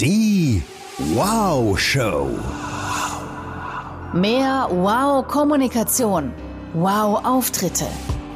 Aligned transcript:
Die 0.00 0.62
Wow 1.14 1.78
Show. 1.78 2.30
Mehr 4.14 4.66
Wow-Kommunikation. 4.70 6.32
Wow-Auftritte. 6.72 7.84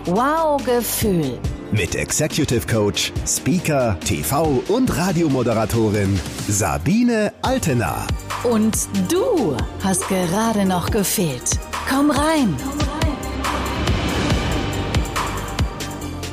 Wow-Gefühl. 0.04 1.38
Mit 1.72 1.95
Executive 1.95 2.66
Coach, 2.66 3.14
Speaker, 3.27 3.98
TV 4.00 4.62
und 4.69 4.95
Radiomoderatorin 4.95 6.21
Sabine 6.48 7.32
Altena. 7.40 8.06
Und 8.42 8.76
du 9.10 9.56
hast 9.83 10.06
gerade 10.10 10.67
noch 10.67 10.90
gefehlt. 10.90 11.58
Komm 11.88 12.10
rein. 12.10 12.54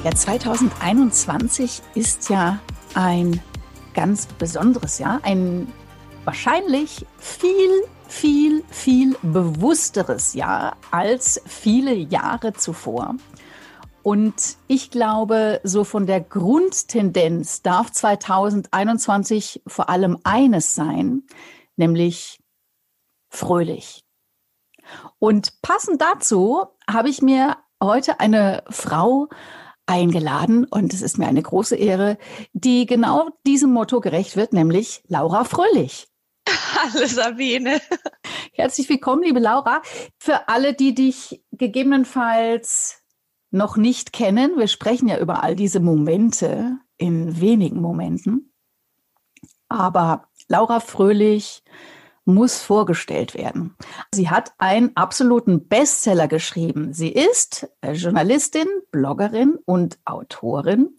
Ja, 0.04 0.12
2021 0.12 1.82
ist 1.96 2.30
ja 2.30 2.60
ein 2.96 3.40
ganz 3.94 4.26
besonderes 4.26 5.00
Jahr, 5.00 5.20
ein 5.24 5.72
wahrscheinlich 6.26 7.06
viel, 7.18 7.84
viel, 8.08 8.64
viel 8.70 9.16
bewussteres 9.22 10.34
Jahr 10.34 10.78
als 10.92 11.42
viele 11.46 11.94
Jahre 11.94 12.54
zuvor. 12.54 13.16
Und 14.04 14.58
ich 14.68 14.90
glaube, 14.90 15.62
so 15.64 15.84
von 15.84 16.08
der 16.08 16.22
Grundtendenz 16.22 17.62
darf 17.62 17.92
2021 17.92 19.62
vor 19.68 19.90
allem 19.90 20.18
eines 20.24 20.74
sein, 20.74 21.24
nämlich 21.76 22.42
fröhlich. 23.30 24.04
Und 25.20 25.62
passend 25.62 26.02
dazu 26.02 26.66
habe 26.90 27.10
ich 27.10 27.22
mir 27.22 27.58
heute 27.82 28.20
eine 28.20 28.64
Frau 28.70 29.30
eingeladen 29.86 30.66
und 30.66 30.94
es 30.94 31.02
ist 31.02 31.18
mir 31.18 31.28
eine 31.28 31.42
große 31.42 31.76
Ehre, 31.76 32.18
die 32.54 32.86
genau 32.86 33.30
diesem 33.46 33.72
Motto 33.72 34.00
gerecht 34.00 34.36
wird, 34.36 34.54
nämlich 34.54 35.04
Laura 35.08 35.44
Fröhlich. 35.44 36.08
Hallo 36.48 37.06
Sabine. 37.06 37.82
Herzlich 38.54 38.90
willkommen, 38.90 39.24
liebe 39.24 39.40
Laura. 39.40 39.82
Für 40.18 40.48
alle, 40.48 40.74
die 40.74 40.96
dich 40.96 41.44
gegebenenfalls 41.52 43.02
noch 43.52 43.78
nicht 43.78 44.14
kennen, 44.14 44.58
wir 44.58 44.68
sprechen 44.68 45.08
ja 45.10 45.20
über 45.20 45.44
all 45.44 45.56
diese 45.56 45.80
Momente 45.80 46.78
in 46.98 47.40
wenigen 47.42 47.82
Momenten. 47.82 48.54
Aber 49.68 50.28
Laura 50.48 50.80
Fröhlich 50.80 51.64
muss 52.26 52.62
vorgestellt 52.62 53.34
werden. 53.34 53.76
Sie 54.14 54.30
hat 54.30 54.54
einen 54.58 54.96
absoluten 54.96 55.68
Bestseller 55.68 56.28
geschrieben. 56.28 56.94
Sie 56.94 57.10
ist 57.10 57.68
äh, 57.82 57.94
Journalistin, 57.94 58.68
Bloggerin 58.92 59.58
und 59.66 60.00
Autorin. 60.06 60.98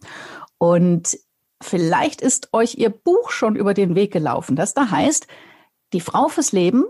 Und 0.57 1.17
vielleicht 1.61 2.21
ist 2.21 2.53
euch 2.53 2.75
ihr 2.75 2.89
Buch 2.89 3.31
schon 3.31 3.55
über 3.55 3.73
den 3.73 3.95
Weg 3.95 4.11
gelaufen, 4.11 4.55
das 4.55 4.73
da 4.73 4.91
heißt, 4.91 5.27
die 5.93 6.01
Frau 6.01 6.27
fürs 6.27 6.51
Leben 6.51 6.85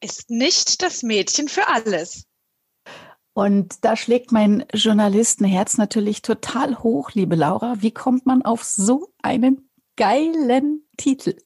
ist 0.00 0.30
nicht 0.30 0.82
das 0.82 1.02
Mädchen 1.02 1.48
für 1.48 1.66
alles. 1.68 2.24
Und 3.32 3.84
da 3.84 3.96
schlägt 3.96 4.32
mein 4.32 4.64
Journalistenherz 4.74 5.78
natürlich 5.78 6.22
total 6.22 6.80
hoch, 6.80 7.12
liebe 7.12 7.36
Laura. 7.36 7.76
Wie 7.78 7.92
kommt 7.92 8.26
man 8.26 8.42
auf 8.42 8.64
so 8.64 9.12
einen 9.22 9.70
geilen 9.96 10.88
Titel? 10.96 11.36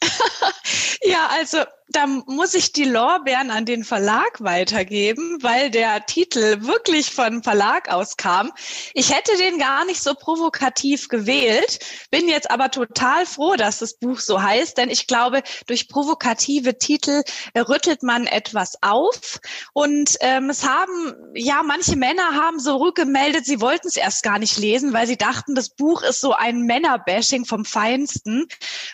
ja, 1.02 1.28
also 1.30 1.64
da 1.88 2.06
muss 2.06 2.54
ich 2.54 2.72
die 2.72 2.84
Lorbeeren 2.84 3.50
an 3.50 3.66
den 3.66 3.84
Verlag 3.84 4.42
weitergeben, 4.42 5.38
weil 5.42 5.70
der 5.70 6.06
Titel 6.06 6.62
wirklich 6.62 7.10
von 7.10 7.42
Verlag 7.42 7.90
aus 7.90 8.16
kam. 8.16 8.52
Ich 8.94 9.14
hätte 9.14 9.36
den 9.36 9.58
gar 9.58 9.84
nicht 9.84 10.02
so 10.02 10.14
provokativ 10.14 11.08
gewählt, 11.08 11.80
bin 12.10 12.28
jetzt 12.28 12.50
aber 12.50 12.70
total 12.70 13.26
froh, 13.26 13.56
dass 13.56 13.80
das 13.80 13.98
Buch 13.98 14.18
so 14.18 14.42
heißt, 14.42 14.78
denn 14.78 14.88
ich 14.88 15.06
glaube, 15.06 15.42
durch 15.66 15.88
provokative 15.88 16.78
Titel 16.78 17.22
rüttelt 17.54 18.02
man 18.02 18.26
etwas 18.26 18.78
auf. 18.80 19.40
Und 19.74 20.16
ähm, 20.20 20.48
es 20.48 20.66
haben, 20.66 21.14
ja, 21.34 21.62
manche 21.62 21.96
Männer 21.96 22.34
haben 22.34 22.60
so 22.60 22.76
rückgemeldet, 22.76 23.44
sie 23.44 23.60
wollten 23.60 23.88
es 23.88 23.96
erst 23.96 24.22
gar 24.22 24.38
nicht 24.38 24.56
lesen, 24.58 24.94
weil 24.94 25.06
sie 25.06 25.18
dachten, 25.18 25.54
das 25.54 25.68
Buch 25.68 26.02
ist 26.02 26.22
so 26.22 26.32
ein 26.32 26.62
Männerbashing 26.62 27.44
vom 27.44 27.66
Feinsten. 27.66 28.46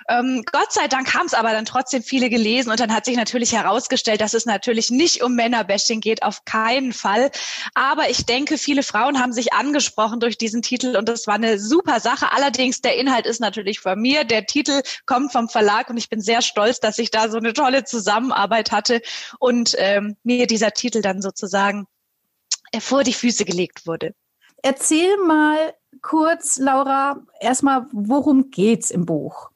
Ähm, 0.09 0.43
Gott 0.50 0.72
sei 0.72 0.88
Dank 0.88 1.14
haben 1.14 1.26
es 1.26 1.34
aber 1.34 1.53
dann 1.53 1.64
trotzdem 1.64 2.03
viele 2.03 2.28
gelesen 2.31 2.70
und 2.70 2.79
dann 2.80 2.94
hat 2.94 3.04
sich 3.04 3.16
natürlich 3.16 3.52
herausgestellt, 3.52 4.20
dass 4.20 4.34
es 4.34 4.46
natürlich 4.46 4.91
nicht 4.91 5.22
um 5.22 5.34
Männerbashing 5.34 6.00
geht, 6.00 6.22
auf 6.22 6.44
keinen 6.44 6.92
Fall. 6.92 7.30
Aber 7.74 8.10
ich 8.10 8.26
denke, 8.26 8.58
viele 8.58 8.82
Frauen 8.82 9.20
haben 9.20 9.32
sich 9.32 9.52
angesprochen 9.52 10.20
durch 10.20 10.38
diesen 10.38 10.62
Titel 10.62 10.96
und 10.96 11.08
das 11.08 11.26
war 11.26 11.34
eine 11.34 11.58
super 11.58 12.00
Sache. 12.00 12.32
Allerdings, 12.32 12.80
der 12.80 12.96
Inhalt 12.96 13.26
ist 13.26 13.40
natürlich 13.40 13.80
von 13.80 14.00
mir. 14.00 14.24
Der 14.24 14.46
Titel 14.46 14.82
kommt 15.06 15.32
vom 15.32 15.48
Verlag 15.48 15.90
und 15.90 15.96
ich 15.96 16.08
bin 16.08 16.20
sehr 16.20 16.42
stolz, 16.42 16.80
dass 16.80 16.98
ich 16.98 17.10
da 17.10 17.28
so 17.28 17.38
eine 17.38 17.52
tolle 17.52 17.84
Zusammenarbeit 17.84 18.72
hatte 18.72 19.02
und 19.38 19.74
ähm, 19.78 20.16
mir 20.22 20.46
dieser 20.46 20.72
Titel 20.72 21.02
dann 21.02 21.22
sozusagen 21.22 21.86
vor 22.78 23.04
die 23.04 23.14
Füße 23.14 23.44
gelegt 23.44 23.86
wurde. 23.86 24.14
Erzähl 24.62 25.16
mal 25.26 25.74
kurz, 26.02 26.58
Laura, 26.58 27.20
erstmal, 27.40 27.86
worum 27.92 28.50
geht's 28.50 28.90
im 28.90 29.06
Buch? 29.06 29.50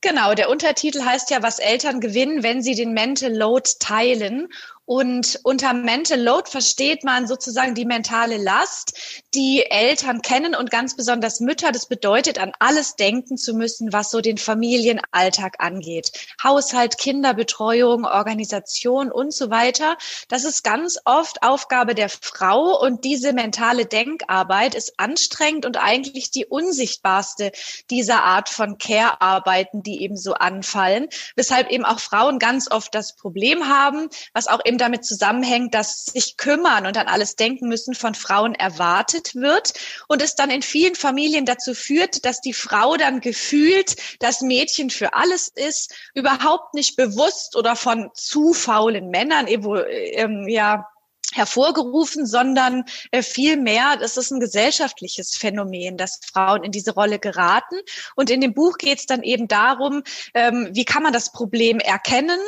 Genau, 0.00 0.34
der 0.34 0.48
Untertitel 0.48 1.04
heißt 1.04 1.30
ja, 1.30 1.42
was 1.42 1.58
Eltern 1.58 2.00
gewinnen, 2.00 2.44
wenn 2.44 2.62
sie 2.62 2.76
den 2.76 2.92
Mental 2.92 3.34
Load 3.34 3.68
teilen. 3.80 4.48
Und 4.88 5.38
unter 5.42 5.74
Mental 5.74 6.18
Load 6.18 6.50
versteht 6.50 7.04
man 7.04 7.26
sozusagen 7.26 7.74
die 7.74 7.84
mentale 7.84 8.38
Last, 8.38 9.22
die 9.34 9.62
Eltern 9.68 10.22
kennen 10.22 10.54
und 10.54 10.70
ganz 10.70 10.96
besonders 10.96 11.40
Mütter. 11.40 11.72
Das 11.72 11.88
bedeutet, 11.88 12.38
an 12.38 12.52
alles 12.58 12.96
denken 12.96 13.36
zu 13.36 13.52
müssen, 13.52 13.92
was 13.92 14.10
so 14.10 14.22
den 14.22 14.38
Familienalltag 14.38 15.56
angeht. 15.58 16.12
Haushalt, 16.42 16.96
Kinderbetreuung, 16.96 18.06
Organisation 18.06 19.12
und 19.12 19.34
so 19.34 19.50
weiter. 19.50 19.98
Das 20.28 20.44
ist 20.44 20.64
ganz 20.64 20.98
oft 21.04 21.42
Aufgabe 21.42 21.94
der 21.94 22.08
Frau 22.08 22.80
und 22.80 23.04
diese 23.04 23.34
mentale 23.34 23.84
Denkarbeit 23.84 24.74
ist 24.74 24.94
anstrengend 24.96 25.66
und 25.66 25.76
eigentlich 25.76 26.30
die 26.30 26.46
unsichtbarste 26.46 27.52
dieser 27.90 28.24
Art 28.24 28.48
von 28.48 28.78
Care-Arbeiten, 28.78 29.82
die 29.82 30.00
eben 30.00 30.16
so 30.16 30.32
anfallen, 30.32 31.08
weshalb 31.36 31.68
eben 31.68 31.84
auch 31.84 32.00
Frauen 32.00 32.38
ganz 32.38 32.70
oft 32.70 32.94
das 32.94 33.14
Problem 33.16 33.68
haben, 33.68 34.08
was 34.32 34.46
auch 34.46 34.60
eben 34.78 34.92
damit 34.92 35.04
zusammenhängt, 35.04 35.74
dass 35.74 36.06
sich 36.06 36.36
kümmern 36.36 36.86
und 36.86 36.96
an 36.96 37.08
alles 37.08 37.34
denken 37.34 37.68
müssen 37.68 37.94
von 37.94 38.14
Frauen 38.14 38.54
erwartet 38.54 39.34
wird 39.34 39.72
und 40.06 40.22
es 40.22 40.36
dann 40.36 40.50
in 40.50 40.62
vielen 40.62 40.94
Familien 40.94 41.44
dazu 41.44 41.74
führt, 41.74 42.24
dass 42.24 42.40
die 42.40 42.52
Frau 42.52 42.96
dann 42.96 43.20
gefühlt 43.20 43.96
das 44.20 44.40
Mädchen 44.40 44.90
für 44.90 45.14
alles 45.14 45.48
ist, 45.48 45.94
überhaupt 46.14 46.74
nicht 46.74 46.96
bewusst 46.96 47.56
oder 47.56 47.74
von 47.76 48.10
zu 48.14 48.54
faulen 48.54 49.10
Männern 49.10 49.46
ähm, 49.48 50.46
ja 50.48 50.86
hervorgerufen, 51.32 52.26
sondern 52.26 52.84
äh, 53.10 53.22
vielmehr, 53.22 53.96
das 53.96 54.16
ist 54.16 54.30
ein 54.30 54.40
gesellschaftliches 54.40 55.36
Phänomen, 55.36 55.96
dass 55.96 56.20
Frauen 56.32 56.64
in 56.64 56.72
diese 56.72 56.94
Rolle 56.94 57.18
geraten. 57.18 57.76
Und 58.16 58.30
in 58.30 58.40
dem 58.40 58.54
Buch 58.54 58.78
geht 58.78 58.98
es 58.98 59.06
dann 59.06 59.22
eben 59.22 59.48
darum, 59.48 60.02
ähm, 60.34 60.68
wie 60.72 60.84
kann 60.84 61.02
man 61.02 61.12
das 61.12 61.32
Problem 61.32 61.80
erkennen, 61.80 62.38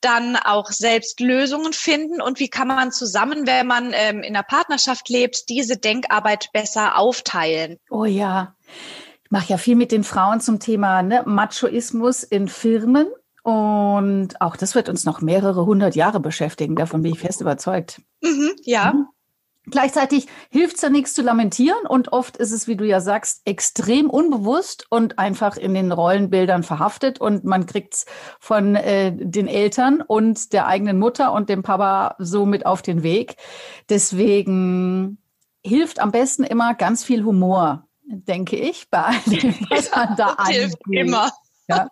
dann 0.00 0.36
auch 0.36 0.70
selbst 0.70 1.20
Lösungen 1.20 1.72
finden 1.72 2.20
und 2.20 2.40
wie 2.40 2.48
kann 2.48 2.68
man 2.68 2.92
zusammen, 2.92 3.46
wenn 3.46 3.66
man 3.66 3.92
ähm, 3.94 4.22
in 4.22 4.34
einer 4.34 4.42
Partnerschaft 4.42 5.08
lebt, 5.08 5.48
diese 5.48 5.76
Denkarbeit 5.76 6.50
besser 6.52 6.98
aufteilen. 6.98 7.78
Oh 7.90 8.04
ja. 8.04 8.54
Ich 9.24 9.30
mache 9.30 9.50
ja 9.50 9.58
viel 9.58 9.76
mit 9.76 9.92
den 9.92 10.02
Frauen 10.02 10.40
zum 10.40 10.58
Thema 10.58 11.02
ne, 11.02 11.22
Machoismus 11.24 12.24
in 12.24 12.48
Firmen 12.48 13.06
und 13.42 14.40
auch 14.40 14.56
das 14.56 14.74
wird 14.74 14.88
uns 14.88 15.04
noch 15.04 15.20
mehrere 15.20 15.64
hundert 15.66 15.96
Jahre 15.96 16.20
beschäftigen. 16.20 16.76
Davon 16.76 17.02
bin 17.02 17.12
ich 17.12 17.20
fest 17.20 17.40
überzeugt. 17.40 18.02
Mhm, 18.22 18.52
ja. 18.64 18.92
Mhm. 18.92 19.06
Gleichzeitig 19.66 20.26
hilft 20.50 20.76
es 20.76 20.82
ja 20.82 20.88
nichts 20.88 21.12
zu 21.12 21.22
lamentieren 21.22 21.86
und 21.86 22.12
oft 22.12 22.38
ist 22.38 22.50
es, 22.50 22.66
wie 22.66 22.76
du 22.76 22.84
ja 22.86 23.00
sagst, 23.00 23.42
extrem 23.44 24.08
unbewusst 24.08 24.86
und 24.88 25.18
einfach 25.18 25.56
in 25.56 25.74
den 25.74 25.92
Rollenbildern 25.92 26.62
verhaftet 26.62 27.20
und 27.20 27.44
man 27.44 27.66
kriegt 27.66 27.94
es 27.94 28.06
von 28.40 28.74
äh, 28.74 29.12
den 29.14 29.46
Eltern 29.48 30.00
und 30.00 30.54
der 30.54 30.66
eigenen 30.66 30.98
Mutter 30.98 31.32
und 31.32 31.50
dem 31.50 31.62
Papa 31.62 32.16
so 32.18 32.46
mit 32.46 32.64
auf 32.64 32.80
den 32.80 33.02
Weg. 33.02 33.36
Deswegen 33.90 35.18
hilft 35.62 36.00
am 36.00 36.10
besten 36.10 36.44
immer 36.44 36.74
ganz 36.74 37.04
viel 37.04 37.22
Humor, 37.22 37.86
denke 38.02 38.56
ich, 38.56 38.88
bei 38.90 39.02
all 39.02 39.20
dem, 39.26 39.54
was 39.70 39.90
man 39.94 40.16
da 40.16 40.36
ja, 40.38 40.46
hilft 40.46 40.78
immer. 40.90 41.30
Ja. 41.68 41.86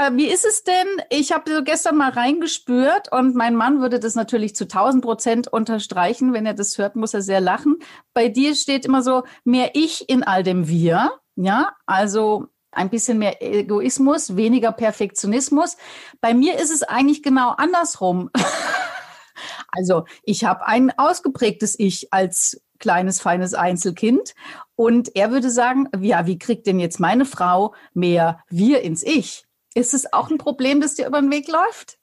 Äh, 0.00 0.16
wie 0.16 0.28
ist 0.28 0.46
es 0.46 0.64
denn? 0.64 0.86
Ich 1.10 1.30
habe 1.32 1.52
so 1.54 1.62
gestern 1.62 1.98
mal 1.98 2.10
reingespürt 2.10 3.12
und 3.12 3.34
mein 3.34 3.54
Mann 3.54 3.82
würde 3.82 4.00
das 4.00 4.14
natürlich 4.14 4.56
zu 4.56 4.64
1000 4.64 5.04
Prozent 5.04 5.48
unterstreichen. 5.48 6.32
Wenn 6.32 6.46
er 6.46 6.54
das 6.54 6.78
hört, 6.78 6.96
muss 6.96 7.12
er 7.12 7.20
sehr 7.20 7.40
lachen. 7.40 7.76
Bei 8.14 8.28
dir 8.28 8.54
steht 8.54 8.86
immer 8.86 9.02
so 9.02 9.24
mehr 9.44 9.72
Ich 9.74 10.08
in 10.08 10.22
all 10.22 10.42
dem 10.42 10.68
Wir. 10.68 11.10
Ja, 11.36 11.72
also 11.84 12.46
ein 12.72 12.88
bisschen 12.88 13.18
mehr 13.18 13.42
Egoismus, 13.42 14.36
weniger 14.36 14.72
Perfektionismus. 14.72 15.76
Bei 16.22 16.32
mir 16.32 16.58
ist 16.58 16.70
es 16.70 16.82
eigentlich 16.82 17.22
genau 17.22 17.50
andersrum. 17.50 18.30
also 19.68 20.06
ich 20.22 20.44
habe 20.44 20.66
ein 20.66 20.96
ausgeprägtes 20.96 21.78
Ich 21.78 22.10
als 22.10 22.62
kleines, 22.78 23.20
feines 23.20 23.52
Einzelkind. 23.52 24.34
Und 24.76 25.14
er 25.14 25.30
würde 25.30 25.50
sagen, 25.50 25.90
ja, 26.00 26.26
wie 26.26 26.38
kriegt 26.38 26.66
denn 26.66 26.80
jetzt 26.80 27.00
meine 27.00 27.26
Frau 27.26 27.74
mehr 27.92 28.42
wir 28.48 28.80
ins 28.80 29.02
Ich? 29.02 29.44
Ist 29.74 29.94
es 29.94 30.12
auch 30.12 30.30
ein 30.30 30.38
Problem, 30.38 30.80
das 30.80 30.94
dir 30.94 31.06
über 31.06 31.20
den 31.20 31.30
Weg 31.30 31.48
läuft? 31.48 31.99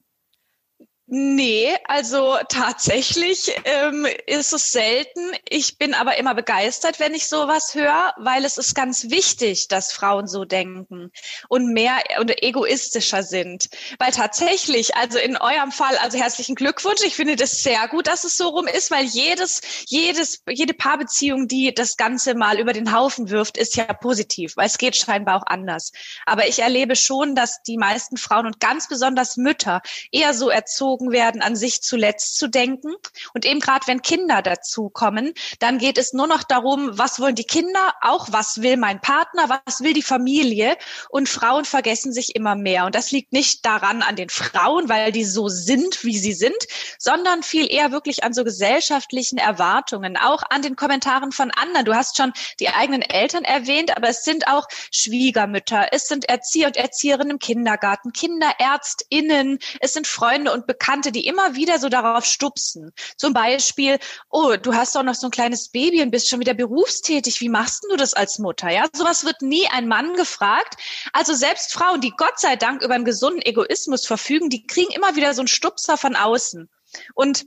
Nee, 1.09 1.74
also 1.86 2.36
tatsächlich 2.50 3.56
ähm, 3.63 4.06
ist 4.25 4.51
es 4.51 4.71
selten. 4.71 5.21
Ich 5.48 5.77
bin 5.77 5.94
aber 5.94 6.18
immer 6.18 6.36
begeistert, 6.36 7.00
wenn 7.00 7.13
ich 7.13 7.30
sowas 7.30 7.75
höre, 7.75 8.13
weil 8.18 8.44
es 8.44 8.57
ist 8.57 8.75
ganz 8.75 9.09
wichtig, 9.09 9.69
dass 9.69 9.94
Frauen 9.94 10.27
so 10.27 10.44
denken 10.44 11.13
und 11.48 11.71
mehr 11.71 11.95
und 12.19 12.44
egoistischer 12.44 13.24
sind. 13.24 13.69
Weil 14.00 14.12
tatsächlich, 14.12 14.98
also 14.98 15.18
in 15.18 15.38
eurem 15.38 15.71
Fall, 15.71 15.98
also 16.00 16.18
herzlichen 16.18 16.56
Glückwunsch. 16.56 17.01
Ich 17.06 17.15
finde 17.15 17.38
das 17.38 17.63
sehr 17.63 17.88
gut, 17.88 18.07
dass 18.07 18.25
es 18.25 18.36
so 18.36 18.50
rum 18.50 18.68
ist, 18.68 18.92
weil 18.92 19.06
jedes, 19.06 19.62
jedes, 19.86 20.44
jede 20.50 20.74
Paarbeziehung, 20.74 21.48
die 21.48 21.74
das 21.74 21.95
Ganze 21.95 22.36
mal 22.36 22.59
über 22.59 22.74
den 22.74 22.94
Haufen 22.94 23.30
wirft, 23.30 23.57
ist 23.57 23.77
ja 23.77 23.86
positiv, 23.94 24.57
weil 24.57 24.68
es 24.68 24.77
geht 24.77 24.98
scheinbar 24.98 25.38
auch 25.38 25.45
anders. 25.45 25.94
Aber 26.25 26.50
ich 26.50 26.59
erlebe 26.59 26.98
schon, 26.98 27.33
dass 27.33 27.63
die 27.63 27.77
meisten 27.77 28.18
Frauen 28.18 28.45
und 28.45 28.59
ganz 28.59 28.89
besonders 28.89 29.38
Mütter 29.38 29.81
eher 30.12 30.33
so 30.33 30.50
erzogen 30.50 30.96
erzogen 30.97 31.11
werden, 31.11 31.41
an 31.41 31.55
sich 31.55 31.81
zuletzt 31.81 32.38
zu 32.38 32.47
denken. 32.47 32.94
Und 33.33 33.45
eben 33.45 33.59
gerade 33.59 33.88
wenn 33.88 34.01
Kinder 34.01 34.41
dazukommen, 34.41 35.33
dann 35.59 35.77
geht 35.77 35.97
es 35.97 36.13
nur 36.13 36.27
noch 36.27 36.44
darum, 36.44 36.97
was 36.97 37.19
wollen 37.19 37.35
die 37.35 37.44
Kinder, 37.44 37.94
auch 38.01 38.27
was 38.31 38.61
will 38.61 38.77
mein 38.77 38.99
Partner, 39.01 39.49
was 39.49 39.81
will 39.81 39.94
die 39.94 40.01
Familie. 40.01 40.75
Und 41.09 41.29
Frauen 41.29 41.65
vergessen 41.65 42.11
sich 42.11 42.35
immer 42.35 42.55
mehr. 42.55 42.85
Und 42.85 42.95
das 42.95 43.11
liegt 43.11 43.33
nicht 43.33 43.65
daran 43.65 44.01
an 44.01 44.15
den 44.15 44.29
Frauen, 44.29 44.89
weil 44.89 45.11
die 45.11 45.25
so 45.25 45.47
sind, 45.49 46.03
wie 46.03 46.17
sie 46.17 46.33
sind, 46.33 46.57
sondern 46.97 47.44
viel 47.44 47.71
eher 47.71 47.91
wirklich 47.91 48.23
an 48.23 48.33
so 48.33 48.44
gesellschaftlichen 48.44 49.38
Erwartungen, 49.38 50.17
auch 50.17 50.44
an 50.49 50.61
den 50.61 50.75
Kommentaren 50.75 51.31
von 51.31 51.51
anderen. 51.51 51.85
Du 51.85 51.95
hast 51.95 52.17
schon 52.17 52.33
die 52.59 52.69
eigenen 52.69 53.01
Eltern 53.01 53.44
erwähnt, 53.44 53.95
aber 53.95 54.09
es 54.09 54.23
sind 54.23 54.47
auch 54.47 54.67
Schwiegermütter, 54.91 55.88
es 55.91 56.07
sind 56.07 56.25
Erzieher 56.25 56.67
und 56.67 56.77
Erzieherinnen 56.77 57.31
im 57.31 57.39
Kindergarten, 57.39 58.13
Kinderärztinnen, 58.13 59.59
es 59.79 59.94
sind 59.94 60.07
Freunde 60.07 60.53
und 60.53 60.65
Bekannte 60.65 60.86
Bekannte, 60.87 61.11
die 61.11 61.27
immer 61.27 61.55
wieder 61.55 61.79
so 61.79 61.89
darauf 61.89 62.23
stupsen. 62.23 62.93
Zum 63.17 63.33
Beispiel, 63.33 63.99
oh, 64.29 64.55
du 64.55 64.73
hast 64.73 64.95
doch 64.95 65.03
noch 65.03 65.15
so 65.15 65.27
ein 65.27 65.31
kleines 65.31 65.67
Baby 65.67 66.01
und 66.01 66.11
bist 66.11 66.29
schon 66.29 66.39
wieder 66.39 66.53
berufstätig. 66.53 67.41
Wie 67.41 67.49
machst 67.49 67.85
du 67.89 67.97
das 67.97 68.13
als 68.13 68.39
Mutter? 68.39 68.69
Ja, 68.69 68.85
sowas 68.93 69.25
wird 69.25 69.41
nie 69.41 69.67
ein 69.67 69.89
Mann 69.89 70.13
gefragt. 70.13 70.75
Also 71.11 71.33
selbst 71.33 71.73
Frauen, 71.73 71.99
die 71.99 72.13
Gott 72.15 72.39
sei 72.39 72.55
Dank 72.55 72.81
über 72.83 72.95
einen 72.95 73.03
gesunden 73.03 73.41
Egoismus 73.41 74.05
verfügen, 74.05 74.49
die 74.49 74.65
kriegen 74.65 74.93
immer 74.93 75.17
wieder 75.17 75.33
so 75.33 75.41
einen 75.41 75.49
Stupser 75.49 75.97
von 75.97 76.15
außen. 76.15 76.69
Und 77.15 77.45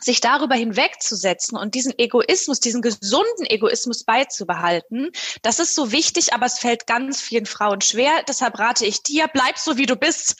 sich 0.00 0.20
darüber 0.20 0.54
hinwegzusetzen 0.54 1.58
und 1.58 1.74
diesen 1.74 1.98
Egoismus, 1.98 2.60
diesen 2.60 2.82
gesunden 2.82 3.46
Egoismus 3.46 4.04
beizubehalten, 4.04 5.10
das 5.42 5.58
ist 5.58 5.74
so 5.74 5.90
wichtig, 5.90 6.34
aber 6.34 6.46
es 6.46 6.58
fällt 6.60 6.86
ganz 6.86 7.20
vielen 7.20 7.46
Frauen 7.46 7.80
schwer. 7.80 8.12
Deshalb 8.28 8.58
rate 8.58 8.84
ich 8.84 9.02
dir, 9.02 9.26
bleib 9.26 9.58
so 9.58 9.76
wie 9.76 9.86
du 9.86 9.96
bist 9.96 10.36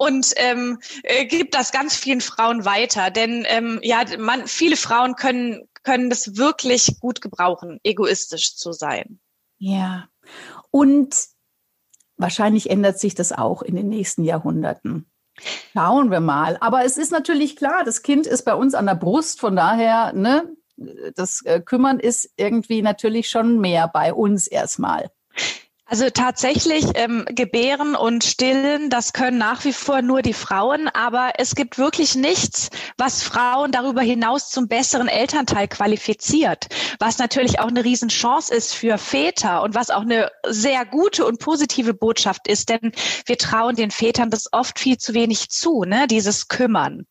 und 0.00 0.32
ähm, 0.36 0.78
äh, 1.02 1.26
gibt 1.26 1.54
das 1.54 1.72
ganz 1.72 1.94
vielen 1.94 2.22
Frauen 2.22 2.64
weiter. 2.64 3.10
Denn 3.10 3.44
ähm, 3.46 3.80
ja, 3.82 4.02
man, 4.18 4.46
viele 4.46 4.76
Frauen 4.76 5.14
können, 5.14 5.68
können 5.82 6.08
das 6.08 6.38
wirklich 6.38 6.98
gut 7.00 7.20
gebrauchen, 7.20 7.78
egoistisch 7.82 8.56
zu 8.56 8.72
sein. 8.72 9.20
Ja. 9.58 10.08
Und 10.70 11.14
wahrscheinlich 12.16 12.70
ändert 12.70 12.98
sich 12.98 13.14
das 13.14 13.32
auch 13.32 13.60
in 13.60 13.76
den 13.76 13.90
nächsten 13.90 14.24
Jahrhunderten. 14.24 15.10
Schauen 15.74 16.10
wir 16.10 16.20
mal. 16.20 16.56
Aber 16.60 16.82
es 16.86 16.96
ist 16.96 17.12
natürlich 17.12 17.56
klar, 17.56 17.84
das 17.84 18.00
Kind 18.00 18.26
ist 18.26 18.46
bei 18.46 18.54
uns 18.54 18.74
an 18.74 18.86
der 18.86 18.94
Brust, 18.94 19.38
von 19.38 19.54
daher, 19.54 20.14
ne, 20.14 20.50
das 21.14 21.42
äh, 21.44 21.60
Kümmern 21.60 22.00
ist 22.00 22.30
irgendwie 22.36 22.80
natürlich 22.80 23.28
schon 23.28 23.60
mehr 23.60 23.86
bei 23.86 24.14
uns 24.14 24.46
erstmal. 24.46 25.10
Also 25.90 26.08
tatsächlich 26.08 26.84
ähm, 26.94 27.24
gebären 27.28 27.96
und 27.96 28.22
stillen, 28.22 28.90
das 28.90 29.12
können 29.12 29.38
nach 29.38 29.64
wie 29.64 29.72
vor 29.72 30.02
nur 30.02 30.22
die 30.22 30.34
Frauen, 30.34 30.86
aber 30.86 31.32
es 31.38 31.56
gibt 31.56 31.78
wirklich 31.78 32.14
nichts, 32.14 32.70
was 32.96 33.24
Frauen 33.24 33.72
darüber 33.72 34.00
hinaus 34.00 34.50
zum 34.50 34.68
besseren 34.68 35.08
Elternteil 35.08 35.66
qualifiziert, 35.66 36.68
was 37.00 37.18
natürlich 37.18 37.58
auch 37.58 37.66
eine 37.66 37.84
Riesenchance 37.84 38.54
ist 38.54 38.72
für 38.72 38.98
Väter 38.98 39.62
und 39.64 39.74
was 39.74 39.90
auch 39.90 40.02
eine 40.02 40.30
sehr 40.46 40.86
gute 40.86 41.26
und 41.26 41.40
positive 41.40 41.92
Botschaft 41.92 42.46
ist, 42.46 42.68
denn 42.68 42.92
wir 43.26 43.36
trauen 43.36 43.74
den 43.74 43.90
Vätern 43.90 44.30
das 44.30 44.52
oft 44.52 44.78
viel 44.78 44.96
zu 44.96 45.12
wenig 45.12 45.48
zu, 45.48 45.82
ne, 45.82 46.06
dieses 46.06 46.46
Kümmern. 46.46 47.04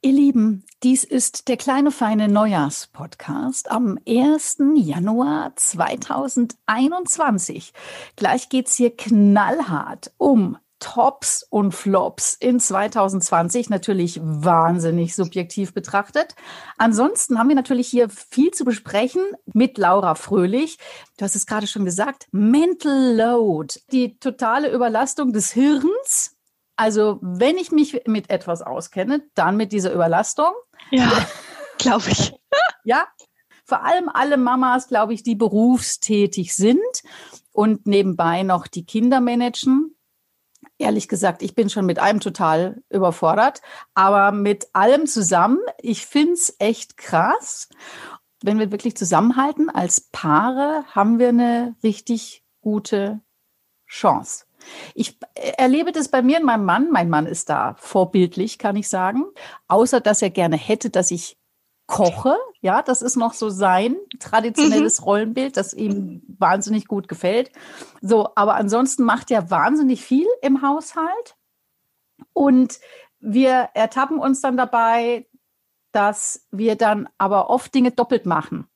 Ihr 0.00 0.12
Lieben, 0.12 0.62
dies 0.84 1.02
ist 1.02 1.48
der 1.48 1.56
kleine 1.56 1.90
feine 1.90 2.28
Neujahrspodcast 2.28 3.68
am 3.68 3.98
1. 4.06 4.58
Januar 4.76 5.56
2021. 5.56 7.72
Gleich 8.14 8.48
geht's 8.48 8.76
hier 8.76 8.96
knallhart 8.96 10.12
um 10.16 10.56
Tops 10.78 11.44
und 11.50 11.72
Flops 11.72 12.34
in 12.34 12.60
2020 12.60 13.70
natürlich 13.70 14.20
wahnsinnig 14.22 15.16
subjektiv 15.16 15.74
betrachtet. 15.74 16.36
Ansonsten 16.76 17.36
haben 17.36 17.48
wir 17.48 17.56
natürlich 17.56 17.88
hier 17.88 18.08
viel 18.08 18.52
zu 18.52 18.64
besprechen 18.64 19.22
mit 19.52 19.78
Laura 19.78 20.14
Fröhlich. 20.14 20.78
Du 21.16 21.24
hast 21.24 21.34
es 21.34 21.46
gerade 21.46 21.66
schon 21.66 21.84
gesagt, 21.84 22.28
Mental 22.30 23.16
Load, 23.16 23.80
die 23.90 24.16
totale 24.20 24.72
Überlastung 24.72 25.32
des 25.32 25.50
Hirns 25.50 26.37
also, 26.78 27.18
wenn 27.20 27.56
ich 27.56 27.72
mich 27.72 28.02
mit 28.06 28.30
etwas 28.30 28.62
auskenne, 28.62 29.28
dann 29.34 29.56
mit 29.56 29.72
dieser 29.72 29.92
Überlastung. 29.92 30.52
Ja, 30.92 31.10
glaube 31.78 32.04
ich. 32.08 32.32
ja, 32.84 33.04
vor 33.64 33.84
allem 33.84 34.08
alle 34.08 34.36
Mamas, 34.36 34.86
glaube 34.86 35.12
ich, 35.12 35.24
die 35.24 35.34
berufstätig 35.34 36.54
sind 36.54 37.02
und 37.50 37.88
nebenbei 37.88 38.44
noch 38.44 38.68
die 38.68 38.86
Kinder 38.86 39.20
managen. 39.20 39.96
Ehrlich 40.78 41.08
gesagt, 41.08 41.42
ich 41.42 41.56
bin 41.56 41.68
schon 41.68 41.84
mit 41.84 41.98
allem 41.98 42.20
total 42.20 42.80
überfordert, 42.90 43.60
aber 43.94 44.30
mit 44.30 44.68
allem 44.72 45.08
zusammen, 45.08 45.58
ich 45.82 46.06
finde 46.06 46.34
es 46.34 46.54
echt 46.60 46.96
krass. 46.96 47.68
Wenn 48.40 48.60
wir 48.60 48.70
wirklich 48.70 48.96
zusammenhalten 48.96 49.68
als 49.68 50.08
Paare, 50.12 50.84
haben 50.94 51.18
wir 51.18 51.30
eine 51.30 51.74
richtig 51.82 52.44
gute 52.60 53.20
Chance. 53.88 54.47
Ich 54.94 55.18
erlebe 55.34 55.92
das 55.92 56.08
bei 56.08 56.22
mir 56.22 56.38
und 56.38 56.44
meinem 56.44 56.64
Mann. 56.64 56.90
Mein 56.90 57.08
Mann 57.08 57.26
ist 57.26 57.48
da 57.48 57.76
vorbildlich, 57.78 58.58
kann 58.58 58.76
ich 58.76 58.88
sagen. 58.88 59.24
Außer, 59.68 60.00
dass 60.00 60.22
er 60.22 60.30
gerne 60.30 60.56
hätte, 60.56 60.90
dass 60.90 61.10
ich 61.10 61.38
koche. 61.86 62.36
Ja, 62.60 62.82
das 62.82 63.02
ist 63.02 63.16
noch 63.16 63.32
so 63.32 63.48
sein 63.48 63.96
traditionelles 64.20 65.00
mhm. 65.00 65.04
Rollenbild, 65.04 65.56
das 65.56 65.74
ihm 65.74 66.22
wahnsinnig 66.28 66.86
gut 66.86 67.08
gefällt. 67.08 67.50
So, 68.00 68.28
aber 68.36 68.54
ansonsten 68.54 69.02
macht 69.02 69.30
er 69.30 69.50
wahnsinnig 69.50 70.04
viel 70.04 70.26
im 70.42 70.62
Haushalt. 70.62 71.36
Und 72.32 72.78
wir 73.20 73.70
ertappen 73.74 74.18
uns 74.18 74.40
dann 74.40 74.56
dabei, 74.56 75.26
dass 75.92 76.46
wir 76.50 76.76
dann 76.76 77.08
aber 77.16 77.50
oft 77.50 77.74
Dinge 77.74 77.90
doppelt 77.90 78.26
machen. 78.26 78.68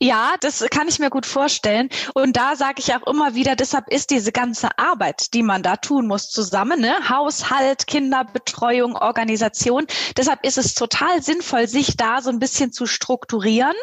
Ja, 0.00 0.34
das 0.40 0.64
kann 0.70 0.88
ich 0.88 0.98
mir 0.98 1.10
gut 1.10 1.26
vorstellen. 1.26 1.88
Und 2.14 2.36
da 2.36 2.56
sage 2.56 2.76
ich 2.78 2.94
auch 2.94 3.06
immer 3.06 3.34
wieder, 3.34 3.56
deshalb 3.56 3.88
ist 3.88 4.10
diese 4.10 4.32
ganze 4.32 4.78
Arbeit, 4.78 5.34
die 5.34 5.42
man 5.42 5.62
da 5.62 5.76
tun 5.76 6.06
muss, 6.06 6.30
zusammen, 6.30 6.80
ne? 6.80 7.08
Haushalt, 7.08 7.86
Kinderbetreuung, 7.86 8.96
Organisation. 8.96 9.86
Deshalb 10.16 10.44
ist 10.44 10.58
es 10.58 10.74
total 10.74 11.22
sinnvoll, 11.22 11.68
sich 11.68 11.96
da 11.96 12.20
so 12.22 12.30
ein 12.30 12.38
bisschen 12.38 12.72
zu 12.72 12.86
strukturieren. 12.86 13.74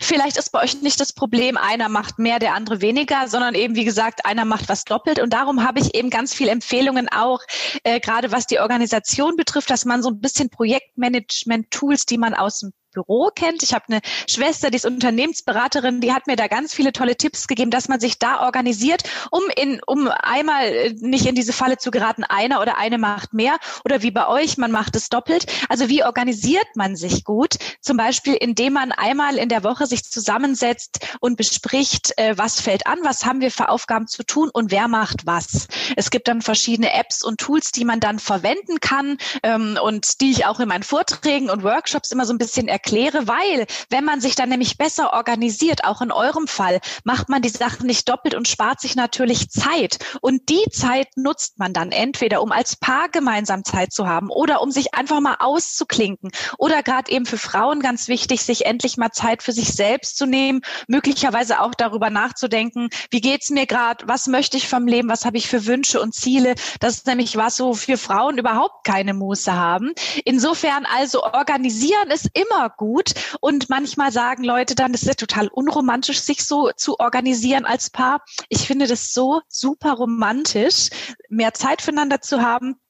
Vielleicht 0.00 0.36
ist 0.36 0.52
bei 0.52 0.62
euch 0.62 0.80
nicht 0.82 1.00
das 1.00 1.12
Problem, 1.12 1.56
einer 1.56 1.88
macht 1.88 2.18
mehr, 2.18 2.38
der 2.38 2.54
andere 2.54 2.80
weniger, 2.80 3.28
sondern 3.28 3.54
eben, 3.54 3.74
wie 3.74 3.84
gesagt, 3.84 4.24
einer 4.24 4.44
macht 4.44 4.68
was 4.68 4.84
doppelt. 4.84 5.20
Und 5.20 5.32
darum 5.32 5.64
habe 5.64 5.80
ich 5.80 5.94
eben 5.94 6.10
ganz 6.10 6.34
viele 6.34 6.50
Empfehlungen 6.50 7.08
auch, 7.08 7.40
äh, 7.84 8.00
gerade 8.00 8.32
was 8.32 8.46
die 8.46 8.60
Organisation 8.60 9.36
betrifft, 9.36 9.70
dass 9.70 9.84
man 9.84 10.02
so 10.02 10.10
ein 10.10 10.20
bisschen 10.20 10.50
Projektmanagement-Tools, 10.50 12.06
die 12.06 12.18
man 12.18 12.34
aus 12.34 12.60
dem 12.60 12.72
Büro 12.96 13.30
kennt. 13.34 13.62
Ich 13.62 13.74
habe 13.74 13.84
eine 13.88 14.00
Schwester, 14.28 14.70
die 14.70 14.76
ist 14.76 14.86
Unternehmensberaterin, 14.86 16.00
die 16.00 16.14
hat 16.14 16.26
mir 16.26 16.36
da 16.36 16.46
ganz 16.46 16.72
viele 16.72 16.92
tolle 16.92 17.16
Tipps 17.16 17.46
gegeben, 17.46 17.70
dass 17.70 17.88
man 17.88 18.00
sich 18.00 18.18
da 18.18 18.40
organisiert, 18.40 19.02
um 19.30 19.42
in, 19.54 19.80
um 19.86 20.08
einmal 20.08 20.64
äh, 20.64 20.94
nicht 20.98 21.26
in 21.26 21.34
diese 21.34 21.52
Falle 21.52 21.76
zu 21.76 21.90
geraten, 21.90 22.24
einer 22.24 22.62
oder 22.62 22.78
eine 22.78 22.96
macht 22.96 23.34
mehr 23.34 23.58
oder 23.84 24.00
wie 24.02 24.10
bei 24.10 24.26
euch, 24.28 24.56
man 24.56 24.72
macht 24.72 24.96
es 24.96 25.10
doppelt. 25.10 25.44
Also 25.68 25.90
wie 25.90 26.04
organisiert 26.04 26.66
man 26.74 26.96
sich 26.96 27.24
gut? 27.24 27.56
Zum 27.82 27.98
Beispiel, 27.98 28.34
indem 28.34 28.72
man 28.72 28.92
einmal 28.92 29.36
in 29.36 29.50
der 29.50 29.62
Woche 29.62 29.86
sich 29.86 30.04
zusammensetzt 30.04 31.06
und 31.20 31.36
bespricht, 31.36 32.16
äh, 32.16 32.38
was 32.38 32.62
fällt 32.62 32.86
an, 32.86 32.98
was 33.02 33.26
haben 33.26 33.42
wir 33.42 33.50
für 33.50 33.68
Aufgaben 33.68 34.06
zu 34.06 34.24
tun 34.24 34.48
und 34.50 34.70
wer 34.70 34.88
macht 34.88 35.26
was. 35.26 35.68
Es 35.96 36.10
gibt 36.10 36.28
dann 36.28 36.40
verschiedene 36.40 36.94
Apps 36.94 37.22
und 37.22 37.40
Tools, 37.40 37.72
die 37.72 37.84
man 37.84 38.00
dann 38.00 38.18
verwenden 38.18 38.80
kann 38.80 39.18
ähm, 39.42 39.78
und 39.82 40.22
die 40.22 40.30
ich 40.30 40.46
auch 40.46 40.60
in 40.60 40.68
meinen 40.68 40.82
Vorträgen 40.82 41.50
und 41.50 41.62
Workshops 41.62 42.10
immer 42.10 42.24
so 42.24 42.32
ein 42.32 42.38
bisschen 42.38 42.68
erkläre 42.68 42.85
erkläre, 42.86 43.26
weil 43.26 43.66
wenn 43.90 44.04
man 44.04 44.20
sich 44.20 44.36
dann 44.36 44.48
nämlich 44.48 44.78
besser 44.78 45.12
organisiert, 45.12 45.84
auch 45.84 46.00
in 46.02 46.12
eurem 46.12 46.46
Fall, 46.46 46.80
macht 47.02 47.28
man 47.28 47.42
die 47.42 47.48
Sachen 47.48 47.86
nicht 47.86 48.08
doppelt 48.08 48.34
und 48.34 48.46
spart 48.46 48.80
sich 48.80 48.94
natürlich 48.94 49.50
Zeit. 49.50 49.98
Und 50.20 50.48
die 50.48 50.64
Zeit 50.70 51.08
nutzt 51.16 51.58
man 51.58 51.72
dann 51.72 51.90
entweder, 51.90 52.42
um 52.42 52.52
als 52.52 52.76
Paar 52.76 53.08
gemeinsam 53.08 53.64
Zeit 53.64 53.92
zu 53.92 54.06
haben 54.06 54.30
oder 54.30 54.62
um 54.62 54.70
sich 54.70 54.94
einfach 54.94 55.20
mal 55.20 55.36
auszuklinken 55.40 56.30
oder 56.58 56.84
gerade 56.84 57.10
eben 57.10 57.26
für 57.26 57.38
Frauen 57.38 57.80
ganz 57.80 58.06
wichtig, 58.06 58.42
sich 58.44 58.66
endlich 58.66 58.96
mal 58.96 59.10
Zeit 59.10 59.42
für 59.42 59.52
sich 59.52 59.72
selbst 59.72 60.16
zu 60.16 60.26
nehmen, 60.26 60.60
möglicherweise 60.86 61.60
auch 61.60 61.74
darüber 61.74 62.10
nachzudenken, 62.10 62.90
wie 63.10 63.20
geht's 63.20 63.50
mir 63.50 63.66
gerade, 63.66 64.06
was 64.06 64.28
möchte 64.28 64.56
ich 64.56 64.68
vom 64.68 64.86
Leben, 64.86 65.08
was 65.08 65.24
habe 65.24 65.38
ich 65.38 65.48
für 65.48 65.66
Wünsche 65.66 66.00
und 66.00 66.14
Ziele. 66.14 66.54
Das 66.78 66.94
ist 66.94 67.06
nämlich 67.06 67.36
was, 67.36 67.58
wo 67.58 67.74
für 67.74 67.98
Frauen 67.98 68.38
überhaupt 68.38 68.84
keine 68.84 69.14
Muße 69.14 69.52
haben. 69.52 69.92
Insofern 70.24 70.86
also 70.86 71.24
organisieren 71.24 72.10
ist 72.10 72.30
immer 72.34 72.70
gut 72.76 73.14
und 73.40 73.68
manchmal 73.68 74.12
sagen 74.12 74.44
Leute 74.44 74.74
dann, 74.74 74.94
es 74.94 75.02
ist 75.02 75.18
total 75.18 75.48
unromantisch, 75.48 76.20
sich 76.20 76.44
so 76.44 76.70
zu 76.76 76.98
organisieren 76.98 77.64
als 77.64 77.90
Paar. 77.90 78.22
Ich 78.48 78.66
finde 78.66 78.86
das 78.86 79.12
so 79.12 79.40
super 79.48 79.92
romantisch, 79.92 80.90
mehr 81.28 81.54
Zeit 81.54 81.82
füreinander 81.82 82.20
zu 82.20 82.42
haben 82.42 82.80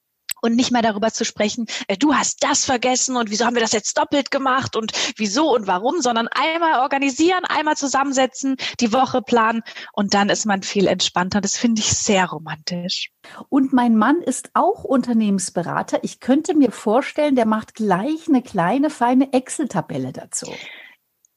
und 0.41 0.57
nicht 0.57 0.71
mehr 0.71 0.83
darüber 0.83 1.11
zu 1.13 1.25
sprechen, 1.25 1.67
äh, 1.89 1.97
du 1.97 2.15
hast 2.15 2.43
das 2.43 2.65
vergessen 2.65 3.17
und 3.17 3.31
wieso 3.31 3.45
haben 3.45 3.55
wir 3.55 3.63
das 3.63 3.73
jetzt 3.73 3.97
doppelt 3.99 4.31
gemacht 4.31 4.77
und 4.77 4.93
wieso 5.17 5.55
und 5.55 5.67
warum, 5.67 6.01
sondern 6.01 6.29
einmal 6.29 6.81
organisieren, 6.81 7.45
einmal 7.45 7.77
zusammensetzen, 7.77 8.57
die 8.81 8.93
Woche 8.93 9.23
planen 9.23 9.63
und 9.93 10.15
dann 10.15 10.29
ist 10.29 10.47
man 10.47 10.63
viel 10.63 10.87
entspannter. 10.87 11.41
Das 11.41 11.57
finde 11.57 11.81
ich 11.81 11.93
sehr 11.93 12.27
romantisch. 12.27 13.11
Und 13.49 13.73
mein 13.73 13.97
Mann 13.97 14.21
ist 14.23 14.51
auch 14.55 14.85
Unternehmensberater. 14.85 15.99
Ich 16.03 16.21
könnte 16.21 16.55
mir 16.55 16.71
vorstellen, 16.71 17.37
der 17.37 17.47
macht 17.47 17.75
gleich 17.75 18.29
eine 18.29 18.43
kleine, 18.43 18.91
feine 18.91 19.33
Excel-Tabelle 19.33 20.13
dazu. 20.13 20.53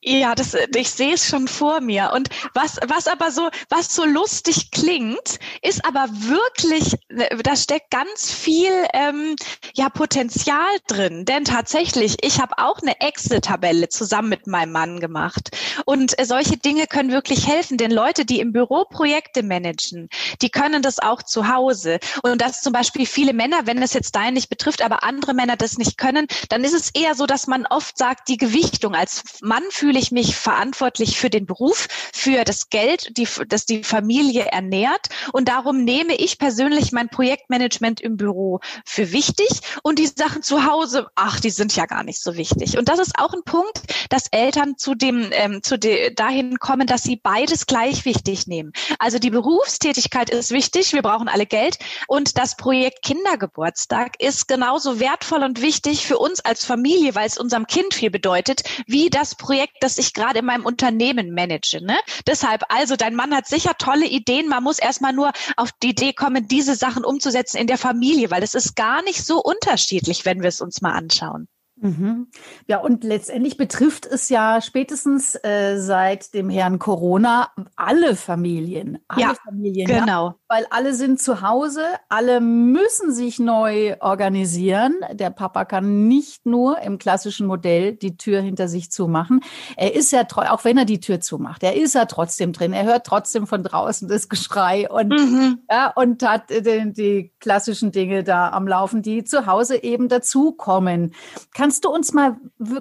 Ja, 0.02 0.34
das, 0.34 0.56
ich 0.76 0.92
sehe 0.92 1.16
es 1.16 1.28
schon 1.28 1.50
vor 1.50 1.82
mir. 1.82 2.12
Und 2.16 2.30
was, 2.54 2.78
was 2.88 3.08
aber 3.08 3.32
so, 3.32 3.50
was 3.68 3.94
so 3.94 4.06
lustig 4.06 4.72
klingt, 4.72 5.40
ist 5.62 5.84
aber 5.84 6.08
wirklich, 6.10 6.96
da 7.44 7.56
steckt 7.58 7.92
ganz 7.92 8.32
viel 8.32 8.72
ähm, 8.94 9.36
ja 9.74 9.90
Potenzial 9.90 10.70
drin. 10.88 11.26
Denn 11.26 11.44
tatsächlich, 11.44 12.16
ich 12.22 12.40
habe 12.40 12.54
auch 12.60 12.82
eine 12.82 13.02
Excel-Tabelle 13.02 13.90
zusammen 13.90 14.30
mit 14.30 14.48
meinem 14.48 14.72
Mann 14.72 15.02
gemacht. 15.02 15.50
Und 15.84 16.18
äh, 16.18 16.24
solche 16.24 16.56
Dinge 16.56 16.88
können 16.88 17.12
wirklich 17.12 17.46
helfen. 17.46 17.78
Denn 17.78 17.92
Leute, 17.92 18.24
die 18.24 18.40
im 18.40 18.54
Büro 18.54 18.86
Projekte 18.86 19.44
managen, 19.44 20.08
die 20.42 20.50
können 20.50 20.82
das 20.82 21.00
auch 21.00 21.24
zu 21.24 21.50
Hause. 21.50 22.00
Und 22.24 22.42
dass 22.42 22.62
zum 22.62 22.72
Beispiel 22.72 23.06
viele 23.06 23.34
Männer, 23.34 23.68
wenn 23.68 23.84
es 23.84 23.94
jetzt 23.94 24.16
deinen 24.16 24.36
nicht 24.36 24.50
betrifft, 24.50 24.82
aber 24.82 25.04
andere 25.04 25.34
Männer 25.34 25.58
das 25.58 25.78
nicht 25.78 25.98
können, 25.98 26.28
dann 26.48 26.64
ist 26.64 26.74
es 26.74 26.92
eher 26.92 27.16
so, 27.16 27.26
dass 27.26 27.48
man 27.48 27.66
oft 27.66 27.98
sagt, 27.98 28.30
die 28.30 28.38
Gewichtung 28.38 28.96
als 28.96 29.24
Mann 29.42 29.64
fühlt 29.70 29.89
fühle 29.90 30.02
ich 30.02 30.12
mich 30.12 30.36
verantwortlich 30.36 31.18
für 31.18 31.32
den 31.32 31.48
Beruf, 31.48 31.88
für 32.14 32.44
das 32.44 32.70
Geld, 32.70 33.18
die, 33.18 33.28
das 33.48 33.66
die 33.66 33.84
Familie 33.84 34.46
ernährt. 34.46 35.10
Und 35.34 35.50
darum 35.50 35.84
nehme 35.84 36.14
ich 36.14 36.38
persönlich 36.38 36.92
mein 36.92 37.10
Projektmanagement 37.10 38.00
im 38.00 38.16
Büro 38.16 38.60
für 38.86 39.12
wichtig 39.12 39.48
und 39.82 39.98
die 39.98 40.06
Sachen 40.06 40.44
zu 40.44 40.68
Hause, 40.68 41.08
ach, 41.16 41.40
die 41.40 41.50
sind 41.50 41.76
ja 41.76 41.88
gar 41.88 42.04
nicht 42.04 42.22
so 42.22 42.36
wichtig. 42.36 42.78
Und 42.78 42.88
das 42.88 43.00
ist 43.00 43.18
auch 43.18 43.34
ein 43.34 43.42
Punkt, 43.44 43.82
dass 44.10 44.28
Eltern 44.30 44.78
zu 44.78 44.94
dem, 44.94 45.30
ähm, 45.32 45.64
zu 45.64 45.80
de, 45.80 46.14
dahin 46.14 46.60
kommen, 46.60 46.86
dass 46.86 47.02
sie 47.02 47.16
beides 47.16 47.66
gleich 47.66 48.06
wichtig 48.06 48.46
nehmen. 48.46 48.74
Also 49.00 49.18
die 49.18 49.32
Berufstätigkeit 49.32 50.30
ist 50.30 50.52
wichtig, 50.52 50.94
wir 50.94 51.02
brauchen 51.02 51.28
alle 51.28 51.48
Geld 51.48 51.80
und 52.08 52.38
das 52.38 52.56
Projekt 52.56 53.02
Kindergeburtstag 53.02 54.22
ist 54.22 54.48
genauso 54.48 55.00
wertvoll 55.00 55.42
und 55.42 55.64
wichtig 55.64 56.06
für 56.06 56.20
uns 56.20 56.42
als 56.42 56.64
Familie, 56.64 57.16
weil 57.16 57.26
es 57.26 57.40
unserem 57.40 57.66
Kind 57.66 57.96
viel 57.96 58.12
bedeutet, 58.12 58.62
wie 58.86 59.10
das 59.10 59.34
Projekt 59.34 59.79
das 59.82 59.98
ich 59.98 60.14
gerade 60.14 60.40
in 60.40 60.46
meinem 60.46 60.66
Unternehmen 60.66 61.34
manage. 61.34 61.80
Ne? 61.84 61.98
Deshalb, 62.28 62.64
also 62.70 62.96
dein 62.96 63.16
Mann 63.16 63.34
hat 63.34 63.48
sicher 63.48 63.74
tolle 63.78 64.08
Ideen. 64.08 64.48
Man 64.48 64.64
muss 64.64 64.80
erstmal 64.80 65.14
nur 65.14 65.32
auf 65.58 65.72
die 65.84 65.90
Idee 65.90 66.14
kommen, 66.14 66.48
diese 66.48 66.76
Sachen 66.76 67.06
umzusetzen 67.06 67.58
in 67.58 67.68
der 67.68 67.78
Familie, 67.78 68.32
weil 68.32 68.44
es 68.44 68.56
ist 68.56 68.76
gar 68.76 69.02
nicht 69.04 69.26
so 69.26 69.42
unterschiedlich, 69.42 70.26
wenn 70.26 70.42
wir 70.42 70.50
es 70.50 70.62
uns 70.62 70.82
mal 70.82 70.94
anschauen. 70.94 71.48
Mhm. 71.82 72.28
Ja, 72.68 72.80
und 72.80 73.04
letztendlich 73.04 73.58
betrifft 73.58 74.06
es 74.06 74.30
ja 74.30 74.62
spätestens 74.62 75.36
äh, 75.44 75.78
seit 75.78 76.34
dem 76.34 76.50
Herrn 76.50 76.78
Corona 76.78 77.52
alle 77.76 78.16
Familien. 78.16 79.00
Alle 79.08 79.22
ja, 79.22 79.34
Familien. 79.46 79.88
Genau. 79.88 80.28
Ja? 80.30 80.36
Weil 80.50 80.66
alle 80.72 80.94
sind 80.94 81.22
zu 81.22 81.42
Hause, 81.42 81.84
alle 82.10 82.42
müssen 82.42 83.14
sich 83.14 83.40
neu 83.40 83.96
organisieren. 84.02 84.96
Der 85.14 85.30
Papa 85.30 85.64
kann 85.66 86.08
nicht 86.08 86.46
nur 86.46 86.80
im 86.80 86.98
klassischen 86.98 87.48
Modell 87.48 87.94
die 87.94 88.18
Tür 88.18 88.42
hinter 88.42 88.68
sich 88.68 88.92
zumachen. 88.92 89.42
Er 89.78 89.96
ist 89.96 90.12
ja, 90.12 90.26
auch 90.50 90.66
wenn 90.66 90.78
er 90.78 90.86
die 90.86 91.00
Tür 91.00 91.22
zumacht, 91.22 91.64
er 91.64 91.76
ist 91.76 91.96
ja 91.96 92.06
trotzdem 92.06 92.52
drin. 92.52 92.74
Er 92.74 92.84
hört 92.84 93.06
trotzdem 93.06 93.48
von 93.48 93.64
draußen 93.64 94.08
das 94.08 94.28
Geschrei 94.28 94.90
und, 94.90 95.10
mhm. 95.10 95.60
ja, 95.70 95.92
und 95.96 96.24
hat 96.24 96.50
die, 96.50 96.94
die 96.94 97.32
klassischen 97.40 97.92
Dinge 97.92 98.24
da 98.24 98.50
am 98.50 98.68
Laufen, 98.68 99.02
die 99.02 99.24
zu 99.24 99.46
Hause 99.46 99.82
eben 99.82 100.10
dazukommen. 100.10 101.14
Kann 101.54 101.69
Kannst 101.70 101.86
du 101.86 101.90
uns 101.92 102.14
mal 102.14 102.36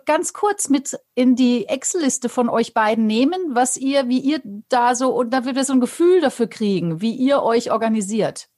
ganz 0.07 0.33
kurz 0.33 0.71
mit 0.71 0.99
in 1.15 1.37
die 1.37 1.67
Excel-Liste 1.69 2.31
von 2.31 2.49
euch 2.49 2.73
beiden 2.73 3.07
nehmen, 3.07 3.39
was 3.51 3.77
ihr, 3.77 4.09
wie 4.09 4.19
ihr 4.19 4.41
da 4.71 4.95
so, 4.95 5.15
und 5.15 5.29
da 5.29 5.45
wird 5.45 5.57
wir 5.57 5.65
so 5.65 5.75
ein 5.75 5.81
Gefühl 5.81 6.23
dafür 6.23 6.47
kriegen, 6.47 7.03
wie 7.03 7.15
ihr 7.15 7.43
euch 7.43 7.71
organisiert? 7.71 8.49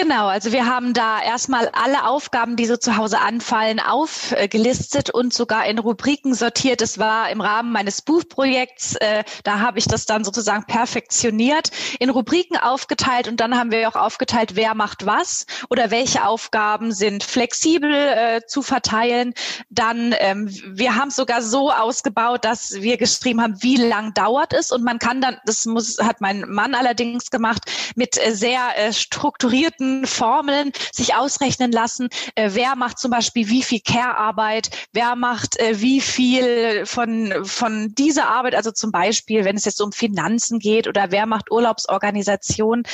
Genau, 0.00 0.28
also 0.28 0.50
wir 0.50 0.64
haben 0.64 0.94
da 0.94 1.20
erstmal 1.22 1.68
alle 1.74 2.06
Aufgaben, 2.06 2.56
die 2.56 2.64
so 2.64 2.78
zu 2.78 2.96
Hause 2.96 3.20
anfallen, 3.20 3.80
aufgelistet 3.80 5.10
und 5.10 5.34
sogar 5.34 5.66
in 5.66 5.78
Rubriken 5.78 6.32
sortiert. 6.32 6.80
Es 6.80 6.98
war 6.98 7.28
im 7.28 7.42
Rahmen 7.42 7.70
meines 7.70 8.00
Buchprojekts, 8.00 8.96
äh, 8.96 9.24
da 9.44 9.58
habe 9.58 9.78
ich 9.78 9.84
das 9.84 10.06
dann 10.06 10.24
sozusagen 10.24 10.64
perfektioniert, 10.64 11.70
in 11.98 12.08
Rubriken 12.08 12.56
aufgeteilt 12.56 13.28
und 13.28 13.40
dann 13.40 13.58
haben 13.58 13.70
wir 13.72 13.86
auch 13.90 13.94
aufgeteilt, 13.94 14.56
wer 14.56 14.74
macht 14.74 15.04
was 15.04 15.44
oder 15.68 15.90
welche 15.90 16.24
Aufgaben 16.24 16.92
sind 16.92 17.22
flexibel 17.22 17.92
äh, 17.92 18.40
zu 18.46 18.62
verteilen. 18.62 19.34
Dann, 19.68 20.14
ähm, 20.18 20.48
wir 20.66 20.96
haben 20.96 21.08
es 21.08 21.16
sogar 21.16 21.42
so 21.42 21.70
ausgebaut, 21.70 22.46
dass 22.46 22.72
wir 22.80 22.96
geschrieben 22.96 23.42
haben, 23.42 23.62
wie 23.62 23.76
lang 23.76 24.14
dauert 24.14 24.54
es 24.54 24.72
und 24.72 24.82
man 24.82 24.98
kann 24.98 25.20
dann, 25.20 25.36
das 25.44 25.66
muss, 25.66 25.98
hat 25.98 26.22
mein 26.22 26.48
Mann 26.48 26.74
allerdings 26.74 27.30
gemacht, 27.30 27.70
mit 27.96 28.16
äh, 28.16 28.34
sehr 28.34 28.60
äh, 28.78 28.94
strukturierten 28.94 29.89
bestimmten 29.90 30.06
Formeln 30.06 30.72
sich 30.92 31.14
ausrechnen 31.14 31.72
lassen, 31.72 32.08
äh, 32.34 32.50
wer 32.52 32.76
macht 32.76 32.98
zum 32.98 33.10
Beispiel 33.10 33.48
wie 33.48 33.62
viel 33.62 33.80
Care-Arbeit, 33.80 34.70
wer 34.92 35.16
macht 35.16 35.58
äh, 35.58 35.80
wie 35.80 36.00
viel 36.00 36.84
von, 36.86 37.32
von 37.44 37.94
dieser 37.96 38.28
Arbeit, 38.28 38.54
also 38.54 38.70
zum 38.70 38.92
Beispiel, 38.92 39.44
wenn 39.44 39.56
es 39.56 39.64
jetzt 39.64 39.80
um 39.80 39.92
Finanzen 39.92 40.58
geht 40.58 40.86
oder 40.86 41.10
wer 41.10 41.26
macht 41.26 41.50
Urlaubsorganisation. 41.50 42.84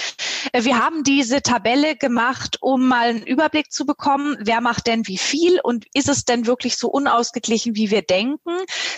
Äh, 0.52 0.64
wir 0.64 0.78
haben 0.78 1.02
diese 1.04 1.42
Tabelle 1.42 1.96
gemacht, 1.96 2.58
um 2.60 2.86
mal 2.88 3.08
einen 3.08 3.22
Überblick 3.22 3.72
zu 3.72 3.86
bekommen, 3.86 4.36
wer 4.40 4.60
macht 4.60 4.86
denn 4.86 5.06
wie 5.06 5.18
viel 5.18 5.60
und 5.62 5.86
ist 5.94 6.08
es 6.08 6.24
denn 6.24 6.46
wirklich 6.46 6.76
so 6.76 6.88
unausgeglichen, 6.88 7.76
wie 7.76 7.90
wir 7.90 8.02
denken. 8.02 8.50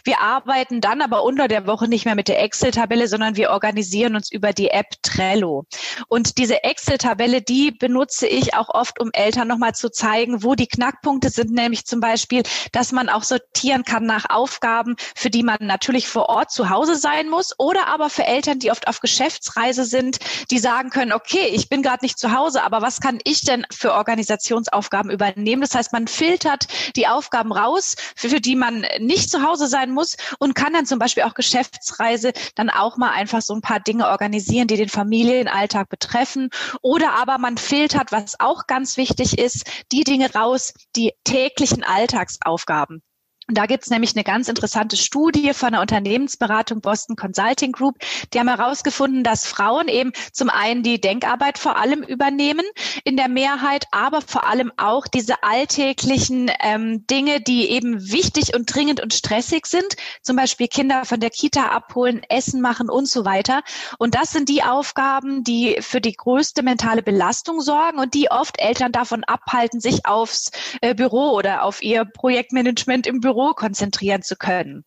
Wir 0.05 0.21
arbeiten 0.21 0.81
dann 0.81 1.01
aber 1.01 1.25
unter 1.25 1.49
der 1.49 1.67
Woche 1.67 1.89
nicht 1.89 2.05
mehr 2.05 2.15
mit 2.15 2.29
der 2.29 2.43
Excel-Tabelle, 2.43 3.09
sondern 3.09 3.37
wir 3.37 3.51
organisieren 3.51 4.15
uns 4.15 4.31
über 4.31 4.53
die 4.53 4.69
App 4.69 4.87
Trello. 5.03 5.65
Und 6.09 6.39
diese 6.39 6.63
Excel-Tabelle, 6.65 7.43
die 7.43 7.73
benutze 7.79 8.27
ich 8.27 8.55
auch 8.55 8.69
oft, 8.69 9.01
um 9.01 9.11
Eltern 9.13 9.49
nochmal 9.49 9.75
zu 9.75 9.91
zeigen, 9.91 10.43
wo 10.43 10.55
die 10.55 10.67
Knackpunkte 10.67 11.31
sind, 11.31 11.51
nämlich 11.51 11.87
zum 11.87 12.01
Beispiel, 12.01 12.43
dass 12.73 12.93
man 12.93 13.09
auch 13.09 13.23
sortieren 13.23 13.85
kann 13.85 14.05
nach 14.05 14.31
Aufgaben, 14.31 14.97
für 15.15 15.31
die 15.31 15.43
man 15.43 15.59
natürlich 15.61 16.09
vor 16.09 16.29
Ort 16.29 16.51
zu 16.51 16.71
Hause 16.71 16.97
sein 16.97 17.29
muss 17.29 17.55
oder 17.59 17.87
aber 17.89 18.11
für 18.11 18.25
Eltern, 18.25 18.59
die 18.59 18.71
oft 18.71 18.89
auf 18.89 19.01
Geschäftsreise 19.01 19.85
sind, 19.85 20.19
die 20.51 20.59
sagen 20.59 20.91
können, 20.91 21.13
okay, 21.13 21.49
ich 21.53 21.69
bin 21.69 21.83
gerade 21.83 22.05
nicht 22.05 22.19
zu 22.19 22.33
Hause, 22.33 22.63
aber 22.63 22.83
was 22.83 23.01
kann 23.01 23.19
ich 23.25 23.43
denn 23.43 23.67
für 23.71 23.93
Organisationsaufgaben 23.95 25.11
übernehmen? 25.11 25.63
Das 25.63 25.75
heißt, 25.75 25.93
man 25.93 26.07
filtert 26.09 26.67
die 26.97 27.07
Aufgaben 27.07 27.53
raus, 27.53 27.97
für, 28.17 28.29
für 28.29 28.41
die 28.41 28.57
man 28.57 28.87
nicht 28.99 29.31
zu 29.31 29.43
Hause 29.43 29.67
sein 29.69 29.91
muss 29.91 30.17
und 30.39 30.55
kann 30.55 30.73
dann 30.73 30.87
zum 30.87 30.99
Beispiel 30.99 31.23
auch 31.25 31.35
Geschäftsreise 31.35 32.33
dann 32.55 32.71
auch 32.71 32.97
mal 32.97 33.11
einfach 33.11 33.43
so 33.43 33.55
ein 33.55 33.61
paar 33.61 33.81
Dinge 33.81 34.09
organisieren, 34.09 34.69
die 34.69 34.77
den 34.77 34.89
Familienalltag 34.89 35.89
betreffen 35.89 36.51
oder 36.83 37.13
aber 37.15 37.39
man 37.39 37.57
filtert, 37.69 38.13
was 38.13 38.41
auch 38.41 38.67
ganz 38.67 38.97
wichtig 38.97 39.39
ist, 39.39 39.71
die 39.93 40.05
Dinge 40.05 40.33
raus, 40.35 40.73
die 40.97 41.13
täglichen 41.25 41.85
Alltagsaufgaben. 41.85 43.03
Und 43.49 43.57
da 43.57 43.65
gibt's 43.65 43.89
nämlich 43.89 44.15
eine 44.15 44.25
ganz 44.25 44.49
interessante 44.49 44.99
Studie 44.99 45.55
von 45.55 45.73
der 45.73 45.81
Unternehmensberatung 45.81 46.83
Boston 46.83 47.17
Consulting 47.17 47.73
Group. 47.73 47.97
Die 48.35 48.39
haben 48.39 48.49
herausgefunden, 48.49 49.25
dass 49.25 49.47
Frauen 49.47 49.89
eben 49.89 50.13
zum 50.33 50.51
einen 50.51 50.83
die 50.83 51.01
Denkarbeit 51.01 51.57
vor 51.57 51.79
allem 51.79 52.03
übernehmen 52.03 52.67
in 53.05 53.17
der 53.17 53.29
Mehrheit, 53.29 53.87
aber 53.91 54.21
vor 54.21 54.47
allem 54.47 54.71
auch 54.77 55.07
diese 55.07 55.43
alltäglichen 55.43 56.51
ähm, 56.61 57.07
Dinge, 57.07 57.41
die 57.41 57.71
eben 57.71 58.13
wichtig 58.13 58.55
und 58.55 58.67
dringend 58.67 59.01
und 59.01 59.15
stressig 59.15 59.65
sind. 59.65 59.97
Zum 60.21 60.37
Beispiel 60.37 60.69
Kinder 60.69 61.07
von 61.07 61.19
der 61.19 61.31
Kita 61.31 61.71
abholen, 61.71 62.21
Essen 62.29 62.61
machen 62.61 62.91
und 62.91 63.09
so 63.09 63.25
weiter. 63.25 63.63
Und 63.97 64.15
das 64.15 64.31
sind 64.31 64.51
die 64.51 64.63
Aufgaben, 64.63 65.43
die 65.43 65.79
für 65.81 66.03
die 66.03 66.13
größte 66.13 66.63
mentale 66.63 67.03
Belastung 67.03 67.63
sorgen 67.63 67.99
und 67.99 68.13
die 68.13 68.31
oft 68.31 68.61
Eltern 68.61 68.93
davon 68.93 69.25
abhalten, 69.25 69.81
sich 69.81 70.05
aufs 70.05 70.51
äh, 70.83 70.95
Büro 70.95 71.31
oder 71.31 71.63
auf 71.63 71.83
ihr 71.83 72.05
Projektmanagement 72.05 73.07
im 73.07 73.21
Büro 73.21 73.38
Büro 73.39 73.55
konzentrieren 73.55 74.23
zu 74.23 74.35
können. 74.35 74.85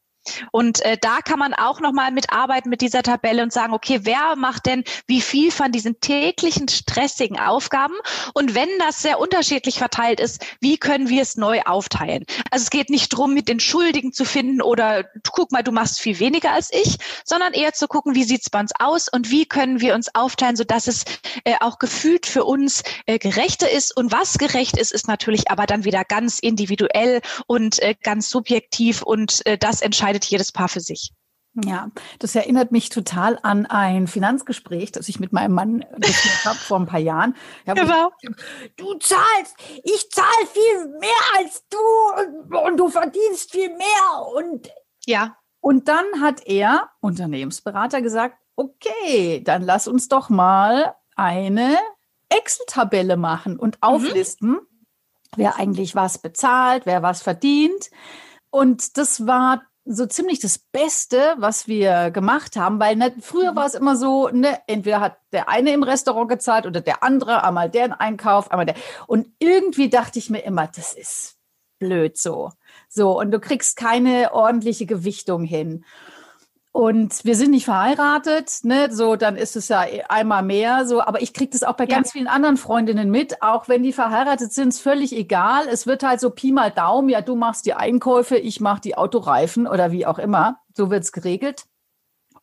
Und 0.52 0.84
äh, 0.86 0.98
da 1.00 1.20
kann 1.20 1.40
man 1.40 1.54
auch 1.54 1.80
nochmal 1.80 2.12
mitarbeiten 2.12 2.70
mit 2.70 2.82
dieser 2.82 3.04
Tabelle 3.04 3.44
und 3.44 3.54
sagen, 3.54 3.74
okay, 3.74 4.02
wer 4.04 4.36
macht 4.36 4.66
denn 4.66 4.84
wie 5.08 5.22
viel 5.22 5.52
von 5.52 5.72
diesen 5.72 6.00
täglichen 6.00 6.68
stressigen 6.68 7.40
Aufgaben? 7.40 7.96
Und 8.34 8.56
wenn 8.56 8.70
das 8.80 9.02
sehr 9.02 9.20
unterschiedlich 9.20 9.78
verteilt 9.78 10.20
ist, 10.20 10.46
wie 10.60 10.78
können 10.78 11.10
wir 11.10 11.22
es 11.22 11.38
neu 11.38 11.62
aufteilen? 11.62 12.26
Also 12.52 12.64
es 12.64 12.70
geht 12.70 12.90
nicht 12.90 13.14
darum, 13.14 13.34
mit 13.34 13.48
den 13.48 13.60
Schuldigen 13.60 14.14
zu 14.14 14.26
finden 14.26 14.62
oder 14.62 15.06
guck 15.32 15.52
mal, 15.52 15.64
du 15.64 15.72
machst 15.72 16.00
viel 16.00 16.20
weniger 16.20 16.52
als 16.52 16.70
ich, 16.72 16.98
sondern 17.26 17.54
eher 17.54 17.74
zu 17.74 17.88
gucken, 17.88 18.16
wie 18.16 18.24
sieht's 18.24 18.50
bei 18.50 18.60
uns 18.60 18.72
aus 18.80 19.08
und 19.10 19.32
wie 19.32 19.46
können 19.46 19.82
wir 19.82 19.96
uns 19.96 20.14
aufteilen, 20.14 20.56
sodass 20.56 20.88
es 20.88 21.06
äh, 21.44 21.56
auch 21.60 21.80
gefühlt 21.80 22.26
für 22.26 22.44
uns 22.44 22.84
äh, 23.06 23.18
gerechter 23.18 23.70
ist. 23.70 23.96
Und 23.96 24.12
was 24.12 24.38
gerecht 24.38 24.78
ist, 24.78 24.92
ist 24.92 25.08
natürlich 25.08 25.50
aber 25.50 25.66
dann 25.66 25.84
wieder 25.84 26.04
ganz 26.04 26.40
individuell 26.40 27.22
und 27.48 27.80
äh, 27.80 27.96
ganz 28.02 28.30
subjektiv 28.30 29.02
und 29.02 29.46
äh, 29.46 29.58
das 29.58 29.82
entscheidet 29.82 30.11
entscheidet 30.12 30.26
jedes 30.26 30.52
Paar 30.52 30.70
für 30.70 30.80
sich. 30.80 31.12
Ja, 31.66 31.90
das 32.20 32.34
erinnert 32.34 32.72
mich 32.72 32.88
total 32.88 33.38
an 33.44 33.66
ein 33.66 34.08
Finanzgespräch, 34.08 34.94
das 34.94 35.10
ich 35.10 35.20
mit 35.20 35.34
meinem 35.34 35.54
Mann 35.54 35.86
geführt 35.98 36.46
habe 36.46 36.58
vor 36.58 36.80
ein 36.80 36.86
paar 36.86 37.00
Jahren. 37.00 37.36
Ja, 37.66 37.74
genau. 37.74 38.12
du 38.78 38.94
zahlst, 39.00 39.56
ich 39.84 40.10
zahle 40.12 40.48
viel 40.54 40.88
mehr 41.00 41.10
als 41.38 41.66
du 41.70 41.78
und, 42.22 42.56
und, 42.56 42.78
du 42.78 42.88
verdienst 42.88 43.52
viel 43.52 43.68
mehr. 43.68 44.28
Und, 44.34 44.72
ja. 45.06 45.36
und 45.60 45.90
dann 45.90 46.06
hat 46.22 46.46
er, 46.46 46.90
Unternehmensberater, 47.02 48.02
gesagt, 48.02 48.38
okay, 48.56 49.42
dann 49.44 49.64
lass 49.64 49.90
uns 49.90 50.08
doch 50.08 50.30
mal 50.30 50.96
eine 51.18 51.78
Excel-Tabelle 52.30 53.18
machen 53.18 53.60
und 53.60 53.76
mhm. 53.76 53.82
auflisten, 53.82 54.52
mhm. 54.52 54.68
wer 55.36 55.58
eigentlich 55.58 55.96
was 55.96 56.18
bezahlt, 56.20 56.86
wer 56.86 57.04
was 57.04 57.22
verdient. 57.22 57.90
Und 58.52 58.98
das 58.98 59.28
war 59.28 59.64
so 59.86 60.06
ziemlich 60.06 60.40
das 60.40 60.60
Beste, 60.60 61.36
was 61.38 61.68
wir 61.68 62.12
gemacht 62.12 62.56
haben, 62.56 62.80
weil 62.80 62.96
ne, 62.96 63.14
früher 63.20 63.54
mhm. 63.54 63.56
war 63.56 63.66
es 63.66 63.74
immer 63.74 63.96
so, 63.96 64.30
ne, 64.30 64.60
entweder 64.68 65.00
hat 65.00 65.18
der 65.32 65.50
eine 65.50 65.74
im 65.74 65.84
Restaurant 65.84 66.30
gezahlt 66.30 66.66
oder 66.66 66.82
der 66.82 67.04
andere, 67.04 67.44
einmal 67.44 67.70
der 67.70 68.00
Einkauf, 68.00 68.52
einmal 68.52 68.66
der. 68.66 68.76
Und 69.08 69.28
irgendwie 69.40 69.90
dachte 69.90 70.20
ich 70.20 70.30
mir 70.30 70.42
immer, 70.42 70.68
das 70.68 70.94
ist 70.94 71.38
blöd 71.80 72.18
so. 72.18 72.52
So, 72.90 73.20
und 73.20 73.32
du 73.32 73.40
kriegst 73.40 73.76
keine 73.76 74.34
ordentliche 74.34 74.86
Gewichtung 74.86 75.44
hin. 75.44 75.84
Und 76.74 77.26
wir 77.26 77.36
sind 77.36 77.52
nicht 77.52 77.66
verheiratet, 77.66 78.60
ne? 78.64 78.94
So, 78.94 79.18
dann 79.18 79.36
ist 79.36 79.58
es 79.58 79.68
ja 79.68 79.86
einmal 80.08 80.42
mehr 80.42 80.86
so. 80.86 81.02
Aber 81.02 81.22
ich 81.22 81.34
kriege 81.34 81.52
das 81.52 81.64
auch 81.64 81.76
bei 81.76 81.84
ja. 81.84 81.96
ganz 81.96 82.14
vielen 82.14 82.28
anderen 82.28 82.56
Freundinnen 82.56 83.12
mit. 83.12 83.42
Auch 83.42 83.68
wenn 83.68 83.84
die 83.84 83.92
verheiratet 83.92 84.54
sind, 84.54 84.70
ist 84.70 84.80
völlig 84.80 85.14
egal. 85.14 85.68
Es 85.68 85.86
wird 85.86 86.02
halt 86.02 86.22
so 86.22 86.30
Pi 86.30 86.54
mal 86.54 86.72
Daumen. 86.72 87.10
Ja, 87.10 87.20
du 87.20 87.36
machst 87.36 87.66
die 87.66 87.74
Einkäufe, 87.74 88.38
ich 88.38 88.62
mache 88.62 88.80
die 88.82 88.98
Autoreifen 88.98 89.68
oder 89.68 89.92
wie 89.92 90.06
auch 90.06 90.18
immer. 90.18 90.60
So 90.74 90.90
wird's 90.90 91.12
geregelt. 91.12 91.66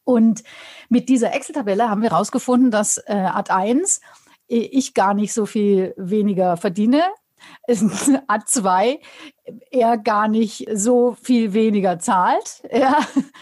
Und 0.05 0.43
mit 0.91 1.09
dieser 1.09 1.35
Excel-Tabelle 1.35 1.89
haben 1.89 2.03
wir 2.03 2.11
herausgefunden, 2.11 2.71
dass 2.71 2.99
äh, 2.99 3.15
Ad 3.15 3.51
1 3.51 4.01
ich 4.47 4.95
gar 4.95 5.15
nicht 5.15 5.33
so 5.33 5.47
viel 5.47 5.95
weniger 5.97 6.57
verdiene 6.57 7.03
A2 7.69 8.99
er 9.71 9.99
gar 9.99 10.29
nicht 10.29 10.67
so 10.73 11.17
viel 11.23 11.53
weniger 11.53 11.99
zahlt, 11.99 12.63
ja, 12.73 12.99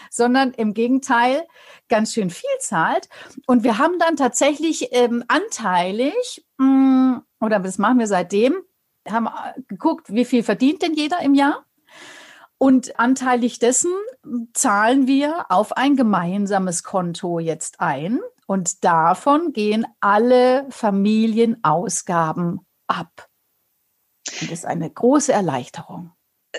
sondern 0.09 0.51
im 0.51 0.73
Gegenteil 0.73 1.45
ganz 1.89 2.13
schön 2.13 2.29
viel 2.29 2.49
zahlt. 2.59 3.09
Und 3.45 3.63
wir 3.63 3.77
haben 3.77 3.99
dann 3.99 4.15
tatsächlich 4.15 4.89
ähm, 4.91 5.23
anteilig, 5.27 6.45
mh, 6.57 6.65
mm, 6.65 7.23
oder 7.39 7.59
das 7.59 7.77
machen 7.77 7.99
wir 7.99 8.07
seitdem, 8.07 8.55
haben 9.09 9.27
äh, 9.27 9.61
geguckt, 9.67 10.13
wie 10.13 10.25
viel 10.25 10.43
verdient 10.43 10.81
denn 10.81 10.93
jeder 10.93 11.21
im 11.21 11.33
Jahr? 11.33 11.65
Und 12.57 12.99
anteilig 12.99 13.59
dessen 13.59 13.91
zahlen 14.53 15.05
wir 15.05 15.45
auf 15.49 15.77
ein 15.77 15.95
gemeinsames 15.95 16.83
Konto 16.83 17.39
jetzt 17.39 17.79
ein. 17.79 18.19
Und 18.47 18.83
davon 18.83 19.53
gehen 19.53 19.85
alle 19.99 20.65
Familienausgaben 20.69 22.61
ab. 22.87 23.26
Und 24.41 24.51
ist 24.51 24.65
eine 24.65 24.89
große 24.89 25.31
Erleichterung. 25.33 26.11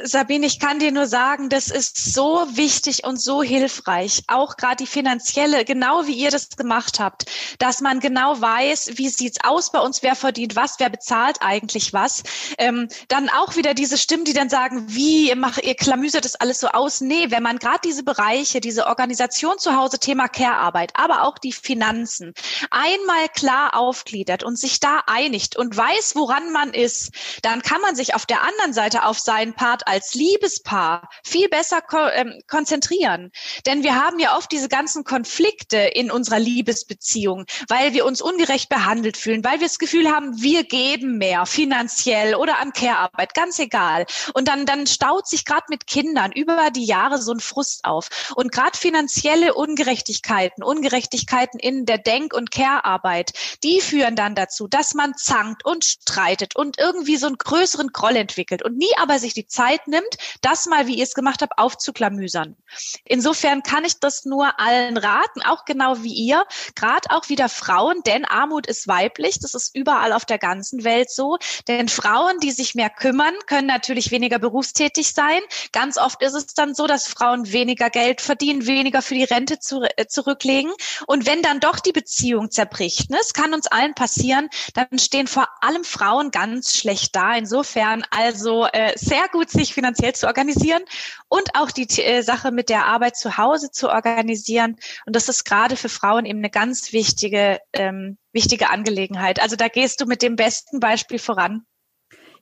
Sabine, 0.02 0.46
ich 0.46 0.60
kann 0.60 0.78
dir 0.78 0.92
nur 0.92 1.06
sagen, 1.06 1.48
das 1.48 1.68
ist 1.68 2.12
so 2.12 2.46
wichtig 2.50 3.04
und 3.04 3.20
so 3.20 3.42
hilfreich, 3.42 4.22
auch 4.28 4.56
gerade 4.56 4.76
die 4.76 4.86
finanzielle, 4.86 5.64
genau 5.64 6.06
wie 6.06 6.12
ihr 6.12 6.30
das 6.30 6.50
gemacht 6.50 7.00
habt, 7.00 7.24
dass 7.58 7.80
man 7.80 7.98
genau 7.98 8.40
weiß, 8.40 8.92
wie 8.98 9.08
sieht's 9.08 9.38
aus 9.42 9.72
bei 9.72 9.80
uns, 9.80 10.02
wer 10.02 10.14
verdient 10.14 10.56
was, 10.56 10.74
wer 10.78 10.90
bezahlt 10.90 11.38
eigentlich 11.40 11.92
was. 11.94 12.22
Ähm, 12.58 12.88
dann 13.08 13.28
auch 13.28 13.56
wieder 13.56 13.74
diese 13.74 13.98
Stimmen, 13.98 14.24
die 14.24 14.34
dann 14.34 14.50
sagen, 14.50 14.84
wie 14.88 15.28
ihr 15.28 15.36
macht, 15.36 15.64
ihr 15.64 15.74
klamüsert 15.74 16.24
das 16.24 16.36
alles 16.36 16.60
so 16.60 16.68
aus. 16.68 17.00
Nee, 17.00 17.30
wenn 17.30 17.42
man 17.42 17.58
gerade 17.58 17.80
diese 17.82 18.04
Bereiche, 18.04 18.60
diese 18.60 18.86
Organisation 18.86 19.58
zu 19.58 19.74
Hause, 19.74 19.98
Thema 19.98 20.28
Care-Arbeit, 20.28 20.92
aber 20.94 21.24
auch 21.24 21.38
die 21.38 21.52
Finanzen 21.52 22.34
einmal 22.70 23.28
klar 23.34 23.74
aufgliedert 23.74 24.44
und 24.44 24.58
sich 24.58 24.80
da 24.80 25.00
einigt 25.06 25.56
und 25.56 25.76
weiß, 25.76 26.14
woran 26.14 26.52
man 26.52 26.72
ist, 26.74 27.10
dann 27.42 27.62
kann 27.62 27.80
man 27.80 27.96
sich 27.96 28.14
auf 28.14 28.26
der 28.26 28.42
anderen 28.42 28.72
Seite 28.72 29.04
auf 29.04 29.18
seinen 29.18 29.54
Part 29.54 29.87
als 29.88 30.14
Liebespaar 30.14 31.08
viel 31.24 31.48
besser 31.48 31.80
ko 31.80 31.96
ähm, 32.12 32.40
konzentrieren. 32.46 33.32
Denn 33.66 33.82
wir 33.82 33.94
haben 33.94 34.18
ja 34.18 34.36
oft 34.36 34.52
diese 34.52 34.68
ganzen 34.68 35.04
Konflikte 35.04 35.78
in 35.78 36.10
unserer 36.10 36.38
Liebesbeziehung, 36.38 37.46
weil 37.68 37.94
wir 37.94 38.04
uns 38.04 38.20
ungerecht 38.20 38.68
behandelt 38.68 39.16
fühlen, 39.16 39.42
weil 39.44 39.60
wir 39.60 39.66
das 39.66 39.78
Gefühl 39.78 40.10
haben, 40.10 40.40
wir 40.42 40.64
geben 40.64 41.18
mehr 41.18 41.46
finanziell 41.46 42.34
oder 42.34 42.58
an 42.58 42.72
Care-Arbeit, 42.72 43.34
ganz 43.34 43.58
egal. 43.58 44.04
Und 44.34 44.48
dann, 44.48 44.66
dann 44.66 44.86
staut 44.86 45.26
sich 45.26 45.44
gerade 45.44 45.66
mit 45.70 45.86
Kindern 45.86 46.32
über 46.32 46.70
die 46.70 46.84
Jahre 46.84 47.20
so 47.20 47.32
ein 47.32 47.40
Frust 47.40 47.84
auf. 47.84 48.08
Und 48.34 48.52
gerade 48.52 48.76
finanzielle 48.76 49.54
Ungerechtigkeiten, 49.54 50.62
Ungerechtigkeiten 50.62 51.58
in 51.58 51.86
der 51.86 51.98
Denk- 51.98 52.34
und 52.34 52.50
Care-Arbeit, 52.50 53.32
die 53.62 53.80
führen 53.80 54.16
dann 54.16 54.34
dazu, 54.34 54.68
dass 54.68 54.92
man 54.92 55.14
zankt 55.16 55.64
und 55.64 55.84
streitet 55.84 56.56
und 56.56 56.78
irgendwie 56.78 57.16
so 57.16 57.26
einen 57.26 57.38
größeren 57.38 57.88
Groll 57.88 58.16
entwickelt 58.16 58.62
und 58.62 58.76
nie 58.76 58.90
aber 58.98 59.18
sich 59.18 59.32
die 59.32 59.46
Zeit 59.46 59.67
Zeit 59.68 59.86
nimmt, 59.86 60.16
das 60.40 60.66
mal, 60.66 60.86
wie 60.86 60.94
ihr 60.94 61.04
es 61.04 61.14
gemacht 61.14 61.42
habt, 61.42 61.58
aufzuklamüsern. 61.58 62.56
Insofern 63.04 63.62
kann 63.62 63.84
ich 63.84 63.98
das 64.00 64.24
nur 64.24 64.58
allen 64.60 64.96
raten, 64.96 65.42
auch 65.42 65.64
genau 65.64 66.02
wie 66.02 66.12
ihr, 66.12 66.44
gerade 66.74 67.10
auch 67.10 67.28
wieder 67.28 67.48
Frauen, 67.48 68.02
denn 68.06 68.24
Armut 68.24 68.66
ist 68.66 68.88
weiblich, 68.88 69.38
das 69.40 69.54
ist 69.54 69.74
überall 69.74 70.12
auf 70.12 70.24
der 70.24 70.38
ganzen 70.38 70.84
Welt 70.84 71.10
so, 71.10 71.38
denn 71.66 71.88
Frauen, 71.88 72.40
die 72.40 72.50
sich 72.50 72.74
mehr 72.74 72.90
kümmern, 72.90 73.34
können 73.46 73.66
natürlich 73.66 74.10
weniger 74.10 74.38
berufstätig 74.38 75.12
sein. 75.12 75.40
Ganz 75.72 75.98
oft 75.98 76.22
ist 76.22 76.34
es 76.34 76.46
dann 76.48 76.74
so, 76.74 76.86
dass 76.86 77.06
Frauen 77.08 77.52
weniger 77.52 77.90
Geld 77.90 78.20
verdienen, 78.20 78.66
weniger 78.66 79.02
für 79.02 79.14
die 79.14 79.24
Rente 79.24 79.58
zu, 79.58 79.82
äh, 79.82 80.06
zurücklegen. 80.06 80.72
Und 81.06 81.26
wenn 81.26 81.42
dann 81.42 81.60
doch 81.60 81.78
die 81.80 81.92
Beziehung 81.92 82.50
zerbricht, 82.50 83.10
ne, 83.10 83.18
es 83.20 83.32
kann 83.32 83.54
uns 83.54 83.66
allen 83.66 83.94
passieren, 83.94 84.48
dann 84.74 84.98
stehen 84.98 85.26
vor 85.26 85.48
allem 85.60 85.84
Frauen 85.84 86.30
ganz 86.30 86.76
schlecht 86.76 87.14
da. 87.16 87.34
Insofern 87.34 88.04
also 88.10 88.66
äh, 88.66 88.92
sehr 88.96 89.28
gut 89.32 89.50
sich 89.58 89.74
finanziell 89.74 90.14
zu 90.14 90.26
organisieren 90.26 90.82
und 91.28 91.50
auch 91.54 91.70
die 91.70 91.88
äh, 92.02 92.22
Sache 92.22 92.52
mit 92.52 92.68
der 92.68 92.86
Arbeit 92.86 93.16
zu 93.16 93.36
Hause 93.36 93.70
zu 93.70 93.90
organisieren. 93.90 94.76
Und 95.06 95.16
das 95.16 95.28
ist 95.28 95.44
gerade 95.44 95.76
für 95.76 95.88
Frauen 95.88 96.24
eben 96.24 96.38
eine 96.38 96.50
ganz 96.50 96.92
wichtige, 96.92 97.60
ähm, 97.72 98.18
wichtige 98.32 98.70
Angelegenheit. 98.70 99.42
Also 99.42 99.56
da 99.56 99.68
gehst 99.68 100.00
du 100.00 100.06
mit 100.06 100.22
dem 100.22 100.36
besten 100.36 100.80
Beispiel 100.80 101.18
voran. 101.18 101.64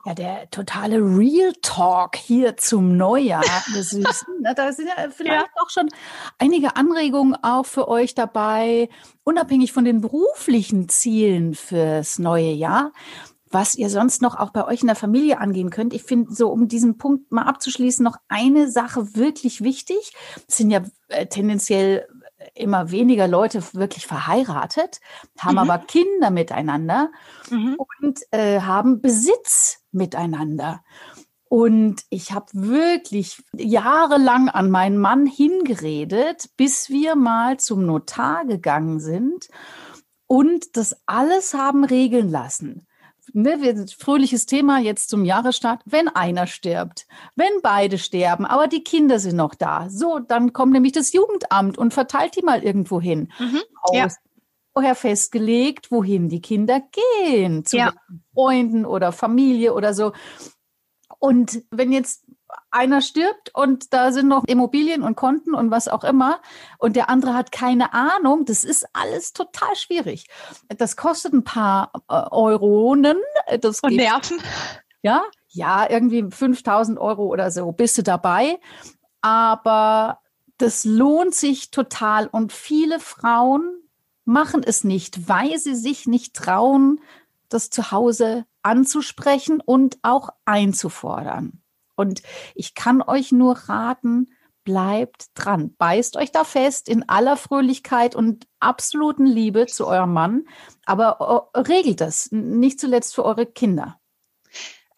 Ja, 0.05 0.15
der 0.15 0.51
totale 0.51 0.99
Real 0.99 1.53
Talk 1.63 2.15
hier 2.15 2.57
zum 2.57 2.97
Neujahr. 2.97 3.43
Das 3.75 3.91
Süßen. 3.91 4.45
Da 4.55 4.73
sind 4.73 4.87
ja 4.87 5.11
vielleicht 5.11 5.49
ja. 5.49 5.63
auch 5.63 5.71
schon 5.71 5.89
einige 6.39 6.77
Anregungen 6.77 7.35
auch 7.43 7.67
für 7.67 7.89
euch 7.89 8.15
dabei, 8.15 8.89
unabhängig 9.25 9.73
von 9.73 9.85
den 9.85 10.01
beruflichen 10.01 10.89
Zielen 10.89 11.55
fürs 11.57 12.21
neue 12.21 12.53
Jahr 12.53 12.93
was 13.51 13.75
ihr 13.75 13.91
sonst 13.91 14.23
noch 14.23 14.37
auch 14.37 14.51
bei 14.51 14.67
euch 14.67 14.81
in 14.81 14.89
der 14.89 14.97
Familie 14.97 15.39
angehen 15.39 15.71
könnt. 15.71 15.95
Ich 15.95 16.03
finde, 16.03 16.35
so 16.35 16.51
um 16.51 16.69
diesen 16.69 16.99
Punkt 16.99 17.31
mal 17.31 17.43
abzuschließen, 17.43 18.03
noch 18.03 18.17
eine 18.29 18.71
Sache 18.71 19.15
wirklich 19.15 19.63
wichtig. 19.63 20.13
Es 20.49 20.57
sind 20.57 20.71
ja 20.71 20.83
äh, 21.09 21.27
tendenziell 21.27 22.07
immer 22.55 22.91
weniger 22.91 23.29
Leute 23.29 23.63
wirklich 23.73 24.07
verheiratet, 24.07 25.01
haben 25.39 25.55
mhm. 25.55 25.71
aber 25.71 25.79
Kinder 25.79 26.31
miteinander 26.31 27.11
mhm. 27.51 27.77
und 27.77 28.21
äh, 28.31 28.61
haben 28.61 29.01
Besitz 29.01 29.83
miteinander. 29.93 30.83
Und 31.49 32.03
ich 32.11 32.33
habe 32.33 32.47
wirklich 32.53 33.43
jahrelang 33.55 34.49
an 34.49 34.69
meinen 34.69 34.99
Mann 34.99 35.27
hingeredet, 35.27 36.51
bis 36.57 36.91
wir 36.91 37.15
mal 37.15 37.59
zum 37.59 37.87
Notar 37.87 38.45
gegangen 38.45 38.99
sind 38.99 39.49
und 40.27 40.77
das 40.77 40.97
alles 41.07 41.55
haben 41.55 41.85
regeln 41.85 42.31
lassen 42.31 42.87
ne, 43.33 43.87
fröhliches 43.99 44.47
Thema 44.47 44.79
jetzt 44.79 45.09
zum 45.09 45.25
Jahresstart, 45.25 45.81
wenn 45.85 46.09
einer 46.09 46.47
stirbt, 46.47 47.07
wenn 47.35 47.51
beide 47.63 47.99
sterben, 47.99 48.47
aber 48.47 48.67
die 48.67 48.85
Kinder 48.85 49.19
sind 49.19 49.37
noch 49.37 49.55
da. 49.55 49.89
So, 49.89 50.19
dann 50.19 50.53
kommt 50.53 50.73
nämlich 50.73 50.93
das 50.93 51.13
Jugendamt 51.13 51.79
und 51.79 51.95
verteilt 51.95 52.37
die 52.37 52.43
mal 52.43 52.63
irgendwo 52.63 53.01
hin. 53.01 53.33
Mhm, 53.39 53.63
ja. 53.93 54.09
Vorher 54.73 54.95
festgelegt, 54.95 55.91
wohin 55.91 56.29
die 56.29 56.43
Kinder 56.43 56.83
gehen, 57.23 57.65
zu 57.65 57.79
ja. 57.79 57.95
Freunden 58.35 58.85
oder 58.85 59.11
Familie 59.13 59.73
oder 59.73 59.95
so. 59.95 60.13
Und 61.19 61.63
wenn 61.71 61.93
jetzt 61.93 62.27
einer 62.71 63.01
stirbt 63.01 63.55
und 63.55 63.93
da 63.93 64.13
sind 64.13 64.29
noch 64.29 64.45
Immobilien 64.45 65.03
und 65.03 65.17
Konten 65.17 65.55
und 65.55 65.71
was 65.71 65.89
auch 65.89 66.05
immer 66.05 66.41
und 66.79 66.97
der 66.97 67.11
andere 67.11 67.35
hat 67.35 67.53
keine 67.53 67.93
Ahnung, 67.93 68.45
das 68.45 68.65
ist 68.65 68.87
alles 68.93 69.33
total 69.33 69.75
schwierig. 69.75 70.27
Das 70.69 70.97
kostet 70.97 71.33
ein 71.33 71.45
paar 71.45 71.93
äh, 72.09 72.15
Euronen. 72.31 73.17
Das 73.61 73.81
und 73.81 73.95
Nerven. 73.95 74.39
Ja, 75.03 75.23
ja, 75.49 75.89
irgendwie 75.89 76.27
5000 76.31 76.99
Euro 76.99 77.27
oder 77.27 77.51
so 77.51 77.73
bist 77.73 77.97
du 77.99 78.03
dabei. 78.03 78.59
Aber 79.21 80.21
das 80.59 80.85
lohnt 80.85 81.35
sich 81.35 81.71
total 81.71 82.27
und 82.27 82.53
viele 82.53 83.01
Frauen 83.01 83.83
machen 84.25 84.63
es 84.65 84.85
nicht, 84.85 85.29
weil 85.29 85.59
sie 85.59 85.75
sich 85.75 86.07
nicht 86.07 86.35
trauen, 86.35 87.01
das 87.49 87.71
zu 87.71 87.93
Hause 87.93 88.45
anzusprechen 88.63 89.63
und 89.65 89.99
auch 90.03 90.31
einzufordern. 90.45 91.63
Und 91.97 92.23
ich 92.55 92.75
kann 92.75 93.03
euch 93.03 93.33
nur 93.33 93.57
raten, 93.69 94.29
bleibt 94.65 95.29
dran. 95.35 95.75
Beißt 95.79 96.17
euch 96.17 96.33
da 96.33 96.45
fest 96.45 96.89
in 96.89 97.09
aller 97.09 97.37
Fröhlichkeit 97.37 98.15
und 98.15 98.47
absoluten 98.61 99.27
Liebe 99.27 99.67
zu 99.67 99.87
eurem 99.87 100.13
Mann, 100.13 100.45
aber 100.85 101.51
regelt 101.55 102.01
das, 102.01 102.31
nicht 102.33 102.81
zuletzt 102.81 103.15
für 103.15 103.25
eure 103.25 103.47
Kinder. 103.47 103.99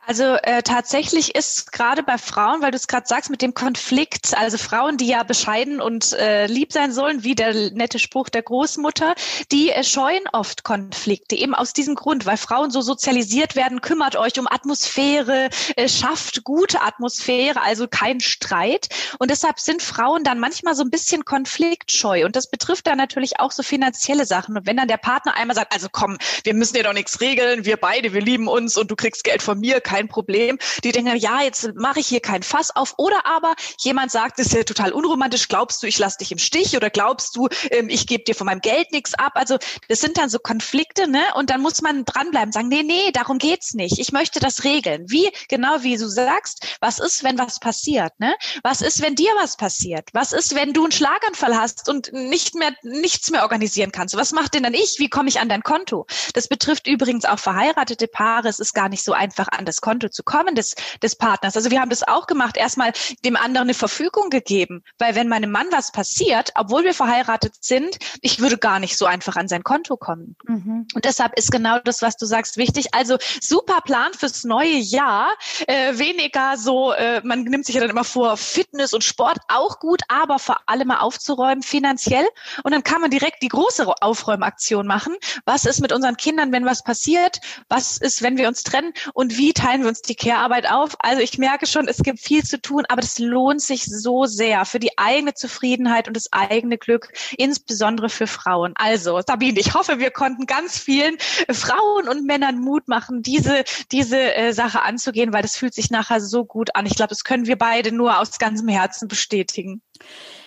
Also 0.08 0.36
äh, 0.42 0.62
tatsächlich 0.62 1.34
ist 1.34 1.70
gerade 1.70 2.02
bei 2.02 2.16
Frauen, 2.16 2.62
weil 2.62 2.70
du 2.70 2.78
es 2.78 2.88
gerade 2.88 3.06
sagst, 3.06 3.28
mit 3.28 3.42
dem 3.42 3.52
Konflikt, 3.52 4.34
also 4.38 4.56
Frauen, 4.56 4.96
die 4.96 5.06
ja 5.06 5.22
bescheiden 5.22 5.82
und 5.82 6.14
äh, 6.14 6.46
lieb 6.46 6.72
sein 6.72 6.92
sollen, 6.92 7.24
wie 7.24 7.34
der 7.34 7.72
nette 7.72 7.98
Spruch 7.98 8.30
der 8.30 8.40
Großmutter, 8.40 9.14
die 9.52 9.68
äh, 9.68 9.84
scheuen 9.84 10.22
oft 10.32 10.64
Konflikte, 10.64 11.36
eben 11.36 11.54
aus 11.54 11.74
diesem 11.74 11.94
Grund, 11.94 12.24
weil 12.24 12.38
Frauen 12.38 12.70
so 12.70 12.80
sozialisiert 12.80 13.54
werden, 13.54 13.82
kümmert 13.82 14.16
euch 14.16 14.38
um 14.38 14.46
Atmosphäre, 14.46 15.50
äh, 15.76 15.90
schafft 15.90 16.42
gute 16.42 16.80
Atmosphäre, 16.80 17.60
also 17.60 17.86
kein 17.86 18.20
Streit. 18.20 18.88
Und 19.18 19.30
deshalb 19.30 19.60
sind 19.60 19.82
Frauen 19.82 20.24
dann 20.24 20.40
manchmal 20.40 20.74
so 20.74 20.84
ein 20.84 20.90
bisschen 20.90 21.26
konfliktscheu. 21.26 22.24
Und 22.24 22.34
das 22.34 22.48
betrifft 22.48 22.86
dann 22.86 22.96
natürlich 22.96 23.40
auch 23.40 23.52
so 23.52 23.62
finanzielle 23.62 24.24
Sachen. 24.24 24.56
Und 24.56 24.66
wenn 24.66 24.78
dann 24.78 24.88
der 24.88 24.96
Partner 24.96 25.34
einmal 25.34 25.54
sagt, 25.54 25.74
also 25.74 25.88
komm, 25.92 26.16
wir 26.44 26.54
müssen 26.54 26.76
ja 26.76 26.82
doch 26.82 26.94
nichts 26.94 27.20
regeln, 27.20 27.66
wir 27.66 27.76
beide, 27.76 28.14
wir 28.14 28.22
lieben 28.22 28.48
uns 28.48 28.78
und 28.78 28.90
du 28.90 28.96
kriegst 28.96 29.22
Geld 29.22 29.42
von 29.42 29.60
mir, 29.60 29.82
kein 29.82 29.97
kein 29.98 30.08
Problem. 30.08 30.58
Die 30.84 30.92
denken, 30.92 31.16
ja, 31.16 31.42
jetzt 31.42 31.74
mache 31.74 32.00
ich 32.00 32.06
hier 32.06 32.20
kein 32.20 32.42
Fass 32.42 32.74
auf. 32.74 32.94
Oder 32.98 33.26
aber 33.26 33.54
jemand 33.80 34.12
sagt, 34.12 34.38
ist 34.38 34.52
ja 34.52 34.62
total 34.62 34.92
unromantisch, 34.92 35.48
glaubst 35.48 35.82
du, 35.82 35.86
ich 35.88 35.98
lasse 35.98 36.18
dich 36.18 36.30
im 36.30 36.38
Stich 36.38 36.76
oder 36.76 36.90
glaubst 36.90 37.34
du, 37.36 37.48
ähm, 37.70 37.88
ich 37.88 38.06
gebe 38.06 38.22
dir 38.22 38.34
von 38.34 38.46
meinem 38.46 38.60
Geld 38.60 38.92
nichts 38.92 39.14
ab. 39.14 39.32
Also 39.34 39.58
das 39.88 40.00
sind 40.00 40.16
dann 40.18 40.28
so 40.28 40.38
Konflikte, 40.38 41.10
ne? 41.10 41.22
Und 41.34 41.50
dann 41.50 41.60
muss 41.60 41.82
man 41.82 42.04
dranbleiben, 42.04 42.52
sagen, 42.52 42.68
nee, 42.68 42.84
nee, 42.84 43.10
darum 43.12 43.38
geht's 43.38 43.74
nicht. 43.74 43.98
Ich 43.98 44.12
möchte 44.12 44.38
das 44.38 44.62
regeln. 44.64 45.04
Wie, 45.08 45.30
genau 45.48 45.82
wie 45.82 45.96
du 45.96 46.08
sagst, 46.08 46.64
was 46.80 47.00
ist, 47.00 47.24
wenn 47.24 47.38
was 47.38 47.58
passiert, 47.58 48.12
ne? 48.20 48.34
Was 48.62 48.80
ist, 48.80 49.02
wenn 49.02 49.16
dir 49.16 49.32
was 49.36 49.56
passiert? 49.56 50.08
Was 50.12 50.32
ist, 50.32 50.54
wenn 50.54 50.72
du 50.72 50.84
einen 50.84 50.92
Schlaganfall 50.92 51.56
hast 51.56 51.88
und 51.88 52.12
nicht 52.12 52.54
mehr, 52.54 52.72
nichts 52.82 53.30
mehr 53.30 53.42
organisieren 53.42 53.90
kannst? 53.90 54.16
Was 54.16 54.32
macht 54.32 54.54
denn 54.54 54.62
dann 54.62 54.74
ich? 54.74 54.96
Wie 54.98 55.08
komme 55.08 55.28
ich 55.28 55.40
an 55.40 55.48
dein 55.48 55.62
Konto? 55.62 56.06
Das 56.34 56.46
betrifft 56.46 56.86
übrigens 56.86 57.24
auch 57.24 57.38
verheiratete 57.38 58.06
Paare. 58.06 58.48
Es 58.48 58.60
ist 58.60 58.74
gar 58.74 58.88
nicht 58.88 59.02
so 59.02 59.12
einfach, 59.12 59.48
an 59.48 59.64
das 59.64 59.80
Konto 59.80 59.87
Konto 59.88 60.10
zu 60.10 60.22
kommen 60.22 60.54
des, 60.54 60.74
des 61.02 61.16
Partners. 61.16 61.56
Also 61.56 61.70
wir 61.70 61.80
haben 61.80 61.88
das 61.88 62.06
auch 62.06 62.26
gemacht, 62.26 62.58
erstmal 62.58 62.92
dem 63.24 63.36
anderen 63.36 63.68
eine 63.68 63.74
Verfügung 63.74 64.28
gegeben, 64.28 64.82
weil 64.98 65.14
wenn 65.14 65.28
meinem 65.28 65.50
Mann 65.50 65.68
was 65.70 65.92
passiert, 65.92 66.50
obwohl 66.56 66.84
wir 66.84 66.92
verheiratet 66.92 67.54
sind, 67.60 67.96
ich 68.20 68.38
würde 68.38 68.58
gar 68.58 68.80
nicht 68.80 68.98
so 68.98 69.06
einfach 69.06 69.36
an 69.36 69.48
sein 69.48 69.64
Konto 69.64 69.96
kommen. 69.96 70.36
Mhm. 70.46 70.86
Und 70.94 71.04
deshalb 71.06 71.38
ist 71.38 71.50
genau 71.50 71.78
das, 71.78 72.02
was 72.02 72.18
du 72.18 72.26
sagst, 72.26 72.58
wichtig. 72.58 72.94
Also 72.94 73.16
super 73.40 73.80
Plan 73.80 74.12
fürs 74.12 74.44
neue 74.44 74.76
Jahr, 74.76 75.30
äh, 75.66 75.96
weniger 75.96 76.58
so, 76.58 76.92
äh, 76.92 77.22
man 77.24 77.44
nimmt 77.44 77.64
sich 77.64 77.74
ja 77.74 77.80
dann 77.80 77.90
immer 77.90 78.04
vor, 78.04 78.36
Fitness 78.36 78.92
und 78.92 79.04
Sport 79.04 79.38
auch 79.48 79.78
gut, 79.78 80.02
aber 80.08 80.38
vor 80.38 80.60
allem 80.66 80.88
mal 80.88 80.98
aufzuräumen 80.98 81.62
finanziell. 81.62 82.26
Und 82.62 82.72
dann 82.72 82.84
kann 82.84 83.00
man 83.00 83.10
direkt 83.10 83.42
die 83.42 83.48
große 83.48 83.86
Aufräumaktion 84.02 84.86
machen. 84.86 85.16
Was 85.46 85.64
ist 85.64 85.80
mit 85.80 85.92
unseren 85.92 86.18
Kindern, 86.18 86.52
wenn 86.52 86.66
was 86.66 86.84
passiert? 86.84 87.40
Was 87.68 87.96
ist, 87.96 88.20
wenn 88.20 88.36
wir 88.36 88.48
uns 88.48 88.64
trennen? 88.64 88.92
Und 89.14 89.38
wie 89.38 89.52
teilen 89.52 89.67
teilen 89.68 89.82
wir 89.82 89.88
uns 89.88 90.00
die 90.00 90.14
Care-Arbeit 90.14 90.70
auf. 90.70 90.96
Also 90.98 91.20
ich 91.20 91.36
merke 91.36 91.66
schon, 91.66 91.88
es 91.88 91.98
gibt 91.98 92.20
viel 92.20 92.42
zu 92.42 92.60
tun, 92.60 92.84
aber 92.88 93.02
das 93.02 93.18
lohnt 93.18 93.60
sich 93.60 93.84
so 93.84 94.24
sehr 94.24 94.64
für 94.64 94.78
die 94.78 94.96
eigene 94.96 95.34
Zufriedenheit 95.34 96.08
und 96.08 96.16
das 96.16 96.32
eigene 96.32 96.78
Glück, 96.78 97.12
insbesondere 97.36 98.08
für 98.08 98.26
Frauen. 98.26 98.72
Also 98.76 99.20
Sabine, 99.26 99.60
ich 99.60 99.74
hoffe, 99.74 99.98
wir 99.98 100.10
konnten 100.10 100.46
ganz 100.46 100.78
vielen 100.78 101.18
Frauen 101.50 102.08
und 102.08 102.24
Männern 102.24 102.58
Mut 102.58 102.88
machen, 102.88 103.22
diese, 103.22 103.64
diese 103.92 104.34
äh, 104.34 104.52
Sache 104.52 104.82
anzugehen, 104.82 105.34
weil 105.34 105.42
das 105.42 105.56
fühlt 105.56 105.74
sich 105.74 105.90
nachher 105.90 106.22
so 106.22 106.46
gut 106.46 106.74
an. 106.74 106.86
Ich 106.86 106.96
glaube, 106.96 107.10
das 107.10 107.24
können 107.24 107.46
wir 107.46 107.58
beide 107.58 107.92
nur 107.92 108.18
aus 108.18 108.38
ganzem 108.38 108.68
Herzen 108.68 109.06
bestätigen. 109.06 109.82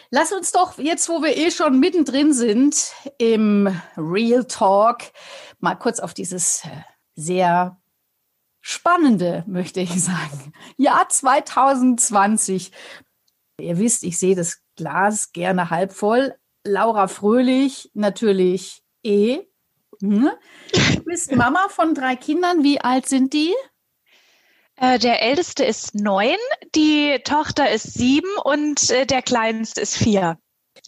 Lass 0.10 0.32
uns 0.32 0.52
doch 0.52 0.80
jetzt, 0.80 1.10
wo 1.10 1.22
wir 1.22 1.38
eh 1.38 1.52
schon 1.52 1.80
mittendrin 1.80 2.34
sind 2.34 2.92
im 3.20 3.80
Real 3.96 4.46
Talk, 4.46 5.04
mal 5.60 5.76
kurz 5.76 6.00
auf 6.00 6.16
dieses 6.16 6.66
äh, 6.66 6.70
sehr 7.16 7.81
spannende, 8.62 9.44
möchte 9.48 9.82
ich 9.82 10.02
sagen. 10.04 10.54
Jahr 10.78 11.10
2020. 11.10 12.72
Ihr 13.60 13.78
wisst, 13.78 14.04
ich 14.04 14.18
sehe 14.18 14.36
das 14.36 14.62
Glas 14.76 15.32
gerne 15.32 15.70
halb 15.70 15.92
voll. 15.94 16.36
Laura 16.64 17.08
Fröhlich 17.08 17.92
natürlich 17.94 18.84
eh. 19.04 19.40
Hm? 20.00 20.32
Du 20.74 21.04
bist 21.04 21.36
Mama 21.36 21.68
von 21.70 21.94
drei 21.94 22.16
Kindern. 22.16 22.64
Wie 22.64 22.82
alt 22.82 23.08
sind 23.08 23.34
die? 23.34 23.54
Äh, 24.78 24.98
der 24.98 25.22
älteste 25.22 25.64
ist 25.64 25.94
neun, 25.96 26.38
die 26.74 27.20
Tochter 27.24 27.70
ist 27.72 27.94
sieben 27.94 28.32
und 28.44 28.90
äh, 28.90 29.06
der 29.06 29.22
kleinste 29.22 29.82
ist 29.82 29.96
vier. 29.96 30.40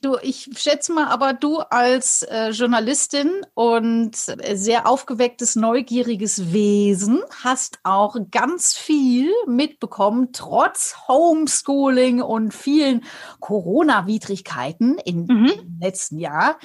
Du, 0.03 0.17
ich 0.21 0.49
schätze 0.57 0.91
mal, 0.91 1.07
aber 1.07 1.31
du 1.31 1.59
als 1.59 2.23
äh, 2.23 2.49
Journalistin 2.49 3.45
und 3.53 4.13
sehr 4.17 4.85
aufgewecktes, 4.85 5.55
neugieriges 5.55 6.51
Wesen 6.51 7.21
hast 7.41 7.79
auch 7.83 8.17
ganz 8.29 8.73
viel 8.75 9.31
mitbekommen, 9.47 10.33
trotz 10.33 10.97
Homeschooling 11.07 12.21
und 12.21 12.53
vielen 12.53 13.05
Corona-Widrigkeiten 13.39 14.97
mhm. 14.97 14.99
im 15.05 15.77
letzten 15.79 16.19
Jahr. 16.19 16.59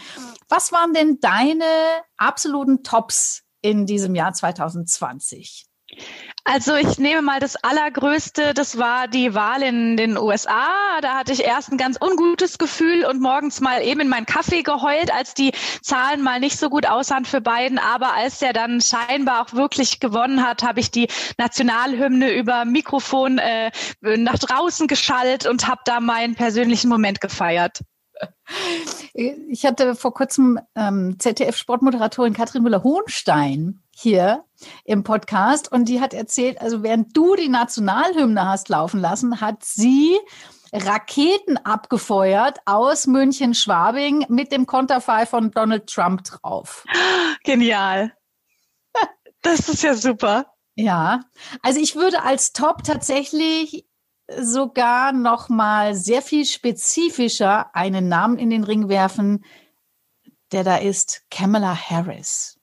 Was 0.48 0.72
waren 0.72 0.92
denn 0.92 1.20
deine 1.20 1.64
absoluten 2.16 2.83
Tops 2.83 3.44
in 3.61 3.87
diesem 3.87 4.16
Jahr 4.16 4.33
2020? 4.33 5.67
Also 6.50 6.76
ich 6.76 6.98
nehme 6.98 7.20
mal 7.20 7.40
das 7.40 7.56
Allergrößte, 7.56 8.54
das 8.54 8.78
war 8.78 9.06
die 9.06 9.34
Wahl 9.34 9.62
in 9.62 9.98
den 9.98 10.16
USA. 10.16 10.98
Da 11.02 11.18
hatte 11.18 11.30
ich 11.34 11.44
erst 11.44 11.70
ein 11.70 11.76
ganz 11.76 11.98
ungutes 12.00 12.56
Gefühl 12.56 13.04
und 13.04 13.20
morgens 13.20 13.61
mal 13.61 13.82
eben 13.82 14.00
in 14.00 14.08
meinen 14.08 14.24
Kaffee 14.24 14.62
geheult, 14.62 15.12
als 15.12 15.34
die 15.34 15.52
Zahlen 15.82 16.22
mal 16.22 16.40
nicht 16.40 16.58
so 16.58 16.70
gut 16.70 16.87
aussahen 16.87 17.26
für 17.26 17.42
Biden. 17.42 17.78
Aber 17.78 18.14
als 18.14 18.38
der 18.38 18.54
dann 18.54 18.80
scheinbar 18.80 19.42
auch 19.42 19.52
wirklich 19.52 20.00
gewonnen 20.00 20.42
hat, 20.42 20.62
habe 20.62 20.80
ich 20.80 20.90
die 20.90 21.08
Nationalhymne 21.37 22.32
über 22.32 22.64
Mikrofon 22.64 23.37
äh, 23.37 23.70
nach 24.00 24.38
draußen 24.38 24.87
geschallt 24.87 25.46
und 25.46 25.68
habe 25.68 25.82
da 25.84 26.00
meinen 26.00 26.34
persönlichen 26.34 26.88
Moment 26.88 27.20
gefeiert. 27.20 27.80
Ich 29.12 29.66
hatte 29.66 29.94
vor 29.94 30.14
kurzem 30.14 30.58
ähm, 30.74 31.16
ZDF-Sportmoderatorin 31.18 32.32
Katrin 32.32 32.62
Müller-Hohenstein 32.62 33.82
hier 34.00 34.44
im 34.84 35.02
Podcast 35.02 35.72
und 35.72 35.87
die 35.87 36.00
hat 36.00 36.14
erzählt, 36.14 36.61
also 36.61 36.82
während 36.82 37.16
du 37.16 37.34
die 37.34 37.48
Nationalhymne 37.48 38.48
hast 38.48 38.68
laufen 38.68 39.00
lassen, 39.00 39.40
hat 39.40 39.64
sie 39.64 40.16
Raketen 40.72 41.56
abgefeuert 41.56 42.58
aus 42.64 43.06
München-Schwabing 43.06 44.26
mit 44.28 44.52
dem 44.52 44.66
Konterfei 44.66 45.26
von 45.26 45.50
Donald 45.50 45.88
Trump 45.88 46.22
drauf. 46.24 46.84
Genial. 47.44 48.12
Das 49.42 49.68
ist 49.68 49.82
ja 49.82 49.94
super. 49.94 50.46
Ja, 50.74 51.20
also 51.62 51.80
ich 51.80 51.96
würde 51.96 52.22
als 52.22 52.52
Top 52.52 52.84
tatsächlich 52.84 53.87
sogar 54.37 55.12
noch 55.12 55.48
mal 55.48 55.94
sehr 55.94 56.22
viel 56.22 56.44
spezifischer 56.44 57.74
einen 57.74 58.08
Namen 58.08 58.38
in 58.38 58.50
den 58.50 58.62
Ring 58.62 58.88
werfen, 58.88 59.44
der 60.52 60.64
da 60.64 60.76
ist 60.76 61.22
Kamala 61.30 61.74
Harris. 61.74 62.58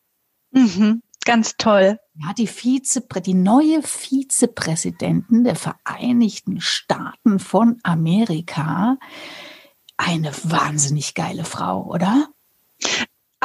Mhm. 0.52 1.02
Ganz 1.26 1.58
toll. 1.58 2.00
Ja, 2.14 2.34
die 2.38 2.48
Vize, 2.48 3.02
die 3.26 3.34
neue 3.34 3.82
Vizepräsidentin 3.82 5.44
der 5.44 5.56
Vereinigten 5.56 6.62
Staaten 6.62 7.40
von 7.40 7.80
Amerika. 7.84 8.98
Eine 9.98 10.32
wahnsinnig 10.44 11.16
geile 11.16 11.44
Frau, 11.44 11.84
oder? 11.86 12.28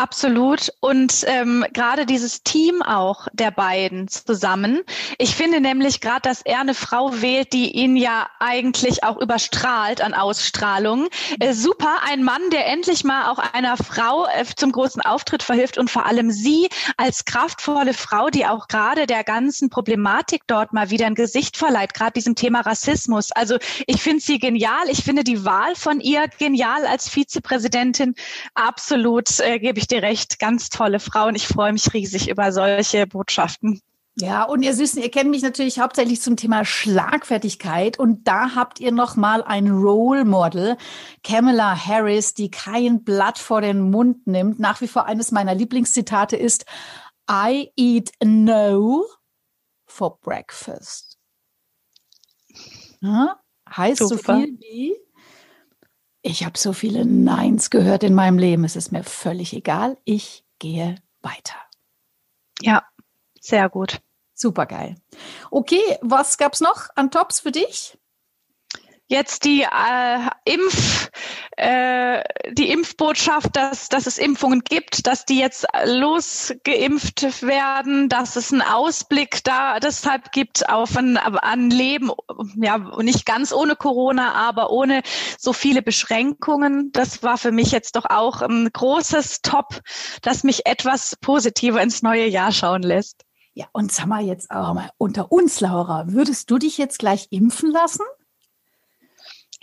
Absolut. 0.01 0.73
Und 0.81 1.27
ähm, 1.27 1.63
gerade 1.75 2.07
dieses 2.07 2.43
Team 2.43 2.81
auch 2.81 3.29
der 3.35 3.51
beiden 3.51 4.09
zusammen. 4.09 4.81
Ich 5.19 5.37
finde 5.37 5.61
nämlich 5.61 6.01
gerade, 6.01 6.23
dass 6.23 6.41
er 6.41 6.61
eine 6.61 6.73
Frau 6.73 7.21
wählt, 7.21 7.53
die 7.53 7.71
ihn 7.73 7.97
ja 7.97 8.27
eigentlich 8.39 9.05
auch 9.05 9.19
überstrahlt 9.19 10.01
an 10.01 10.15
Ausstrahlung. 10.15 11.09
Äh, 11.39 11.53
super, 11.53 11.99
ein 12.09 12.23
Mann, 12.23 12.41
der 12.51 12.67
endlich 12.69 13.05
mal 13.05 13.31
auch 13.31 13.39
einer 13.53 13.77
Frau 13.77 14.27
äh, 14.27 14.47
zum 14.57 14.73
großen 14.73 15.03
Auftritt 15.03 15.43
verhilft 15.43 15.77
und 15.77 15.91
vor 15.91 16.07
allem 16.07 16.31
sie 16.31 16.71
als 16.97 17.27
kraftvolle 17.27 17.93
Frau, 17.93 18.31
die 18.31 18.47
auch 18.47 18.69
gerade 18.69 19.07
der 19.07 19.23
ganzen 19.23 19.69
Problematik 19.69 20.45
dort 20.47 20.73
mal 20.73 20.89
wieder 20.89 21.09
ein 21.09 21.15
Gesicht 21.15 21.59
verleiht, 21.59 21.93
gerade 21.93 22.13
diesem 22.13 22.37
Thema 22.37 22.63
Rassismus. 22.63 23.33
Also 23.33 23.59
ich 23.87 24.01
finde 24.01 24.23
sie 24.23 24.39
genial. 24.39 24.89
Ich 24.89 25.05
finde 25.05 25.25
die 25.25 25.45
Wahl 25.45 25.75
von 25.75 26.01
ihr 26.01 26.27
genial 26.39 26.87
als 26.87 27.07
Vizepräsidentin. 27.07 28.15
Absolut 28.55 29.41
äh, 29.41 29.59
gebe 29.59 29.79
ich 29.79 29.90
dir 29.91 30.03
recht. 30.03 30.39
Ganz 30.39 30.69
tolle 30.69 31.01
Frau 31.01 31.27
und 31.27 31.35
ich 31.35 31.47
freue 31.47 31.73
mich 31.73 31.93
riesig 31.93 32.29
über 32.29 32.53
solche 32.53 33.07
Botschaften. 33.07 33.81
Ja, 34.17 34.43
und 34.45 34.63
ihr 34.63 34.75
Süßen, 34.75 35.01
ihr 35.01 35.11
kennt 35.11 35.31
mich 35.31 35.43
natürlich 35.43 35.79
hauptsächlich 35.79 36.21
zum 36.21 36.37
Thema 36.37 36.65
Schlagfertigkeit 36.65 37.99
und 37.99 38.27
da 38.27 38.55
habt 38.55 38.81
ihr 38.81 38.93
noch 38.93 39.17
mal 39.17 39.43
ein 39.43 39.69
Role 39.71 40.25
Model, 40.25 40.77
Kamala 41.23 41.75
Harris, 41.75 42.35
die 42.35 42.51
kein 42.51 43.03
Blatt 43.05 43.39
vor 43.39 43.61
den 43.61 43.91
Mund 43.91 44.27
nimmt. 44.27 44.59
Nach 44.59 44.81
wie 44.81 44.89
vor 44.89 45.07
eines 45.07 45.31
meiner 45.31 45.55
Lieblingszitate 45.55 46.37
ist 46.37 46.65
I 47.31 47.71
eat 47.77 48.11
no 48.23 49.07
for 49.87 50.19
breakfast. 50.21 51.17
Ja, 53.01 53.41
heißt 53.75 53.99
Super. 53.99 54.35
so 54.35 54.41
viel 54.41 54.59
wie 54.59 54.97
ich 56.23 56.45
habe 56.45 56.59
so 56.59 56.73
viele 56.73 57.05
Neins 57.05 57.71
gehört 57.71 58.03
in 58.03 58.15
meinem 58.15 58.39
Leben. 58.39 58.65
Es 58.65 58.77
ist 58.77 58.93
mir 58.93 59.05
völlig 59.05 59.53
egal. 59.55 59.97
Ich 60.05 60.45
gehe 60.59 60.97
weiter. 61.23 61.57
Ja, 62.61 62.85
sehr 63.41 63.69
gut. 63.69 64.01
Super 64.35 64.67
geil. 64.67 64.97
Okay, 65.51 65.99
was 66.03 66.39
gab 66.39 66.55
es 66.55 66.61
noch 66.61 66.89
an 66.95 67.11
Tops 67.11 67.41
für 67.41 67.53
dich? 67.53 67.99
Jetzt 69.11 69.45
die 69.45 69.63
äh, 69.63 70.29
Impf, 70.45 71.11
äh, 71.57 72.23
die 72.53 72.71
Impfbotschaft, 72.71 73.57
dass, 73.57 73.89
dass 73.89 74.07
es 74.07 74.19
Impfungen 74.19 74.61
gibt, 74.61 75.07
dass 75.07 75.25
die 75.25 75.39
jetzt 75.39 75.67
losgeimpft 75.85 77.43
werden, 77.43 78.09
dass 78.09 78.37
es 78.37 78.53
einen 78.53 78.63
Ausblick 78.63 79.43
da 79.43 79.81
deshalb 79.81 80.31
gibt 80.31 80.69
auf 80.69 80.97
ein, 80.97 81.17
ein 81.17 81.71
Leben, 81.71 82.13
ja, 82.57 82.79
nicht 83.03 83.27
ganz 83.27 83.53
ohne 83.53 83.75
Corona, 83.75 84.33
aber 84.35 84.71
ohne 84.71 85.03
so 85.39 85.53
viele 85.53 85.83
Beschränkungen. 85.83 86.93
Das 86.93 87.23
war 87.25 87.37
für 87.37 87.53
mich 87.53 87.73
jetzt 87.73 87.97
doch 87.97 88.07
auch 88.07 88.43
ein 88.43 88.71
großes 88.73 89.43
Top, 89.43 89.81
das 90.23 90.45
mich 90.45 90.67
etwas 90.67 91.17
positiver 91.21 91.83
ins 91.83 92.03
neue 92.03 92.29
Jahr 92.29 92.53
schauen 92.53 92.83
lässt. 92.83 93.25
Ja, 93.55 93.67
und 93.73 93.91
sag 93.91 94.07
mal 94.07 94.25
jetzt 94.25 94.53
auch 94.53 94.73
mal 94.73 94.91
unter 94.99 95.33
uns, 95.33 95.59
Laura, 95.59 96.05
würdest 96.07 96.49
du 96.53 96.59
dich 96.59 96.79
jetzt 96.79 97.01
gleich 97.01 97.27
impfen 97.31 97.73
lassen? 97.73 98.05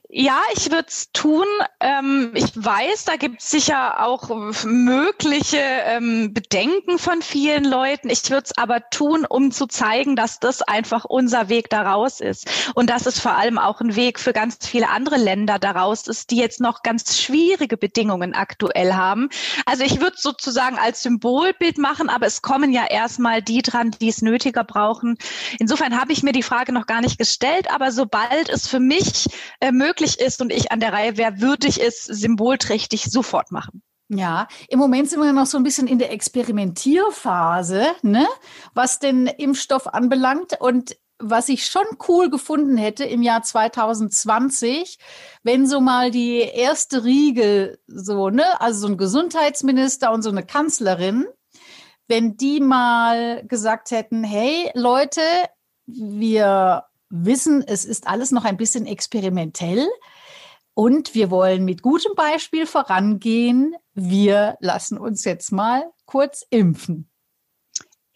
Ja, 0.09 0.39
ich 0.55 0.71
würde 0.71 0.87
es 0.87 1.11
tun. 1.11 1.45
Ähm, 1.81 2.31
ich 2.33 2.55
weiß, 2.55 3.03
da 3.03 3.17
gibt 3.17 3.41
es 3.41 3.51
sicher 3.51 4.05
auch 4.05 4.29
mögliche 4.63 5.57
ähm, 5.57 6.33
Bedenken 6.33 6.97
von 6.97 7.21
vielen 7.21 7.65
Leuten. 7.65 8.09
Ich 8.09 8.29
würde 8.29 8.45
es 8.45 8.57
aber 8.57 8.89
tun, 8.89 9.25
um 9.27 9.51
zu 9.51 9.67
zeigen, 9.67 10.15
dass 10.15 10.39
das 10.39 10.61
einfach 10.61 11.03
unser 11.03 11.49
Weg 11.49 11.69
daraus 11.69 12.21
ist. 12.21 12.49
Und 12.73 12.89
dass 12.89 13.05
es 13.05 13.19
vor 13.19 13.35
allem 13.35 13.57
auch 13.57 13.81
ein 13.81 13.97
Weg 13.97 14.17
für 14.17 14.31
ganz 14.31 14.65
viele 14.65 14.87
andere 14.87 15.17
Länder 15.17 15.59
daraus 15.59 16.07
ist, 16.07 16.31
die 16.31 16.37
jetzt 16.37 16.61
noch 16.61 16.83
ganz 16.83 17.19
schwierige 17.21 17.75
Bedingungen 17.75 18.33
aktuell 18.33 18.93
haben. 18.93 19.27
Also 19.65 19.83
ich 19.83 19.99
würde 19.99 20.15
sozusagen 20.17 20.77
als 20.77 21.03
Symbolbild 21.03 21.77
machen, 21.77 22.07
aber 22.07 22.27
es 22.27 22.41
kommen 22.41 22.71
ja 22.71 22.85
erstmal 22.89 23.41
die 23.41 23.61
dran, 23.61 23.91
die 23.99 24.07
es 24.07 24.21
nötiger 24.21 24.63
brauchen. 24.63 25.17
Insofern 25.59 25.99
habe 25.99 26.13
ich 26.13 26.23
mir 26.23 26.31
die 26.31 26.43
Frage 26.43 26.71
noch 26.71 26.85
gar 26.85 27.01
nicht 27.01 27.17
gestellt, 27.17 27.69
aber 27.69 27.91
sobald 27.91 28.47
es 28.47 28.69
für 28.69 28.79
mich 28.79 29.27
äh, 29.59 29.73
möglich 29.73 29.96
möglich 29.97 30.19
ist 30.19 30.41
und 30.41 30.51
ich 30.51 30.71
an 30.71 30.79
der 30.79 30.93
Reihe 30.93 31.17
wäre, 31.17 31.41
würde 31.41 31.67
ich 31.67 31.81
es 31.81 32.03
symbolträchtig 32.03 33.05
sofort 33.05 33.51
machen. 33.51 33.81
Ja, 34.09 34.47
im 34.69 34.79
Moment 34.79 35.09
sind 35.09 35.19
wir 35.19 35.33
noch 35.33 35.47
so 35.47 35.57
ein 35.57 35.63
bisschen 35.63 35.87
in 35.87 35.99
der 35.99 36.11
Experimentierphase, 36.11 37.87
ne, 38.03 38.25
was 38.73 38.99
den 38.99 39.27
Impfstoff 39.27 39.87
anbelangt. 39.87 40.61
Und 40.61 40.95
was 41.19 41.49
ich 41.49 41.65
schon 41.65 41.85
cool 42.07 42.29
gefunden 42.29 42.77
hätte 42.77 43.03
im 43.03 43.21
Jahr 43.21 43.41
2020, 43.41 44.97
wenn 45.43 45.67
so 45.67 45.81
mal 45.81 46.11
die 46.11 46.37
erste 46.37 47.03
Riegel, 47.03 47.79
so, 47.87 48.29
ne, 48.29 48.61
also 48.61 48.81
so 48.81 48.87
ein 48.87 48.97
Gesundheitsminister 48.97 50.11
und 50.13 50.21
so 50.21 50.29
eine 50.29 50.45
Kanzlerin, 50.45 51.25
wenn 52.07 52.37
die 52.37 52.61
mal 52.61 53.43
gesagt 53.47 53.91
hätten, 53.91 54.23
hey 54.23 54.71
Leute, 54.73 55.21
wir 55.87 56.85
wissen, 57.09 57.63
es 57.65 57.85
ist 57.85 58.07
alles 58.07 58.31
noch 58.31 58.45
ein 58.45 58.57
bisschen 58.57 58.85
experimentell 58.85 59.87
und 60.73 61.15
wir 61.15 61.31
wollen 61.31 61.65
mit 61.65 61.81
gutem 61.81 62.13
Beispiel 62.15 62.67
vorangehen. 62.67 63.75
Wir 63.93 64.57
lassen 64.59 64.97
uns 64.97 65.25
jetzt 65.25 65.51
mal 65.51 65.91
kurz 66.05 66.45
impfen. 66.49 67.09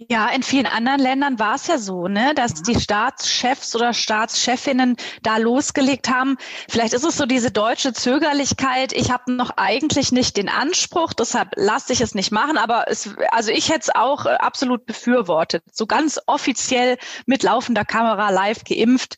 Ja, 0.10 0.30
in 0.30 0.42
vielen 0.42 0.66
anderen 0.66 1.00
Ländern 1.00 1.38
war 1.38 1.56
es 1.56 1.68
ja 1.68 1.78
so, 1.78 2.08
ne, 2.08 2.34
dass 2.34 2.64
die 2.64 2.80
Staatschefs 2.80 3.76
oder 3.76 3.94
Staatschefinnen 3.94 4.96
da 5.22 5.38
losgelegt 5.38 6.10
haben. 6.10 6.38
Vielleicht 6.68 6.94
ist 6.94 7.04
es 7.04 7.18
so 7.18 7.28
diese 7.28 7.52
deutsche 7.52 7.94
Zögerlichkeit. 7.94 8.94
Ich 8.94 9.12
habe 9.12 9.32
noch 9.32 9.52
eigentlich 9.58 10.12
nicht 10.12 10.38
den 10.38 10.50
Anspruch, 10.50 11.14
deshalb 11.14 11.50
lasse 11.56 11.94
ich 11.94 12.02
es 12.02 12.16
nicht 12.16 12.32
machen. 12.32 12.58
Aber 12.58 12.86
es, 12.88 13.14
also 13.30 13.52
ich 13.52 13.70
hätte 13.70 13.82
es 13.82 13.96
auch 13.96 14.26
äh, 14.26 14.30
absolut 14.30 14.86
befürwortet. 14.88 15.64
So 15.72 15.86
ganz 15.86 16.20
offiziell 16.26 16.98
mit 17.28 17.44
laufender 17.44 17.86
Kamera 17.86 18.32
live 18.32 18.64
geimpft. 18.64 19.18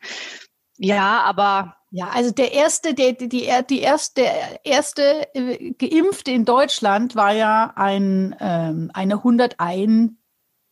Ja, 0.77 1.21
aber 1.21 1.77
ja, 1.91 2.09
also 2.09 2.31
der 2.31 2.51
erste, 2.51 2.93
der, 2.93 3.13
die, 3.13 3.29
die, 3.29 3.49
die 3.69 3.79
erste, 3.79 4.23
der 4.23 4.65
erste 4.65 5.33
äh, 5.33 5.71
Geimpfte 5.73 6.31
in 6.31 6.43
Deutschland 6.43 7.15
war 7.15 7.31
ja 7.31 7.71
ein, 7.75 8.35
ähm, 8.41 8.91
eine 8.93 9.13
101 9.15 10.11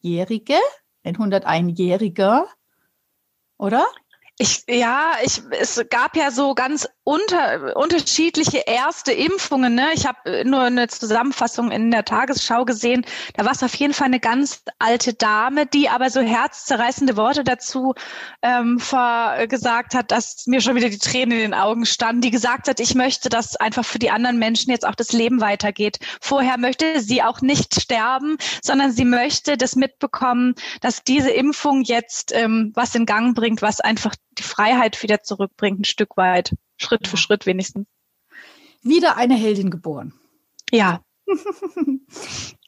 101-Jährige, 0.03 0.59
ein 1.03 1.15
101-Jähriger, 1.15 2.47
oder? 3.57 3.85
Ich, 4.37 4.63
ja, 4.67 5.13
ich, 5.23 5.41
es 5.51 5.83
gab 5.89 6.15
ja 6.15 6.31
so 6.31 6.55
ganz 6.55 6.87
unter, 7.11 7.75
unterschiedliche 7.75 8.59
erste 8.59 9.11
Impfungen. 9.11 9.75
Ne? 9.75 9.89
Ich 9.93 10.05
habe 10.05 10.45
nur 10.45 10.61
eine 10.61 10.87
Zusammenfassung 10.87 11.69
in 11.69 11.91
der 11.91 12.05
Tagesschau 12.05 12.63
gesehen. 12.63 13.05
Da 13.35 13.43
war 13.43 13.51
es 13.51 13.63
auf 13.63 13.75
jeden 13.75 13.93
Fall 13.93 14.05
eine 14.05 14.21
ganz 14.21 14.63
alte 14.79 15.13
Dame, 15.13 15.65
die 15.65 15.89
aber 15.89 16.09
so 16.09 16.21
herzzerreißende 16.21 17.17
Worte 17.17 17.43
dazu 17.43 17.95
ähm, 18.41 18.77
gesagt 19.49 19.93
hat, 19.93 20.11
dass 20.11 20.47
mir 20.47 20.61
schon 20.61 20.75
wieder 20.75 20.87
die 20.87 20.99
Tränen 20.99 21.33
in 21.33 21.51
den 21.51 21.53
Augen 21.53 21.85
standen. 21.85 22.21
Die 22.21 22.31
gesagt 22.31 22.69
hat, 22.69 22.79
ich 22.79 22.95
möchte, 22.95 23.27
dass 23.27 23.57
einfach 23.57 23.83
für 23.83 23.99
die 23.99 24.09
anderen 24.09 24.39
Menschen 24.39 24.71
jetzt 24.71 24.87
auch 24.87 24.95
das 24.95 25.11
Leben 25.11 25.41
weitergeht. 25.41 25.99
Vorher 26.21 26.57
möchte 26.57 27.01
sie 27.01 27.21
auch 27.23 27.41
nicht 27.41 27.81
sterben, 27.81 28.37
sondern 28.61 28.93
sie 28.93 29.05
möchte 29.05 29.57
das 29.57 29.75
mitbekommen, 29.75 30.55
dass 30.79 31.03
diese 31.03 31.31
Impfung 31.31 31.81
jetzt 31.81 32.31
ähm, 32.33 32.71
was 32.73 32.95
in 32.95 33.05
Gang 33.05 33.35
bringt, 33.35 33.61
was 33.61 33.81
einfach 33.81 34.15
die 34.37 34.43
Freiheit 34.43 35.03
wieder 35.03 35.23
zurückbringt, 35.23 35.81
ein 35.81 35.83
Stück 35.85 36.15
weit. 36.15 36.53
Schritt 36.81 37.07
für 37.07 37.17
Schritt 37.17 37.45
wenigstens. 37.45 37.87
Wieder 38.81 39.17
eine 39.17 39.35
Heldin 39.35 39.69
geboren. 39.69 40.13
Ja. 40.71 41.03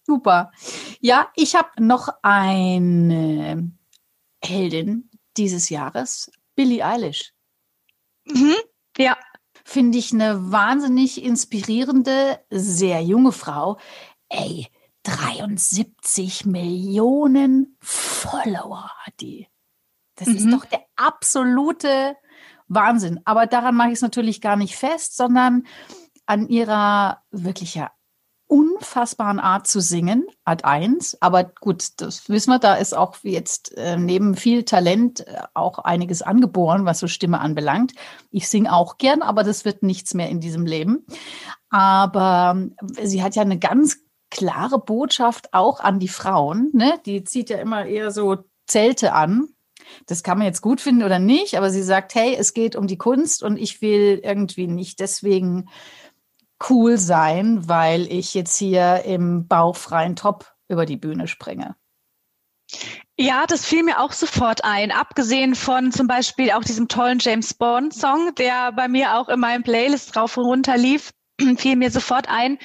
Super. 0.06 0.52
Ja, 1.00 1.32
ich 1.36 1.56
habe 1.56 1.84
noch 1.84 2.10
eine 2.22 3.72
Heldin 4.44 5.10
dieses 5.38 5.70
Jahres, 5.70 6.32
Billie 6.56 6.86
Eilish. 6.86 7.34
Mhm. 8.26 8.56
Ja. 8.98 9.18
Finde 9.66 9.98
ich 9.98 10.12
eine 10.12 10.52
wahnsinnig 10.52 11.24
inspirierende, 11.24 12.40
sehr 12.50 13.02
junge 13.02 13.32
Frau. 13.32 13.80
Ey, 14.28 14.68
73 15.04 16.46
Millionen 16.46 17.78
Follower 17.80 18.92
hat 18.98 19.14
die. 19.22 19.48
Das 20.16 20.28
mhm. 20.28 20.36
ist 20.36 20.52
doch 20.52 20.66
der 20.66 20.86
absolute 20.96 22.18
Wahnsinn. 22.76 23.20
Aber 23.26 23.48
daran 23.48 23.76
mache 23.76 23.90
ich 23.90 23.96
es 23.96 24.02
natürlich 24.02 24.42
gar 24.42 24.56
nicht 24.56 24.76
fest, 24.76 25.16
sondern 25.18 25.66
an 26.26 26.48
ihrer 26.48 27.22
wirklich 27.32 27.76
ja 27.76 27.92
unfassbaren 28.54 29.40
Art 29.40 29.66
zu 29.66 29.80
singen, 29.82 30.28
Art 30.46 30.64
1. 30.64 31.18
Aber 31.22 31.44
gut, 31.44 31.88
das 31.98 32.30
wissen 32.30 32.52
wir, 32.52 32.60
da 32.60 32.76
ist 32.76 32.96
auch 32.96 33.16
jetzt 33.24 33.76
äh, 33.78 33.98
neben 33.98 34.36
viel 34.36 34.64
Talent 34.64 35.26
äh, 35.26 35.42
auch 35.56 35.80
einiges 35.80 36.22
angeboren, 36.22 36.86
was 36.86 37.00
so 37.00 37.08
Stimme 37.08 37.40
anbelangt. 37.40 37.94
Ich 38.30 38.48
singe 38.48 38.72
auch 38.72 39.00
gern, 39.00 39.24
aber 39.24 39.44
das 39.44 39.66
wird 39.66 39.82
nichts 39.82 40.14
mehr 40.14 40.30
in 40.30 40.40
diesem 40.40 40.68
Leben. 40.68 41.06
Aber 41.70 42.68
äh, 42.96 43.08
sie 43.08 43.24
hat 43.24 43.36
ja 43.36 43.42
eine 43.42 43.58
ganz 43.58 44.02
klare 44.30 44.78
Botschaft 44.78 45.54
auch 45.54 45.80
an 45.80 46.00
die 46.00 46.08
Frauen. 46.08 46.70
Ne? 46.74 47.00
Die 47.08 47.24
zieht 47.24 47.50
ja 47.50 47.58
immer 47.58 47.86
eher 47.86 48.12
so 48.12 48.38
Zelte 48.68 49.14
an 49.14 49.48
das 50.06 50.24
kann 50.24 50.38
man 50.38 50.48
jetzt 50.48 50.62
gut 50.62 50.82
finden 50.82 51.04
oder 51.04 51.20
nicht, 51.20 51.58
aber 51.58 51.70
sie 51.70 51.84
sagt, 51.84 52.16
hey, 52.16 52.36
es 52.38 52.54
geht 52.54 52.76
um 52.76 52.88
die 52.88 52.98
Kunst 52.98 53.44
und 53.44 53.58
ich 53.58 53.82
will 53.82 54.20
irgendwie 54.24 54.68
nicht 54.68 55.00
deswegen 55.00 55.70
cool 56.70 56.98
sein, 56.98 57.68
weil 57.68 58.12
ich 58.12 58.34
jetzt 58.34 58.58
hier 58.58 59.04
im 59.06 59.48
bauchfreien 59.48 60.16
Top 60.16 60.54
über 60.68 60.86
die 60.86 60.98
Bühne 60.98 61.28
springe. 61.28 61.76
Ja, 63.18 63.46
das 63.46 63.66
fiel 63.66 63.84
mir 63.84 64.00
auch 64.00 64.12
sofort 64.12 64.64
ein. 64.64 64.92
Abgesehen 64.92 65.54
von 65.54 65.92
zum 65.92 66.08
Beispiel 66.08 66.52
auch 66.52 66.64
diesem 66.64 66.88
tollen 66.88 67.20
James 67.20 67.54
Bond 67.54 67.94
Song, 67.94 68.34
der 68.36 68.72
bei 68.72 68.88
mir 68.88 69.18
auch 69.18 69.30
in 69.30 69.40
meinem 69.40 69.64
Playlist 69.64 70.16
drauf 70.16 70.36
und 70.38 70.46
runter 70.46 70.78
lief, 70.78 71.12
fiel 71.58 71.76
mir 71.76 71.92
sofort 71.92 72.30
ein, 72.30 72.58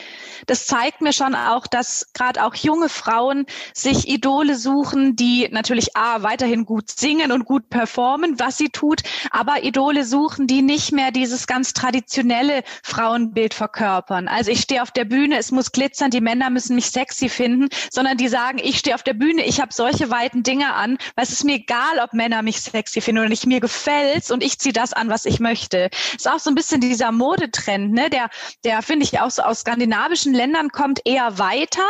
das 0.46 0.66
zeigt 0.66 1.00
mir 1.00 1.12
schon 1.12 1.34
auch, 1.34 1.66
dass 1.66 2.12
gerade 2.12 2.44
auch 2.44 2.54
junge 2.54 2.88
Frauen 2.88 3.46
sich 3.74 4.08
Idole 4.08 4.56
suchen, 4.56 5.16
die 5.16 5.48
natürlich 5.50 5.96
A, 5.96 6.22
weiterhin 6.22 6.64
gut 6.64 6.90
singen 6.90 7.32
und 7.32 7.44
gut 7.44 7.70
performen, 7.70 8.38
was 8.38 8.58
sie 8.58 8.68
tut, 8.68 9.02
aber 9.30 9.64
Idole 9.64 10.04
suchen, 10.04 10.46
die 10.46 10.62
nicht 10.62 10.92
mehr 10.92 11.10
dieses 11.10 11.46
ganz 11.46 11.72
traditionelle 11.72 12.62
Frauenbild 12.82 13.54
verkörpern. 13.54 14.28
Also 14.28 14.50
ich 14.50 14.60
stehe 14.60 14.82
auf 14.82 14.90
der 14.90 15.04
Bühne, 15.04 15.38
es 15.38 15.50
muss 15.50 15.72
glitzern, 15.72 16.10
die 16.10 16.20
Männer 16.20 16.50
müssen 16.50 16.74
mich 16.74 16.90
sexy 16.90 17.28
finden, 17.28 17.68
sondern 17.90 18.16
die 18.16 18.28
sagen, 18.28 18.58
ich 18.62 18.78
stehe 18.78 18.94
auf 18.94 19.02
der 19.02 19.14
Bühne, 19.14 19.44
ich 19.44 19.60
habe 19.60 19.72
solche 19.72 20.10
weiten 20.10 20.42
Dinge 20.42 20.74
an, 20.74 20.98
weil 21.14 21.24
es 21.24 21.32
ist 21.32 21.44
mir 21.44 21.56
egal, 21.56 21.98
ob 22.02 22.12
Männer 22.12 22.42
mich 22.42 22.60
sexy 22.60 23.00
finden 23.00 23.20
oder 23.20 23.28
nicht, 23.28 23.46
mir 23.46 23.60
gefällt's 23.60 24.30
und 24.30 24.42
ich 24.42 24.58
ziehe 24.58 24.72
das 24.72 24.92
an, 24.92 25.08
was 25.08 25.24
ich 25.24 25.40
möchte. 25.40 25.88
Ist 26.14 26.28
auch 26.28 26.38
so 26.38 26.50
ein 26.50 26.54
bisschen 26.54 26.80
dieser 26.80 27.12
Modetrend, 27.12 27.92
ne, 27.92 28.10
der, 28.10 28.28
der 28.64 28.82
finde 28.82 29.04
ich 29.04 29.20
auch 29.20 29.30
so 29.30 29.42
aus 29.42 29.60
skandinavischen 29.60 30.34
Ländern 30.34 30.70
kommt, 30.70 31.00
eher 31.04 31.38
weiter. 31.38 31.88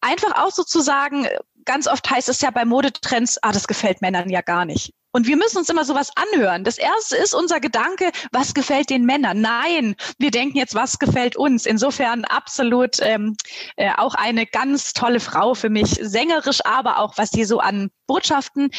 Einfach 0.00 0.36
auch 0.42 0.50
sozusagen, 0.50 1.28
ganz 1.64 1.86
oft 1.86 2.08
heißt 2.10 2.28
es 2.28 2.40
ja 2.40 2.50
bei 2.50 2.64
Modetrends, 2.64 3.38
ah, 3.42 3.52
das 3.52 3.66
gefällt 3.66 4.00
Männern 4.00 4.30
ja 4.30 4.40
gar 4.40 4.64
nicht. 4.64 4.92
Und 5.12 5.26
wir 5.26 5.38
müssen 5.38 5.56
uns 5.56 5.70
immer 5.70 5.86
sowas 5.86 6.10
anhören. 6.14 6.62
Das 6.62 6.76
erste 6.76 7.16
ist 7.16 7.34
unser 7.34 7.58
Gedanke, 7.58 8.12
was 8.32 8.52
gefällt 8.52 8.90
den 8.90 9.06
Männern? 9.06 9.40
Nein, 9.40 9.96
wir 10.18 10.30
denken 10.30 10.58
jetzt, 10.58 10.74
was 10.74 10.98
gefällt 10.98 11.36
uns? 11.36 11.64
Insofern 11.64 12.26
absolut 12.26 12.98
ähm, 13.00 13.34
äh, 13.76 13.92
auch 13.96 14.14
eine 14.14 14.44
ganz 14.44 14.92
tolle 14.92 15.20
Frau 15.20 15.54
für 15.54 15.70
mich, 15.70 15.98
sängerisch, 16.02 16.60
aber 16.66 16.98
auch 16.98 17.16
was 17.16 17.30
sie 17.30 17.44
so 17.44 17.60
an 17.60 17.90
Botschaften 18.06 18.70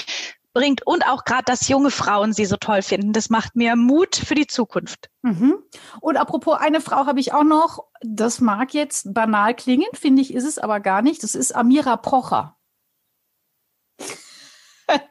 bringt 0.57 0.85
und 0.87 1.05
auch 1.05 1.23
gerade, 1.23 1.43
dass 1.45 1.67
junge 1.67 1.91
Frauen 1.91 2.33
sie 2.33 2.45
so 2.45 2.57
toll 2.57 2.81
finden. 2.81 3.13
Das 3.13 3.29
macht 3.29 3.55
mir 3.55 3.75
Mut 3.75 4.15
für 4.15 4.33
die 4.33 4.47
Zukunft. 4.47 5.11
Mhm. 5.21 5.63
Und 6.01 6.17
apropos 6.17 6.57
eine 6.57 6.81
Frau 6.81 7.05
habe 7.05 7.19
ich 7.19 7.31
auch 7.31 7.43
noch, 7.43 7.85
das 8.01 8.41
mag 8.41 8.73
jetzt 8.73 9.13
banal 9.13 9.53
klingen, 9.53 9.85
finde 9.93 10.23
ich, 10.23 10.33
ist 10.33 10.45
es 10.45 10.57
aber 10.57 10.79
gar 10.79 11.03
nicht. 11.03 11.21
Das 11.21 11.35
ist 11.35 11.55
Amira 11.55 11.97
Pocher. 11.97 12.57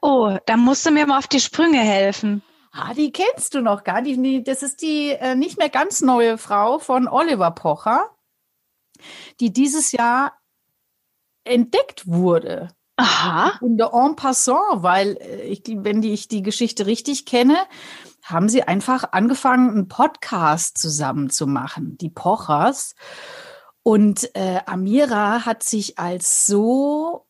Oh, 0.00 0.38
da 0.46 0.56
musst 0.56 0.86
du 0.86 0.90
mir 0.90 1.06
mal 1.06 1.18
auf 1.18 1.26
die 1.26 1.38
Sprünge 1.38 1.80
helfen. 1.80 2.42
Ah, 2.72 2.94
die 2.94 3.12
kennst 3.12 3.52
du 3.52 3.60
noch 3.60 3.84
gar 3.84 4.00
nicht. 4.00 4.48
Das 4.48 4.62
ist 4.62 4.80
die 4.80 5.10
äh, 5.10 5.34
nicht 5.34 5.58
mehr 5.58 5.68
ganz 5.68 6.00
neue 6.00 6.38
Frau 6.38 6.78
von 6.78 7.06
Oliver 7.08 7.50
Pocher, 7.50 8.08
die 9.38 9.52
dieses 9.52 9.92
Jahr 9.92 10.32
entdeckt 11.44 12.06
wurde. 12.06 12.70
Aha. 12.96 13.58
Und 13.60 13.80
en 13.80 14.16
passant, 14.16 14.82
weil 14.82 15.18
äh, 15.20 15.42
ich, 15.42 15.62
wenn 15.66 16.00
die, 16.00 16.14
ich 16.14 16.28
die 16.28 16.42
Geschichte 16.42 16.86
richtig 16.86 17.26
kenne, 17.26 17.56
haben 18.22 18.48
sie 18.48 18.62
einfach 18.62 19.12
angefangen, 19.12 19.70
einen 19.70 19.88
Podcast 19.88 20.78
zusammen 20.78 21.30
zu 21.30 21.46
machen, 21.46 21.98
die 21.98 22.10
Pochers. 22.10 22.94
Und 23.82 24.34
äh, 24.34 24.60
Amira 24.66 25.44
hat 25.44 25.62
sich 25.62 25.98
als 25.98 26.46
so 26.46 27.26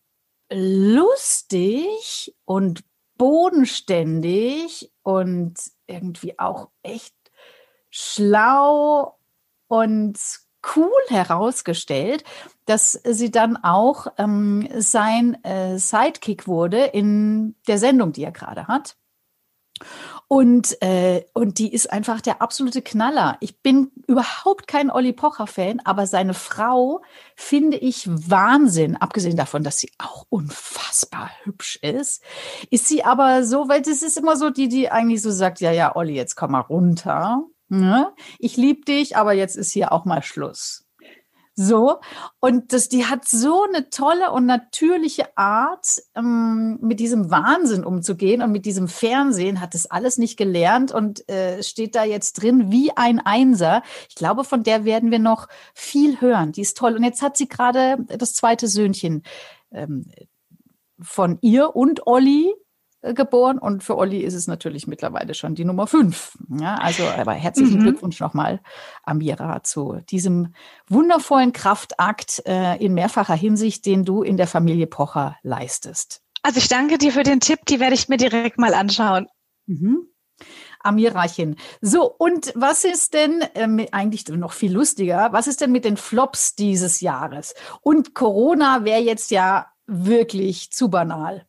lustig 0.51 2.35
und 2.45 2.85
bodenständig 3.19 4.93
und 5.03 5.55
irgendwie 5.87 6.39
auch 6.39 6.71
echt 6.83 7.15
schlau 7.91 9.19
und 9.69 10.19
cool 10.75 10.91
herausgestellt, 11.09 12.25
dass 12.65 12.93
sie 12.93 13.31
dann 13.31 13.57
auch 13.57 14.09
ähm, 14.19 14.69
sein 14.79 15.43
äh, 15.45 15.79
Sidekick 15.79 16.49
wurde 16.49 16.85
in 16.85 17.55
der 17.69 17.79
Sendung, 17.79 18.13
die 18.13 18.25
er 18.25 18.33
gerade 18.33 18.67
hat. 18.67 18.97
Und, 20.29 20.83
äh, 20.83 21.25
und 21.35 21.59
die 21.59 21.73
ist 21.73 21.93
einfach 21.93 22.21
der 22.21 22.43
absolute 22.43 22.83
Knaller. 22.83 23.37
Ich 23.41 23.63
bin 23.63 23.93
überhaupt 24.09 24.67
kein 24.67 24.91
Olli 24.91 25.13
Pocher-Fan, 25.13 25.83
aber 25.85 26.09
seine 26.09 26.35
Frau 26.35 27.03
finde 27.37 27.77
ich 27.77 28.09
Wahnsinn. 28.09 28.97
Abgesehen 28.97 29.37
davon, 29.37 29.63
dass 29.63 29.79
sie 29.79 29.93
auch 29.99 30.27
unfassbar 30.29 31.31
hübsch 31.45 31.77
ist, 31.77 32.23
ist 32.71 32.89
sie 32.89 33.05
aber 33.05 33.45
so, 33.45 33.69
weil 33.69 33.83
das 33.83 34.03
ist 34.03 34.17
immer 34.17 34.37
so 34.37 34.51
die, 34.51 34.69
die 34.69 34.91
eigentlich 34.91 35.23
so 35.23 35.31
sagt, 35.31 35.61
ja, 35.61 35.71
ja, 35.71 35.95
Olli, 35.95 36.15
jetzt 36.15 36.35
komm 36.35 36.53
mal 36.53 36.61
runter. 36.61 37.45
Ne? 37.69 38.13
Ich 38.39 38.57
liebe 38.57 38.83
dich, 38.83 39.17
aber 39.17 39.33
jetzt 39.33 39.57
ist 39.57 39.73
hier 39.73 39.93
auch 39.93 40.05
mal 40.05 40.23
Schluss. 40.23 40.87
So, 41.59 42.01
und 42.39 42.75
das, 42.75 42.91
die 42.91 43.07
hat 43.07 43.27
so 43.27 43.63
eine 43.63 43.89
tolle 43.89 44.31
und 44.31 44.45
natürliche 44.45 45.35
Art, 45.39 46.03
ähm, 46.15 46.79
mit 46.83 47.01
diesem 47.01 47.31
Wahnsinn 47.31 47.83
umzugehen 47.83 48.43
und 48.43 48.53
mit 48.53 48.67
diesem 48.67 48.89
Fernsehen, 48.89 49.59
hat 49.59 49.73
das 49.73 49.87
alles 49.91 50.19
nicht 50.19 50.37
gelernt 50.37 50.93
und 50.93 51.27
äh, 51.31 51.63
steht 51.63 51.95
da 51.95 52.05
jetzt 52.05 52.35
drin 52.35 52.71
wie 52.71 52.95
ein 52.95 53.21
Einser. 53.21 53.83
Ich 54.11 54.17
glaube, 54.17 54.45
von 54.45 54.65
der 54.65 54.85
werden 54.85 55.11
wir 55.11 55.19
noch 55.19 55.49
viel 55.73 56.21
hören. 56.21 56.53
Die 56.53 56.61
ist 56.61 56.77
toll. 56.77 56.95
Und 56.95 57.05
jetzt 57.05 57.23
hat 57.23 57.39
sie 57.39 57.49
gerade 57.49 58.05
das 58.19 58.35
zweite 58.35 58.69
Söhnchen 58.69 59.23
ähm, 59.73 60.11
von 61.01 61.39
ihr 61.41 61.75
und 61.75 62.07
Olli 62.07 62.53
geboren 63.03 63.59
und 63.59 63.85
für 63.85 63.97
Olli 63.97 64.21
ist 64.21 64.35
es 64.35 64.47
natürlich 64.47 64.87
mittlerweile 64.87 65.35
schon 65.35 65.55
die 65.55 65.65
Nummer 65.65 65.87
fünf. 65.87 66.37
Ja, 66.49 66.77
also 66.77 67.05
aber 67.05 67.33
herzlichen 67.33 67.79
mhm. 67.79 67.83
Glückwunsch 67.83 68.21
nochmal, 68.21 68.61
Amira, 69.03 69.63
zu 69.63 70.01
diesem 70.11 70.55
wundervollen 70.89 71.53
Kraftakt 71.53 72.43
äh, 72.47 72.77
in 72.77 72.95
mehrfacher 72.95 73.35
Hinsicht, 73.35 73.87
den 73.87 74.05
du 74.05 74.23
in 74.23 74.37
der 74.37 74.47
Familie 74.47 74.87
Pocher 74.87 75.37
leistest. 75.43 76.23
Also 76.43 76.59
ich 76.59 76.69
danke 76.69 76.99
dir 76.99 77.13
für 77.13 77.23
den 77.23 77.41
Tipp, 77.41 77.61
die 77.69 77.81
werde 77.81 77.95
ich 77.95 78.09
mir 78.09 78.17
direkt 78.17 78.59
mal 78.59 78.75
anschauen. 78.75 79.27
Mhm. 79.67 80.09
Amirachen. 80.81 81.57
So, 81.81 82.15
und 82.17 82.53
was 82.55 82.85
ist 82.85 83.15
denn 83.15 83.45
ähm, 83.55 83.85
eigentlich 83.91 84.29
noch 84.29 84.53
viel 84.53 84.73
lustiger? 84.73 85.33
Was 85.33 85.49
ist 85.49 85.61
denn 85.61 85.73
mit 85.73 85.85
den 85.85 85.97
Flops 85.97 86.55
dieses 86.55 87.01
Jahres? 87.01 87.55
Und 87.81 88.15
Corona 88.15 88.85
wäre 88.85 89.01
jetzt 89.01 89.31
ja 89.31 89.67
wirklich 89.87 90.71
zu 90.71 90.89
banal. 90.89 91.47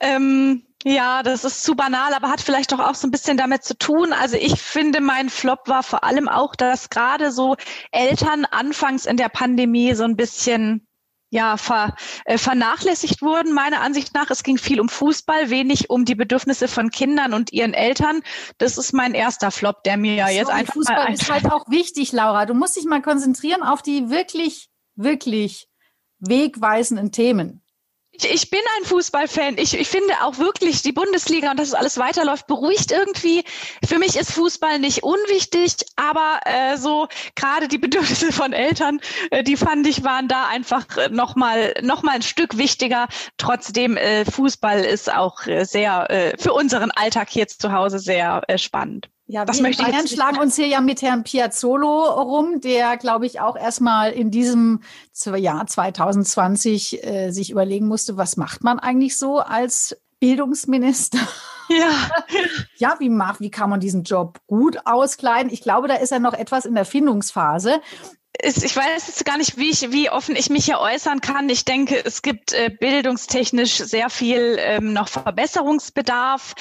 Ähm, 0.00 0.64
ja, 0.84 1.22
das 1.22 1.44
ist 1.44 1.64
zu 1.64 1.74
banal, 1.74 2.14
aber 2.14 2.30
hat 2.30 2.40
vielleicht 2.40 2.72
doch 2.72 2.78
auch 2.78 2.94
so 2.94 3.08
ein 3.08 3.10
bisschen 3.10 3.36
damit 3.36 3.64
zu 3.64 3.76
tun. 3.76 4.12
Also 4.12 4.36
ich 4.36 4.60
finde, 4.60 5.00
mein 5.00 5.28
Flop 5.28 5.66
war 5.66 5.82
vor 5.82 6.04
allem 6.04 6.28
auch, 6.28 6.54
dass 6.54 6.88
gerade 6.88 7.32
so 7.32 7.56
Eltern 7.90 8.44
anfangs 8.44 9.04
in 9.04 9.16
der 9.16 9.28
Pandemie 9.28 9.94
so 9.94 10.04
ein 10.04 10.16
bisschen 10.16 10.86
ja, 11.30 11.56
ver, 11.58 11.94
äh, 12.24 12.38
vernachlässigt 12.38 13.20
wurden, 13.20 13.52
meiner 13.52 13.80
Ansicht 13.80 14.14
nach. 14.14 14.30
Es 14.30 14.42
ging 14.42 14.56
viel 14.56 14.80
um 14.80 14.88
Fußball, 14.88 15.50
wenig 15.50 15.90
um 15.90 16.04
die 16.04 16.14
Bedürfnisse 16.14 16.68
von 16.68 16.90
Kindern 16.90 17.34
und 17.34 17.52
ihren 17.52 17.74
Eltern. 17.74 18.22
Das 18.56 18.78
ist 18.78 18.94
mein 18.94 19.14
erster 19.14 19.50
Flop, 19.50 19.82
der 19.84 19.98
mir 19.98 20.26
so, 20.26 20.32
jetzt 20.32 20.50
einfach. 20.50 20.74
Fußball 20.74 21.12
ist 21.12 21.30
halt 21.30 21.46
auch 21.52 21.68
wichtig, 21.68 22.12
Laura. 22.12 22.46
Du 22.46 22.54
musst 22.54 22.76
dich 22.76 22.86
mal 22.86 23.02
konzentrieren 23.02 23.62
auf 23.62 23.82
die 23.82 24.08
wirklich, 24.08 24.70
wirklich 24.94 25.68
wegweisenden 26.18 27.12
Themen. 27.12 27.62
Ich, 28.20 28.30
ich 28.30 28.50
bin 28.50 28.60
ein 28.78 28.84
Fußballfan. 28.84 29.58
Ich, 29.58 29.78
ich 29.78 29.88
finde 29.88 30.12
auch 30.22 30.38
wirklich 30.38 30.82
die 30.82 30.92
Bundesliga 30.92 31.50
und 31.50 31.58
dass 31.58 31.68
es 31.68 31.74
alles 31.74 31.98
weiterläuft, 31.98 32.46
beruhigt 32.46 32.90
irgendwie. 32.90 33.44
Für 33.86 33.98
mich 33.98 34.16
ist 34.16 34.32
Fußball 34.32 34.78
nicht 34.78 35.02
unwichtig, 35.02 35.76
aber 35.96 36.40
äh, 36.44 36.76
so 36.76 37.08
gerade 37.36 37.68
die 37.68 37.78
Bedürfnisse 37.78 38.32
von 38.32 38.52
Eltern, 38.52 39.00
äh, 39.30 39.44
die 39.44 39.56
fand 39.56 39.86
ich, 39.86 40.04
waren 40.04 40.28
da 40.28 40.46
einfach 40.48 40.86
nochmal 41.10 41.74
noch 41.82 42.02
mal 42.02 42.16
ein 42.16 42.22
Stück 42.22 42.56
wichtiger. 42.58 43.08
Trotzdem, 43.36 43.96
äh, 43.96 44.24
Fußball 44.24 44.84
ist 44.84 45.12
auch 45.12 45.46
äh, 45.46 45.64
sehr 45.64 46.10
äh, 46.10 46.38
für 46.38 46.52
unseren 46.52 46.90
Alltag 46.90 47.28
hier 47.30 47.46
zu 47.48 47.72
Hause 47.72 47.98
sehr 47.98 48.42
äh, 48.48 48.58
spannend. 48.58 49.08
Ja, 49.30 49.44
das 49.44 49.60
möchte 49.60 49.82
Bayern 49.82 50.06
ich 50.06 50.12
schlagen 50.12 50.38
uns 50.38 50.56
hier 50.56 50.68
ja 50.68 50.80
mit 50.80 51.02
Herrn 51.02 51.22
Piazzolo 51.22 52.02
rum, 52.22 52.62
der, 52.62 52.96
glaube 52.96 53.26
ich, 53.26 53.40
auch 53.40 53.56
erstmal 53.56 54.10
in 54.12 54.30
diesem 54.30 54.80
Jahr 55.36 55.66
2020 55.66 57.04
äh, 57.04 57.30
sich 57.30 57.50
überlegen 57.50 57.86
musste, 57.86 58.16
was 58.16 58.38
macht 58.38 58.64
man 58.64 58.78
eigentlich 58.78 59.18
so 59.18 59.38
als 59.38 60.00
Bildungsminister? 60.18 61.18
Ja. 61.68 62.10
ja, 62.76 62.96
wie 62.98 63.08
macht, 63.08 63.40
wie 63.40 63.50
kann 63.50 63.70
man 63.70 63.80
diesen 63.80 64.04
Job 64.04 64.40
gut 64.46 64.78
auskleiden? 64.86 65.52
Ich 65.52 65.62
glaube, 65.62 65.88
da 65.88 65.94
ist 65.94 66.12
er 66.12 66.18
noch 66.18 66.34
etwas 66.34 66.64
in 66.64 66.74
der 66.74 66.84
Findungsphase 66.84 67.80
ich 68.40 68.76
weiß 68.76 69.08
jetzt 69.08 69.24
gar 69.24 69.36
nicht, 69.36 69.56
wie, 69.56 69.70
ich, 69.70 69.90
wie 69.90 70.10
offen 70.10 70.36
ich 70.36 70.48
mich 70.48 70.66
hier 70.66 70.78
äußern 70.78 71.20
kann. 71.20 71.48
Ich 71.48 71.64
denke, 71.64 72.00
es 72.04 72.22
gibt 72.22 72.52
äh, 72.52 72.70
bildungstechnisch 72.70 73.78
sehr 73.78 74.10
viel 74.10 74.56
ähm, 74.60 74.92
noch 74.92 75.08
Verbesserungsbedarf. 75.08 76.54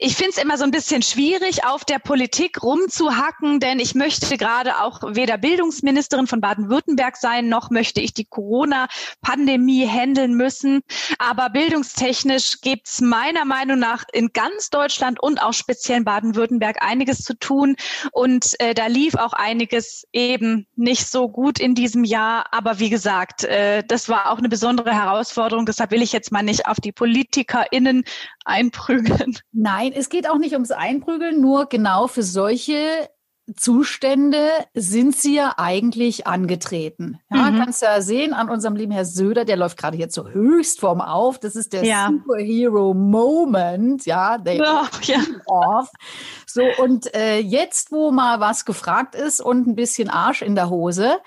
Ich 0.00 0.16
finde 0.16 0.32
es 0.32 0.42
immer 0.42 0.58
so 0.58 0.64
ein 0.64 0.72
bisschen 0.72 1.02
schwierig, 1.02 1.64
auf 1.64 1.84
der 1.84 2.00
Politik 2.00 2.62
rumzuhacken, 2.62 3.60
denn 3.60 3.78
ich 3.78 3.94
möchte 3.94 4.36
gerade 4.38 4.80
auch 4.80 5.02
weder 5.14 5.38
Bildungsministerin 5.38 6.26
von 6.26 6.40
Baden-Württemberg 6.40 7.16
sein, 7.16 7.48
noch 7.48 7.70
möchte 7.70 8.00
ich 8.00 8.12
die 8.12 8.24
Corona-Pandemie 8.24 9.86
handeln 9.86 10.34
müssen. 10.34 10.80
Aber 11.18 11.50
bildungstechnisch 11.50 12.60
gibt 12.60 12.88
es 12.88 13.00
meiner 13.00 13.44
Meinung 13.44 13.78
nach 13.78 14.04
in 14.12 14.32
ganz 14.32 14.49
ganz 14.50 14.70
Deutschland 14.70 15.22
und 15.22 15.42
auch 15.42 15.52
speziell 15.52 15.98
in 15.98 16.04
Baden-Württemberg 16.04 16.82
einiges 16.82 17.22
zu 17.22 17.34
tun. 17.38 17.76
Und 18.12 18.58
äh, 18.60 18.74
da 18.74 18.86
lief 18.86 19.14
auch 19.14 19.32
einiges 19.32 20.06
eben 20.12 20.66
nicht 20.76 21.06
so 21.06 21.28
gut 21.28 21.58
in 21.58 21.74
diesem 21.74 22.04
Jahr. 22.04 22.46
Aber 22.52 22.78
wie 22.78 22.90
gesagt, 22.90 23.44
äh, 23.44 23.82
das 23.86 24.08
war 24.08 24.30
auch 24.30 24.38
eine 24.38 24.48
besondere 24.48 24.92
Herausforderung. 24.92 25.66
Deshalb 25.66 25.90
will 25.90 26.02
ich 26.02 26.12
jetzt 26.12 26.32
mal 26.32 26.42
nicht 26.42 26.66
auf 26.66 26.80
die 26.80 26.92
PolitikerInnen 26.92 28.04
einprügeln. 28.44 29.38
Nein, 29.52 29.92
es 29.94 30.08
geht 30.08 30.28
auch 30.28 30.38
nicht 30.38 30.54
ums 30.54 30.70
Einprügeln, 30.70 31.40
nur 31.40 31.66
genau 31.66 32.06
für 32.06 32.22
solche 32.22 33.08
Zustände 33.56 34.48
sind 34.74 35.16
sie 35.16 35.36
ja 35.36 35.54
eigentlich 35.56 36.26
angetreten. 36.26 37.18
Ja, 37.30 37.50
mhm. 37.50 37.58
kannst 37.58 37.82
ja 37.82 38.00
sehen 38.00 38.32
an 38.32 38.48
unserem 38.48 38.76
lieben 38.76 38.92
Herr 38.92 39.04
Söder, 39.04 39.44
der 39.44 39.56
läuft 39.56 39.78
gerade 39.78 39.96
jetzt 39.96 40.14
so 40.14 40.28
Höchstform 40.28 41.00
auf. 41.00 41.38
Das 41.38 41.56
ist 41.56 41.72
der 41.72 41.84
ja. 41.84 42.08
Superhero 42.10 42.94
Moment, 42.94 44.06
ja, 44.06 44.38
der 44.38 44.60
oh, 44.60 44.86
ja. 45.02 45.18
off. 45.46 45.90
So 46.46 46.62
und 46.78 47.14
äh, 47.14 47.38
jetzt, 47.38 47.92
wo 47.92 48.10
mal 48.10 48.40
was 48.40 48.64
gefragt 48.64 49.14
ist 49.14 49.40
und 49.40 49.66
ein 49.66 49.74
bisschen 49.74 50.08
Arsch 50.08 50.42
in 50.42 50.54
der 50.54 50.70
Hose, 50.70 51.18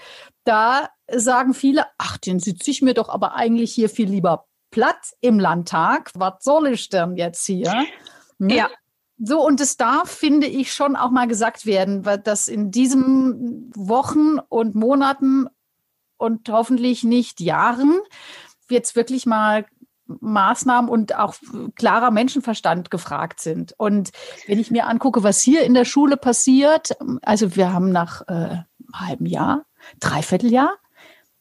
da 0.44 0.90
sagen 1.12 1.54
viele, 1.54 1.86
ach, 1.98 2.18
den 2.18 2.40
sitze 2.40 2.72
ich 2.72 2.82
mir 2.82 2.94
doch 2.94 3.10
aber 3.10 3.36
eigentlich 3.36 3.74
hier 3.74 3.90
viel 3.90 4.10
lieber 4.10 4.46
platt 4.72 5.14
im 5.22 5.40
Landtag. 5.40 6.12
Was 6.16 6.44
soll 6.44 6.68
ich 6.68 6.90
denn 6.90 7.16
jetzt 7.16 7.46
hier? 7.46 7.72
Hm? 8.40 8.50
Ja. 8.50 8.70
So, 9.18 9.46
und 9.46 9.62
es 9.62 9.78
darf, 9.78 10.10
finde 10.10 10.48
ich, 10.48 10.74
schon 10.74 10.96
auch 10.96 11.12
mal 11.12 11.28
gesagt 11.28 11.66
werden, 11.66 12.04
dass 12.24 12.48
in 12.48 12.72
diesen 12.72 13.72
Wochen 13.76 14.40
und 14.50 14.76
Monaten 14.76 15.48
und 16.18 16.50
hoffentlich 16.50 17.04
nicht 17.04 17.40
Jahren 17.40 18.00
jetzt 18.70 18.96
wirklich 18.96 19.26
mal 19.26 19.66
Maßnahmen 20.08 20.90
und 20.90 21.16
auch 21.16 21.36
klarer 21.76 22.12
Menschenverstand 22.12 22.92
gefragt 22.92 23.40
sind. 23.40 23.74
Und 23.78 24.12
wenn 24.48 24.60
ich 24.60 24.72
mir 24.72 24.88
angucke, 24.88 25.24
was 25.24 25.42
hier 25.42 25.64
in 25.64 25.74
der 25.74 25.86
Schule 25.86 26.18
passiert, 26.18 26.96
also 27.22 27.56
wir 27.56 27.72
haben 27.72 27.92
nach 27.92 28.22
äh, 28.28 28.34
einem 28.34 28.68
halben 28.94 29.26
Jahr, 29.26 29.66
dreiviertel 30.00 30.52
Jahr, 30.52 30.76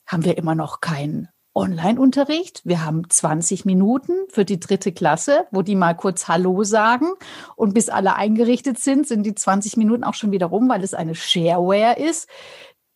haben 0.07 0.25
wir 0.25 0.37
immer 0.37 0.55
noch 0.55 0.81
kein 0.81 1.29
Online-Unterricht. 1.55 2.63
Wir 2.65 2.85
haben 2.85 3.09
20 3.09 3.65
Minuten 3.65 4.13
für 4.29 4.45
die 4.45 4.59
dritte 4.59 4.93
Klasse, 4.93 5.47
wo 5.51 5.63
die 5.63 5.75
mal 5.75 5.95
kurz 5.95 6.29
Hallo 6.29 6.65
sagen. 6.65 7.13
Und 7.57 7.75
bis 7.75 7.89
alle 7.89 8.15
eingerichtet 8.17 8.79
sind, 8.79 9.07
sind 9.07 9.25
die 9.25 9.35
20 9.35 9.77
Minuten 9.77 10.05
auch 10.05 10.15
schon 10.15 10.33
wieder 10.33 10.47
rum, 10.47 10.69
weil 10.69 10.83
es 10.83 10.95
eine 10.95 11.15
Shareware 11.15 11.99
ist. 11.99 12.29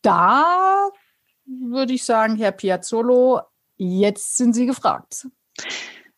Da 0.01 0.89
würde 1.45 1.93
ich 1.93 2.03
sagen, 2.03 2.35
Herr 2.35 2.51
Piazzolo, 2.51 3.41
jetzt 3.77 4.37
sind 4.37 4.53
Sie 4.53 4.65
gefragt. 4.65 5.27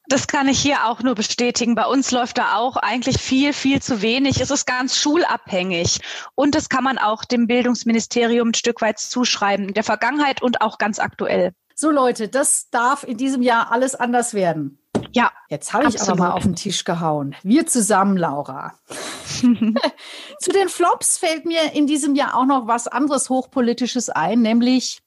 Das 0.07 0.25
kann 0.25 0.47
ich 0.47 0.59
hier 0.59 0.87
auch 0.87 1.03
nur 1.03 1.13
bestätigen. 1.13 1.75
Bei 1.75 1.85
uns 1.85 2.09
läuft 2.09 2.39
da 2.39 2.55
auch 2.55 2.77
eigentlich 2.77 3.19
viel, 3.19 3.53
viel 3.53 3.79
zu 3.79 4.01
wenig. 4.01 4.41
Es 4.41 4.49
ist 4.49 4.65
ganz 4.65 4.97
schulabhängig. 4.97 5.99
Und 6.33 6.55
das 6.55 6.67
kann 6.67 6.83
man 6.83 6.97
auch 6.97 7.25
dem 7.25 7.45
Bildungsministerium 7.45 8.49
ein 8.49 8.53
Stück 8.55 8.81
weit 8.81 8.97
zuschreiben, 8.97 9.67
in 9.67 9.73
der 9.75 9.83
Vergangenheit 9.83 10.41
und 10.41 10.61
auch 10.61 10.79
ganz 10.79 10.97
aktuell. 10.97 11.53
So 11.81 11.91
Leute, 11.91 12.27
das 12.27 12.69
darf 12.71 13.05
in 13.05 13.15
diesem 13.15 13.41
Jahr 13.41 13.71
alles 13.71 13.95
anders 13.95 14.33
werden. 14.33 14.79
Ja. 15.13 15.31
Jetzt 15.47 15.71
habe 15.71 15.87
ich 15.87 16.01
aber 16.01 16.15
mal 16.15 16.31
auf 16.31 16.43
den 16.43 16.57
Tisch 16.57 16.83
gehauen. 16.83 17.37
Wir 17.41 17.67
zusammen, 17.67 18.17
Laura. 18.17 18.77
Zu 20.39 20.51
den 20.51 20.67
Flops 20.67 21.17
fällt 21.17 21.45
mir 21.45 21.71
in 21.71 21.87
diesem 21.87 22.15
Jahr 22.15 22.35
auch 22.35 22.45
noch 22.45 22.67
was 22.67 22.89
anderes 22.89 23.29
Hochpolitisches 23.29 24.09
ein, 24.09 24.41
nämlich 24.41 25.01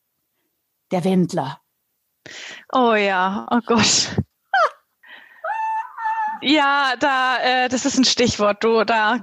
der 0.93 1.05
Wendler. 1.05 1.61
Oh 2.73 2.95
ja, 2.95 3.47
oh 3.51 3.61
Gott. 3.67 4.17
ja, 6.41 6.95
da, 6.99 7.37
äh, 7.43 7.69
das 7.69 7.85
ist 7.85 7.99
ein 7.99 8.07
Stichwort, 8.07 8.65
du, 8.65 8.85
da. 8.85 9.23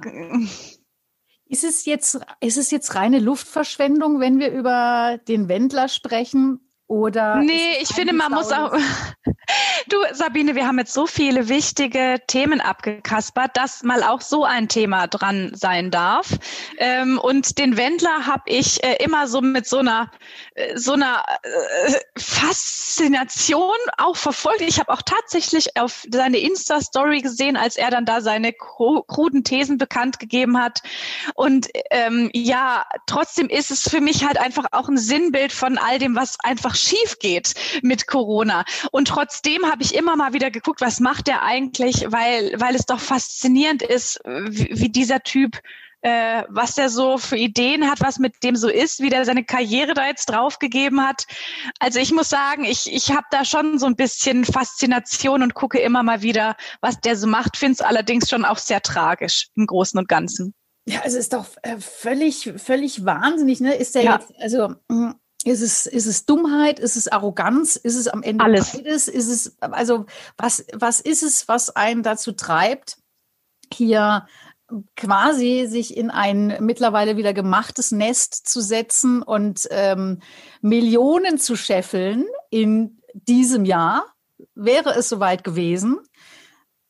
Ist 1.48 1.64
es 1.64 1.86
jetzt, 1.86 2.20
ist 2.42 2.58
es 2.60 2.70
jetzt 2.70 2.94
reine 2.94 3.18
Luftverschwendung, 3.18 4.20
wenn 4.20 4.38
wir 4.38 4.52
über 4.52 5.20
den 5.28 5.48
Wendler 5.48 5.88
sprechen? 5.88 6.69
Oder 6.90 7.36
nee, 7.36 7.78
ich 7.82 7.90
finde, 7.90 8.14
man 8.14 8.32
muss 8.32 8.52
auch. 8.52 8.74
Du, 9.88 9.98
Sabine, 10.12 10.54
wir 10.54 10.68
haben 10.68 10.78
jetzt 10.78 10.94
so 10.94 11.08
viele 11.08 11.50
wichtige 11.50 12.18
Themen 12.28 12.62
abgekaspert, 12.62 13.58
dass 13.58 13.82
mal 13.82 14.04
auch 14.04 14.22
so 14.22 14.44
ein 14.44 14.68
Thema 14.68 15.08
dran 15.08 15.52
sein 15.56 15.90
darf. 15.90 16.38
Ähm, 16.78 17.18
und 17.18 17.58
den 17.58 17.76
Wendler 17.76 18.28
habe 18.28 18.44
ich 18.46 18.84
äh, 18.84 19.04
immer 19.04 19.28
so 19.28 19.42
mit 19.42 19.68
so 19.68 19.80
einer, 19.80 20.12
so 20.76 20.94
einer 20.94 21.24
äh, 21.44 21.94
Faszination 22.18 23.78
auch 23.98 24.16
verfolgt. 24.16 24.62
Ich 24.62 24.80
habe 24.80 24.92
auch 24.92 25.02
tatsächlich 25.02 25.78
auf 25.78 26.06
seine 26.12 26.38
Insta-Story 26.38 27.22
gesehen, 27.22 27.58
als 27.58 27.78
er 27.78 27.92
dann 27.92 28.06
da 28.06 28.22
seine 28.22 28.54
kruden 28.54 29.44
Thesen 29.44 29.78
bekannt 29.78 30.20
gegeben 30.20 30.58
hat. 30.62 30.82
Und 31.36 31.68
ähm, 31.92 32.30
ja, 32.34 32.86
trotzdem 33.06 33.50
ist 33.50 33.72
es 33.72 33.90
für 33.90 34.02
mich 34.02 34.26
halt 34.26 34.38
einfach 34.38 34.66
auch 34.72 34.90
ein 34.90 34.98
Sinnbild 34.98 35.52
von 35.52 35.78
all 35.78 36.00
dem, 36.00 36.16
was 36.16 36.38
einfach 36.44 36.76
schief 36.76 37.20
geht 37.20 37.54
mit 37.82 38.08
Corona. 38.08 38.66
Und 38.92 39.08
trotzdem 39.08 39.66
habe 39.70 39.84
ich 39.84 39.96
immer 39.96 40.16
mal 40.16 40.34
wieder 40.34 40.52
geguckt, 40.52 40.82
was 40.82 41.00
macht 41.00 41.28
der 41.28 41.44
eigentlich, 41.44 42.06
weil, 42.10 42.54
weil 42.58 42.76
es 42.76 42.86
doch 42.86 43.00
faszinierend 43.00 43.82
ist, 43.82 44.20
wie, 44.26 44.70
wie 44.72 44.90
dieser 44.90 45.22
Typ 45.22 45.60
äh, 46.02 46.44
was 46.50 46.76
der 46.76 46.90
so 46.90 47.18
für 47.18 47.38
Ideen 47.38 47.90
hat, 47.90 48.02
was 48.02 48.20
mit 48.20 48.44
dem 48.44 48.56
so 48.56 48.70
ist, 48.70 49.02
wie 49.02 49.10
der 49.10 49.26
seine 49.26 49.44
Karriere 49.44 49.94
da 49.94 50.08
jetzt 50.08 50.28
draufgegeben 50.28 51.06
hat. 51.06 51.26
Also 51.80 52.00
ich 52.00 52.12
muss 52.12 52.30
sagen, 52.30 52.64
ich, 52.64 52.92
ich 52.92 53.12
habe 53.12 53.26
da 53.32 53.44
schon 53.44 53.80
so 53.80 53.86
ein 53.86 53.96
bisschen 53.96 54.46
Faszination 54.46 55.44
und 55.44 55.54
gucke 55.54 55.80
immer 55.80 56.04
mal 56.04 56.22
wieder, 56.22 56.56
was 56.82 57.00
der 57.02 57.18
so 57.18 57.28
macht, 57.28 57.58
finde 57.58 57.74
es 57.74 57.82
allerdings 57.82 58.30
schon 58.30 58.46
auch 58.46 58.58
sehr 58.58 58.82
tragisch 58.82 59.50
im 59.56 59.68
Großen 59.68 60.00
und 60.00 60.08
Ganzen. 60.08 60.54
Ja, 60.88 61.02
es 61.04 61.14
ist 61.14 61.34
doch 61.34 61.46
äh, 61.62 61.78
völlig, 61.78 62.54
völlig 62.58 63.06
wahnsinnig, 63.06 63.60
ne? 63.60 63.76
Ist 63.76 63.94
der 63.94 64.04
ja. 64.04 64.16
jetzt, 64.16 64.34
also 64.40 64.76
mm, 64.88 65.12
ist 65.46 65.62
es, 65.62 65.86
ist 65.86 66.06
es 66.06 66.26
Dummheit? 66.26 66.80
Ist 66.80 66.96
es 66.96 67.08
Arroganz? 67.08 67.76
Ist 67.76 67.96
es 67.96 68.08
am 68.08 68.24
Ende 68.24 68.44
Alles. 68.44 68.72
beides? 68.74 69.08
Ist 69.08 69.28
es, 69.28 69.58
also, 69.62 70.06
was, 70.38 70.66
was 70.74 71.00
ist 71.00 71.24
es, 71.24 71.48
was 71.48 71.76
einen 71.76 72.04
dazu 72.04 72.32
treibt, 72.32 72.98
hier 73.72 74.28
quasi 74.96 75.66
sich 75.68 75.96
in 75.96 76.12
ein 76.12 76.58
mittlerweile 76.60 77.18
wieder 77.18 77.34
gemachtes 77.34 77.92
Nest 77.92 78.48
zu 78.48 78.62
setzen 78.62 79.22
und 79.22 79.68
ähm, 79.72 80.20
Millionen 80.62 81.38
zu 81.38 81.56
scheffeln 81.56 82.26
in 82.50 83.02
diesem 83.14 83.66
Jahr? 83.66 84.06
Wäre 84.56 84.96
es 84.96 85.10
soweit 85.10 85.44
gewesen, 85.44 86.00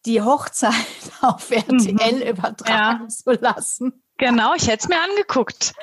die 0.05 0.21
Hochzeit 0.21 0.73
auf 1.21 1.51
RTL 1.51 2.15
mhm. 2.15 2.21
übertragen 2.21 3.03
ja. 3.03 3.07
zu 3.07 3.31
lassen? 3.31 4.03
Genau, 4.17 4.53
ich 4.53 4.67
hätte 4.67 4.83
es 4.83 4.89
mir 4.89 5.01
angeguckt. 5.01 5.73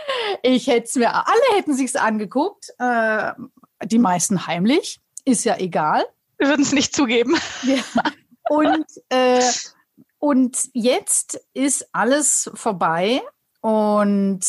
Ich 0.42 0.66
hätte 0.66 0.84
es 0.84 0.94
mir, 0.94 1.14
alle 1.14 1.56
hätten 1.56 1.74
sich's 1.74 1.96
angeguckt, 1.96 2.70
äh, 2.78 3.32
die 3.84 3.98
meisten 3.98 4.46
heimlich, 4.46 5.00
ist 5.24 5.44
ja 5.44 5.56
egal. 5.56 6.04
Wir 6.38 6.48
würden 6.48 6.62
es 6.62 6.72
nicht 6.72 6.94
zugeben. 6.94 7.34
Ja. 7.62 7.82
Und, 8.50 8.86
äh, 9.08 9.40
und 10.18 10.58
jetzt 10.72 11.40
ist 11.52 11.88
alles 11.92 12.50
vorbei 12.54 13.22
und 13.60 14.40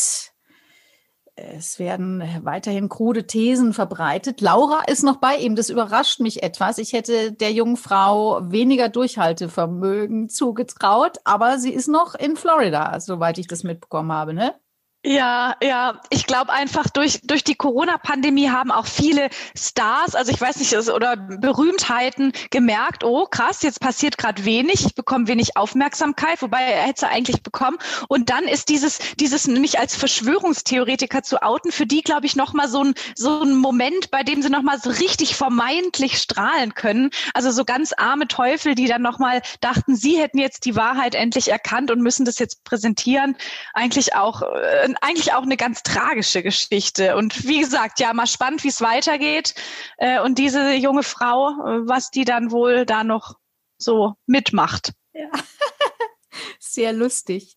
es 1.40 1.78
werden 1.78 2.24
weiterhin 2.44 2.90
krude 2.90 3.28
Thesen 3.28 3.72
verbreitet. 3.72 4.42
Laura 4.42 4.82
ist 4.88 5.04
noch 5.04 5.18
bei 5.18 5.36
ihm. 5.38 5.56
Das 5.56 5.70
überrascht 5.70 6.20
mich 6.20 6.42
etwas. 6.42 6.80
Ich 6.80 6.94
hätte 6.94 7.32
der 7.32 7.52
jungen 7.52 7.78
Frau 7.78 8.40
weniger 8.52 8.90
Durchhaltevermögen 8.90 10.30
zugetraut, 10.30 11.18
aber 11.26 11.60
sie 11.60 11.72
ist 11.72 11.90
noch 11.90 12.16
in 12.16 12.38
Florida, 12.38 13.00
soweit 13.00 13.38
ich 13.38 13.48
das 13.48 13.64
mitbekommen 13.64 14.12
habe, 14.12 14.34
ne? 14.34 14.56
Ja, 15.10 15.56
ja, 15.64 16.02
ich 16.10 16.28
glaube 16.28 16.52
einfach 16.52 16.90
durch 16.90 17.22
durch 17.24 17.46
die 17.46 17.56
Corona-Pandemie 17.56 18.50
haben 18.50 18.72
auch 18.72 18.86
viele 18.86 19.30
Stars, 19.58 20.16
also 20.16 20.34
ich 20.34 20.42
weiß 20.42 20.58
nicht, 20.58 20.76
oder 20.90 21.16
Berühmtheiten 21.16 22.34
gemerkt, 22.50 23.06
oh 23.06 23.26
krass, 23.26 23.62
jetzt 23.62 23.80
passiert 23.80 24.18
gerade 24.18 24.44
wenig, 24.44 24.86
ich 24.86 24.96
bekomme 24.96 25.30
wenig 25.30 25.56
Aufmerksamkeit, 25.56 26.42
wobei 26.42 26.62
er 26.62 26.88
hätte 26.88 27.00
sie 27.00 27.08
eigentlich 27.08 27.42
bekommen. 27.42 27.78
Und 28.10 28.30
dann 28.30 28.50
ist 28.50 28.68
dieses 28.68 29.00
dieses 29.18 29.48
mich 29.48 29.80
als 29.80 29.96
Verschwörungstheoretiker 29.96 31.24
zu 31.24 31.42
outen 31.42 31.72
für 31.72 31.86
die, 31.86 32.02
glaube 32.02 32.26
ich, 32.26 32.36
noch 32.36 32.52
mal 32.52 32.68
so 32.68 32.84
ein 32.84 32.94
so 33.16 33.44
ein 33.44 33.56
Moment, 33.56 34.12
bei 34.12 34.24
dem 34.24 34.42
sie 34.42 34.50
noch 34.50 34.62
mal 34.62 34.78
so 34.78 34.90
richtig 34.90 35.38
vermeintlich 35.38 36.18
strahlen 36.18 36.74
können. 36.74 37.12
Also 37.34 37.52
so 37.52 37.64
ganz 37.64 37.94
arme 37.94 38.28
Teufel, 38.28 38.76
die 38.76 38.88
dann 38.88 39.04
noch 39.04 39.20
mal 39.20 39.42
dachten, 39.62 39.96
sie 39.96 40.20
hätten 40.20 40.38
jetzt 40.38 40.66
die 40.66 40.76
Wahrheit 40.76 41.16
endlich 41.16 41.50
erkannt 41.50 41.92
und 41.92 42.02
müssen 42.02 42.26
das 42.26 42.40
jetzt 42.40 42.66
präsentieren. 42.66 43.38
Eigentlich 43.74 44.14
auch 44.14 44.42
äh, 44.42 44.97
eigentlich 45.02 45.34
auch 45.34 45.44
eine 45.44 45.58
ganz 45.58 45.84
tragische 45.84 46.44
Geschichte. 46.44 47.16
Und 47.16 47.48
wie 47.48 47.60
gesagt, 47.60 48.00
ja, 48.00 48.14
mal 48.14 48.28
spannend, 48.28 48.64
wie 48.64 48.70
es 48.70 48.82
weitergeht. 48.82 49.56
Äh, 49.98 50.22
und 50.22 50.38
diese 50.38 50.74
junge 50.74 51.04
Frau, 51.04 51.50
äh, 51.50 51.88
was 51.88 52.12
die 52.12 52.26
dann 52.26 52.52
wohl 52.52 52.86
da 52.86 53.04
noch 53.04 53.36
so 53.78 54.14
mitmacht. 54.26 54.94
Ja. 55.14 55.30
Sehr 56.60 56.94
lustig. 56.94 57.56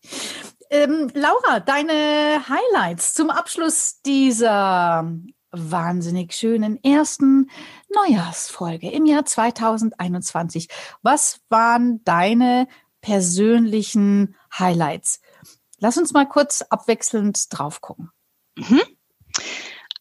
Ähm, 0.69 1.11
Laura, 1.13 1.59
deine 1.59 2.43
Highlights 2.47 3.13
zum 3.13 3.29
Abschluss 3.29 4.01
dieser 4.01 5.11
wahnsinnig 5.51 6.33
schönen 6.33 6.81
ersten 6.81 7.49
Neujahrsfolge 7.93 8.89
im 8.89 9.05
Jahr 9.05 9.25
2021. 9.25 10.69
Was 11.01 11.41
waren 11.49 12.03
deine 12.05 12.67
persönlichen 13.01 14.35
Highlights. 14.57 15.21
Lass 15.81 15.97
uns 15.97 16.13
mal 16.13 16.25
kurz 16.25 16.61
abwechselnd 16.61 17.45
drauf 17.49 17.81
gucken. 17.81 18.11
Mhm. 18.55 18.81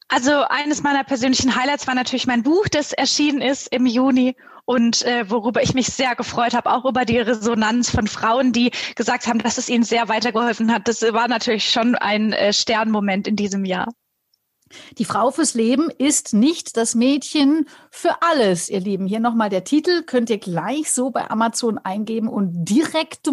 Also 0.08 0.42
eines 0.42 0.82
meiner 0.82 1.04
persönlichen 1.04 1.56
Highlights 1.56 1.86
war 1.86 1.94
natürlich 1.94 2.26
mein 2.26 2.42
Buch, 2.42 2.68
das 2.68 2.92
erschienen 2.92 3.40
ist 3.40 3.68
im 3.72 3.86
Juni 3.86 4.36
und 4.64 5.02
äh, 5.02 5.30
worüber 5.30 5.62
ich 5.62 5.72
mich 5.72 5.86
sehr 5.86 6.14
gefreut 6.14 6.52
habe, 6.52 6.70
auch 6.70 6.84
über 6.84 7.04
die 7.04 7.18
Resonanz 7.18 7.90
von 7.90 8.06
Frauen, 8.06 8.52
die 8.52 8.72
gesagt 8.94 9.26
haben, 9.26 9.38
dass 9.38 9.56
es 9.56 9.68
ihnen 9.68 9.84
sehr 9.84 10.08
weitergeholfen 10.08 10.72
hat. 10.72 10.86
Das 10.86 11.00
war 11.02 11.28
natürlich 11.28 11.70
schon 11.70 11.94
ein 11.94 12.32
äh, 12.32 12.52
Sternmoment 12.52 13.26
in 13.26 13.36
diesem 13.36 13.64
Jahr. 13.64 13.88
Die 14.98 15.04
Frau 15.04 15.30
fürs 15.30 15.54
Leben 15.54 15.90
ist 15.90 16.32
nicht 16.32 16.76
das 16.76 16.94
Mädchen 16.94 17.68
für 17.90 18.22
alles, 18.22 18.68
ihr 18.68 18.80
Lieben. 18.80 19.06
Hier 19.06 19.20
nochmal 19.20 19.48
der 19.48 19.64
Titel, 19.64 20.02
könnt 20.02 20.30
ihr 20.30 20.38
gleich 20.38 20.92
so 20.92 21.10
bei 21.10 21.30
Amazon 21.30 21.78
eingeben 21.78 22.28
und 22.28 22.64
direkt 22.64 23.28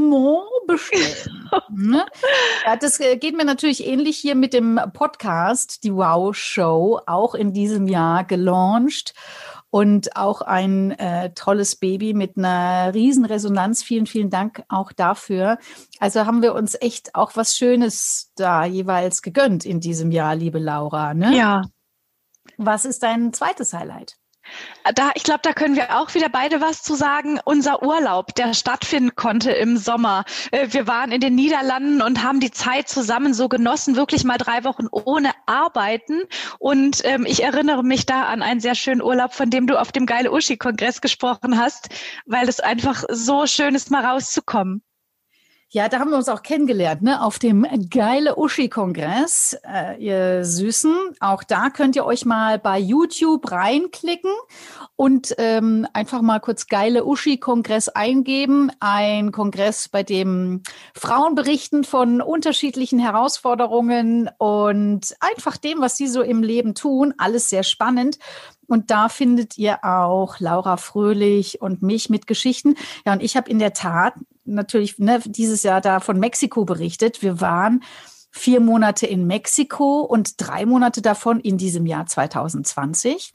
bestellen. 0.67 1.49
ne? 1.69 2.05
ja, 2.65 2.75
das 2.75 2.99
äh, 2.99 3.17
geht 3.17 3.35
mir 3.35 3.45
natürlich 3.45 3.85
ähnlich 3.85 4.17
hier 4.17 4.35
mit 4.35 4.53
dem 4.53 4.79
Podcast, 4.93 5.83
die 5.83 5.93
Wow 5.93 6.35
Show, 6.35 6.99
auch 7.05 7.35
in 7.35 7.53
diesem 7.53 7.88
Jahr 7.88 8.23
gelauncht 8.23 9.13
und 9.78 10.15
auch 10.15 10.41
ein 10.41 10.89
äh, 10.89 11.30
tolles 11.36 11.75
Baby 11.75 12.15
mit 12.15 12.36
einer 12.36 12.95
riesen 12.95 13.25
Resonanz. 13.25 13.84
Vielen, 13.84 14.07
vielen 14.07 14.32
Dank 14.32 14.63
auch 14.69 14.91
dafür. 14.91 15.59
Also 15.99 16.25
haben 16.25 16.41
wir 16.41 16.55
uns 16.55 16.75
echt 16.82 17.13
auch 17.13 17.36
was 17.36 17.55
Schönes 17.55 18.32
da 18.36 18.65
jeweils 18.65 19.21
gegönnt 19.21 19.65
in 19.65 19.80
diesem 19.80 20.09
Jahr, 20.09 20.36
liebe 20.36 20.57
Laura. 20.57 21.13
Ne? 21.13 21.38
Ja. 21.38 21.61
Was 22.57 22.86
ist 22.86 23.03
dein 23.03 23.34
zweites 23.34 23.71
Highlight? 23.71 24.17
Da, 24.95 25.11
ich 25.15 25.23
glaube, 25.23 25.41
da 25.43 25.53
können 25.53 25.75
wir 25.75 25.97
auch 25.97 26.13
wieder 26.13 26.29
beide 26.29 26.61
was 26.61 26.81
zu 26.81 26.95
sagen. 26.95 27.39
Unser 27.43 27.83
Urlaub, 27.83 28.33
der 28.35 28.53
stattfinden 28.53 29.15
konnte 29.15 29.51
im 29.51 29.77
Sommer. 29.77 30.23
Äh, 30.51 30.67
wir 30.71 30.87
waren 30.87 31.11
in 31.11 31.19
den 31.19 31.35
Niederlanden 31.35 32.01
und 32.01 32.23
haben 32.23 32.39
die 32.39 32.51
Zeit 32.51 32.87
zusammen 32.87 33.33
so 33.33 33.49
genossen, 33.49 33.95
wirklich 33.95 34.23
mal 34.23 34.37
drei 34.37 34.63
Wochen 34.63 34.87
ohne 34.91 35.31
Arbeiten. 35.45 36.21
Und 36.59 37.01
ähm, 37.03 37.25
ich 37.25 37.43
erinnere 37.43 37.83
mich 37.83 38.05
da 38.05 38.23
an 38.23 38.41
einen 38.41 38.59
sehr 38.59 38.75
schönen 38.75 39.01
Urlaub, 39.01 39.33
von 39.33 39.49
dem 39.49 39.67
du 39.67 39.79
auf 39.79 39.91
dem 39.91 40.05
Geile 40.05 40.31
Uschi-Kongress 40.31 41.01
gesprochen 41.01 41.59
hast, 41.59 41.89
weil 42.25 42.47
es 42.47 42.59
einfach 42.59 43.03
so 43.09 43.45
schön 43.45 43.75
ist, 43.75 43.91
mal 43.91 44.05
rauszukommen. 44.05 44.81
Ja, 45.70 45.89
da 45.89 45.99
haben 45.99 46.11
wir 46.11 46.18
uns 46.18 46.30
auch 46.30 46.43
kennengelernt, 46.43 47.01
ne? 47.01 47.22
Auf 47.22 47.39
dem 47.39 47.68
geile 47.89 48.38
Uschi-Kongress, 48.38 49.57
äh, 49.70 50.01
ihr 50.01 50.45
Süßen. 50.45 50.95
Auch 51.20 51.43
da 51.43 51.70
könnt 51.70 51.97
ihr 51.97 52.05
euch 52.05 52.24
mal 52.24 52.57
bei 52.57 52.80
YouTube 52.80 53.51
reinklicken 53.51 54.32
und 54.95 55.36
ähm, 55.38 55.86
einfach 55.91 56.22
mal 56.22 56.39
kurz 56.39 56.68
geile 56.68 57.03
Uschi-Kongress 57.03 57.89
eingeben. 57.89 58.72
Ein 58.80 59.34
Kongress, 59.34 59.89
bei 59.89 60.03
dem 60.03 60.63
Frauen 60.93 61.36
berichten 61.36 61.84
von 61.84 62.22
unterschiedlichen 62.22 62.97
Herausforderungen 62.97 64.30
und 64.38 65.18
einfach 65.20 65.57
dem, 65.57 65.82
was 65.82 65.97
sie 65.97 66.07
so 66.07 66.22
im 66.22 66.43
Leben 66.43 66.76
tun. 66.76 67.13
Alles 67.18 67.49
sehr 67.49 67.63
spannend. 67.63 68.20
Und 68.68 68.89
da 68.89 69.09
findet 69.09 69.57
ihr 69.57 69.84
auch 69.84 70.39
Laura 70.39 70.78
Fröhlich 70.78 71.61
und 71.61 71.82
mich 71.82 72.09
mit 72.09 72.26
Geschichten. 72.26 72.76
Ja, 73.05 73.11
und 73.11 73.22
ich 73.22 73.36
habe 73.36 73.49
in 73.49 73.59
der 73.59 73.74
Tat 73.74 74.13
natürlich 74.47 74.97
ne, 74.97 75.21
dieses 75.25 75.63
Jahr 75.63 75.81
da 75.81 75.99
von 75.99 76.19
Mexiko 76.19 76.65
berichtet. 76.65 77.21
Wir 77.21 77.41
waren 77.41 77.83
vier 78.31 78.59
Monate 78.59 79.05
in 79.05 79.27
Mexiko 79.27 80.01
und 80.01 80.33
drei 80.37 80.65
Monate 80.65 81.01
davon 81.01 81.39
in 81.39 81.57
diesem 81.57 81.85
Jahr 81.85 82.05
2020. 82.05 83.33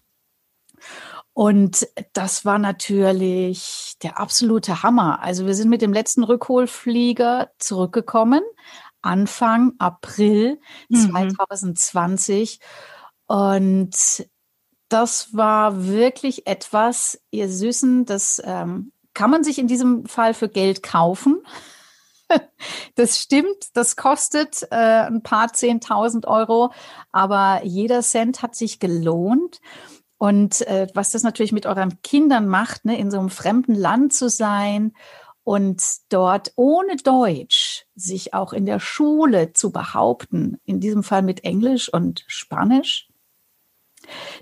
Und 1.35 1.89
das 2.13 2.45
war 2.45 2.59
natürlich 2.59 3.95
der 4.03 4.19
absolute 4.19 4.83
Hammer. 4.83 5.23
Also 5.23 5.47
wir 5.47 5.55
sind 5.55 5.71
mit 5.71 5.81
dem 5.81 5.93
letzten 5.93 6.25
Rückholflieger 6.25 7.51
zurückgekommen, 7.59 8.43
Anfang 9.01 9.73
April 9.79 10.61
mhm. 10.89 11.31
2020. 11.31 12.61
Und 13.27 14.29
das 14.89 15.35
war 15.35 15.87
wirklich 15.87 16.47
etwas, 16.47 17.19
ihr 17.31 17.49
Süßen, 17.49 18.05
das 18.05 18.43
ähm, 18.45 18.93
kann 19.15 19.31
man 19.31 19.45
sich 19.45 19.59
in 19.59 19.67
diesem 19.67 20.07
Fall 20.07 20.35
für 20.35 20.49
Geld 20.49 20.83
kaufen. 20.83 21.43
Das 22.95 23.19
stimmt, 23.19 23.69
das 23.75 23.97
kostet 23.97 24.63
äh, 24.71 25.05
ein 25.05 25.23
paar 25.23 25.53
zehntausend 25.53 26.27
Euro, 26.27 26.73
aber 27.11 27.61
jeder 27.63 28.01
Cent 28.01 28.41
hat 28.41 28.55
sich 28.55 28.79
gelohnt. 28.79 29.61
Und 30.17 30.67
äh, 30.67 30.87
was 30.95 31.11
das 31.11 31.25
natürlich 31.25 31.53
mit 31.53 31.67
euren 31.67 32.01
Kindern 32.01 32.49
macht, 32.49 32.87
ne, 32.87 32.99
in 32.99 33.11
so 33.11 33.19
einem 33.19 33.29
fremden 33.29 33.75
Land 33.75 34.15
zu 34.15 34.31
sein 34.31 34.93
und 35.45 35.83
dort 36.09 36.53
ohne 36.57 36.97
Deutsch 36.97 37.87
sich 37.95 38.33
auch 38.33 38.53
in 38.53 38.65
der 38.65 38.81
Schule 38.81 39.53
zu 39.53 39.73
behaupten, 39.73 40.59
in 40.65 40.81
diesem 40.81 41.03
Fall 41.03 41.23
mit 41.23 41.45
Englisch 41.45 41.93
und 41.93 42.25
Spanisch, 42.29 43.09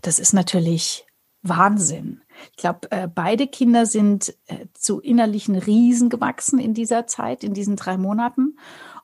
das 0.02 0.18
ist 0.18 0.32
natürlich 0.32 1.06
Wahnsinn. 1.42 2.22
Ich 2.52 2.56
glaube, 2.56 2.90
äh, 2.90 3.08
beide 3.08 3.46
Kinder 3.46 3.86
sind 3.86 4.34
äh, 4.46 4.66
zu 4.74 5.00
innerlichen 5.00 5.56
Riesen 5.56 6.08
gewachsen 6.08 6.58
in 6.58 6.74
dieser 6.74 7.06
Zeit, 7.06 7.44
in 7.44 7.54
diesen 7.54 7.76
drei 7.76 7.96
Monaten. 7.96 8.56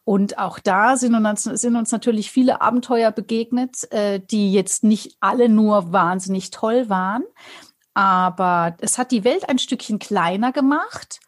Und 0.04 0.38
auch 0.38 0.60
da 0.60 0.96
sind 0.96 1.14
uns, 1.14 1.42
sind 1.42 1.74
uns 1.74 1.90
natürlich 1.90 2.30
viele 2.30 2.60
Abenteuer 2.60 3.10
begegnet, 3.10 3.90
äh, 3.92 4.20
die 4.20 4.52
jetzt 4.52 4.84
nicht 4.84 5.16
alle 5.20 5.48
nur 5.48 5.92
wahnsinnig 5.92 6.50
toll 6.50 6.88
waren. 6.88 7.24
Aber 7.92 8.76
es 8.80 8.98
hat 8.98 9.10
die 9.10 9.24
Welt 9.24 9.48
ein 9.48 9.58
Stückchen 9.58 9.98
kleiner 9.98 10.52
gemacht. 10.52 11.20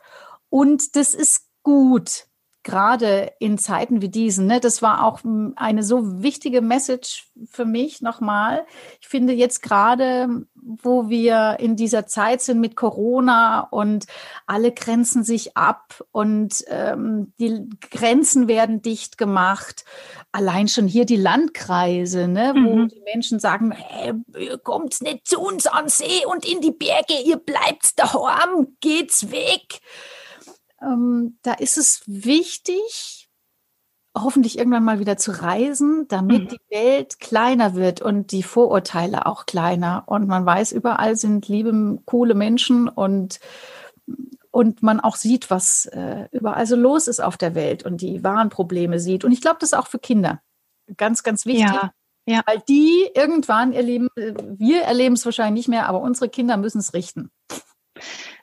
Und 0.49 0.95
das 0.97 1.15
ist 1.15 1.49
gut 1.63 2.28
gerade 2.63 3.33
in 3.39 3.57
Zeiten 3.57 4.03
wie 4.03 4.09
diesen. 4.09 4.47
Ne, 4.47 4.61
das 4.61 4.83
war 4.83 5.05
auch 5.05 5.21
eine 5.57 5.83
so 5.83 6.23
wichtige 6.23 6.61
Message 6.61 7.31
für 7.51 7.65
mich 7.65 8.03
nochmal. 8.03 8.67
Ich 9.01 9.09
finde 9.09 9.33
jetzt 9.33 9.63
gerade, 9.63 10.45
wo 10.55 11.09
wir 11.09 11.57
in 11.61 11.77
dieser 11.77 12.07
Zeit 12.07 12.43
sind 12.43 12.61
mit 12.61 12.77
Corona 12.77 13.61
und 13.61 14.07
alle 14.47 14.73
grenzen 14.73 15.25
sich 15.25 15.57
ab 15.57 16.05
und 16.13 16.65
ähm, 16.69 17.33
die 17.39 17.69
Grenzen 17.91 18.49
werden 18.49 18.83
dicht 18.83 19.19
gemacht. 19.19 19.85
Allein 20.33 20.69
schon 20.69 20.87
hier 20.87 21.07
die 21.07 21.17
Landkreise, 21.17 22.29
ne, 22.29 22.53
wo 22.55 22.77
mhm. 22.77 22.89
die 22.89 23.01
Menschen 23.01 23.41
sagen, 23.41 23.71
hey, 23.71 24.13
ihr 24.37 24.59
kommt 24.59 25.01
nicht 25.01 25.27
zu 25.27 25.41
uns 25.41 25.67
an 25.67 25.89
See 25.89 26.27
und 26.27 26.45
in 26.45 26.61
die 26.61 26.73
Berge, 26.73 27.15
ihr 27.25 27.39
bleibt 27.39 27.99
daheim, 27.99 28.77
geht's 28.81 29.31
weg 29.31 29.81
ähm, 30.83 31.39
da 31.43 31.55
ist 31.55 31.79
es 31.79 32.03
wichtig, 32.07 33.29
hoffentlich 34.17 34.59
irgendwann 34.59 34.85
mal 34.85 35.01
wieder 35.01 35.17
zu 35.17 35.31
reisen, 35.31 36.07
damit 36.09 36.45
mhm. 36.45 36.49
die 36.49 36.75
Welt 36.75 37.21
kleiner 37.21 37.75
wird 37.75 38.01
und 38.01 38.33
die 38.33 38.43
Vorurteile 38.43 39.27
auch 39.27 39.47
kleiner. 39.47 40.05
Und 40.07 40.27
man 40.29 40.45
weiß, 40.45 40.73
überall 40.73 41.17
sind 41.17 41.49
liebe, 41.49 42.01
coole 42.05 42.35
Menschen 42.35 42.89
und, 42.89 43.41
und 44.51 44.83
man 44.83 45.01
auch 45.01 45.17
sieht, 45.17 45.51
was 45.51 45.87
äh, 45.87 46.29
überall 46.33 46.67
so 46.67 46.77
los 46.77 47.07
ist 47.07 47.21
auf 47.21 47.37
der 47.37 47.55
Welt 47.55 47.85
und 47.85 48.01
die 48.01 48.25
wahren 48.25 48.49
Probleme 48.49 48.99
sieht. 48.99 49.25
Und 49.25 49.33
ich 49.33 49.41
glaube, 49.41 49.59
das 49.61 49.73
ist 49.73 49.79
auch 49.79 49.87
für 49.87 49.99
Kinder 49.99 50.41
ganz, 50.97 51.23
ganz 51.23 51.47
wichtig. 51.47 51.67
Ja. 51.67 51.93
Ja. 52.27 52.43
Weil 52.45 52.63
die 52.69 53.09
irgendwann 53.15 53.73
erleben, 53.73 54.09
wir 54.15 54.83
erleben 54.83 55.15
es 55.15 55.25
wahrscheinlich 55.25 55.67
nicht 55.67 55.69
mehr, 55.69 55.89
aber 55.89 56.03
unsere 56.03 56.29
Kinder 56.29 56.59
müssen 56.59 56.79
es 56.79 56.93
richten. 56.93 57.31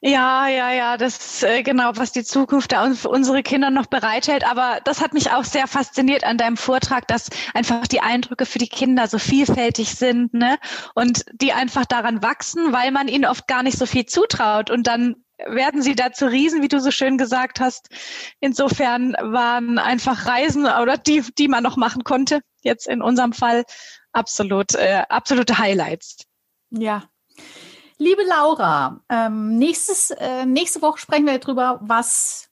Ja, 0.02 0.48
ja, 0.48 0.72
ja, 0.72 0.98
das 0.98 1.18
ist 1.18 1.44
äh, 1.44 1.64
genau, 1.64 1.92
was 1.96 2.12
die 2.12 2.24
Zukunft 2.24 2.72
da 2.72 2.94
für 2.94 3.10
unsere 3.10 3.44
Kinder 3.44 3.72
noch 3.72 3.88
bereithält. 3.88 4.46
Aber 4.46 4.80
das 4.84 5.02
hat 5.02 5.14
mich 5.14 5.32
auch 5.32 5.44
sehr 5.44 5.68
fasziniert 5.68 6.24
an 6.24 6.38
deinem 6.38 6.58
Vortrag, 6.58 7.08
dass 7.08 7.30
einfach 7.54 7.88
die 7.88 8.02
Eindrücke 8.02 8.46
für 8.46 8.60
die 8.60 8.68
Kinder 8.68 9.08
so 9.08 9.18
vielfältig 9.18 9.96
sind, 9.96 10.34
ne? 10.34 10.58
Und 10.94 11.26
die 11.34 11.54
einfach 11.54 11.86
daran 11.86 12.22
wachsen, 12.22 12.72
weil 12.72 12.92
man 12.92 13.08
ihnen 13.08 13.26
oft 13.26 13.48
gar 13.48 13.64
nicht 13.64 13.78
so 13.78 13.86
viel 13.86 14.06
zutraut. 14.06 14.70
Und 14.70 14.88
dann 14.88 15.16
werden 15.46 15.82
sie 15.82 15.96
da 15.96 16.12
zu 16.12 16.28
Riesen, 16.28 16.62
wie 16.62 16.68
du 16.68 16.80
so 16.80 16.92
schön 16.92 17.18
gesagt 17.18 17.60
hast. 17.60 17.90
Insofern 18.40 19.14
waren 19.14 19.80
einfach 19.80 20.28
Reisen 20.28 20.66
oder 20.66 20.98
die, 20.98 21.24
die 21.38 21.48
man 21.48 21.64
noch 21.64 21.78
machen 21.78 22.04
konnte, 22.04 22.42
jetzt 22.62 22.88
in 22.88 23.02
unserem 23.02 23.34
Fall 23.34 23.66
absolut, 24.12 24.76
äh, 24.76 25.04
absolute 25.10 25.58
Highlights. 25.58 26.26
Ja, 26.70 27.04
Liebe 27.98 28.24
Laura, 28.24 29.00
ähm, 29.08 29.58
nächstes, 29.58 30.12
äh, 30.12 30.46
nächste 30.46 30.82
Woche 30.82 31.00
sprechen 31.00 31.26
wir 31.26 31.40
darüber, 31.40 31.80
was 31.82 32.50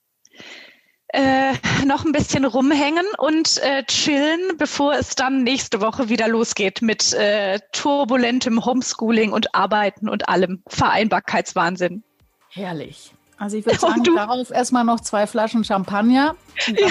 Äh, 1.09 1.53
noch 1.85 2.05
ein 2.05 2.13
bisschen 2.13 2.45
rumhängen 2.45 3.07
und 3.19 3.59
äh, 3.63 3.85
chillen, 3.85 4.57
bevor 4.59 4.95
es 4.95 5.15
dann 5.15 5.45
nächste 5.45 5.81
Woche 5.81 6.09
wieder 6.09 6.29
losgeht 6.29 6.83
mit 6.83 7.13
äh, 7.13 7.61
turbulentem 7.73 8.65
Homeschooling 8.65 9.33
und 9.33 9.55
Arbeiten 9.55 10.09
und 10.09 10.29
allem 10.29 10.63
Vereinbarkeitswahnsinn. 10.67 12.03
Herrlich. 12.51 13.13
Also 13.39 13.57
ich 13.57 13.67
würde 13.67 13.79
sagen, 13.81 14.03
darauf 14.03 14.51
erstmal 14.51 14.85
noch 14.85 15.01
zwei 15.01 15.27
Flaschen 15.27 15.65
Champagner. 15.65 16.37
Ja. 16.67 16.89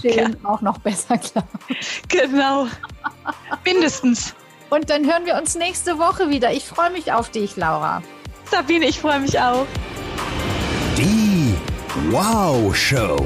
Chillen 0.00 0.44
auch 0.44 0.60
noch 0.60 0.78
besser 0.78 1.18
klar. 1.18 1.46
Genau. 2.08 2.66
Mindestens. 3.64 4.34
Und 4.68 4.90
dann 4.90 5.04
hören 5.04 5.26
wir 5.26 5.36
uns 5.36 5.56
nächste 5.56 5.98
Woche 5.98 6.30
wieder. 6.30 6.52
Ich 6.52 6.64
freue 6.64 6.90
mich 6.90 7.12
auf 7.12 7.30
dich, 7.30 7.56
Laura. 7.56 8.02
Sabine, 8.50 8.86
ich 8.86 9.00
freue 9.00 9.20
mich 9.20 9.38
auch. 9.40 9.66
Wow 12.10 12.72
Show. 12.72 13.18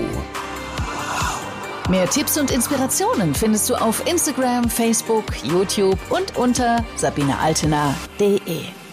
Mehr 1.91 2.09
Tipps 2.09 2.39
und 2.39 2.51
Inspirationen 2.51 3.35
findest 3.35 3.69
du 3.69 3.75
auf 3.75 4.03
Instagram, 4.11 4.71
Facebook, 4.71 5.25
YouTube 5.43 5.99
und 6.09 6.35
unter 6.39 6.83
sabinealtener.de. 6.97 8.84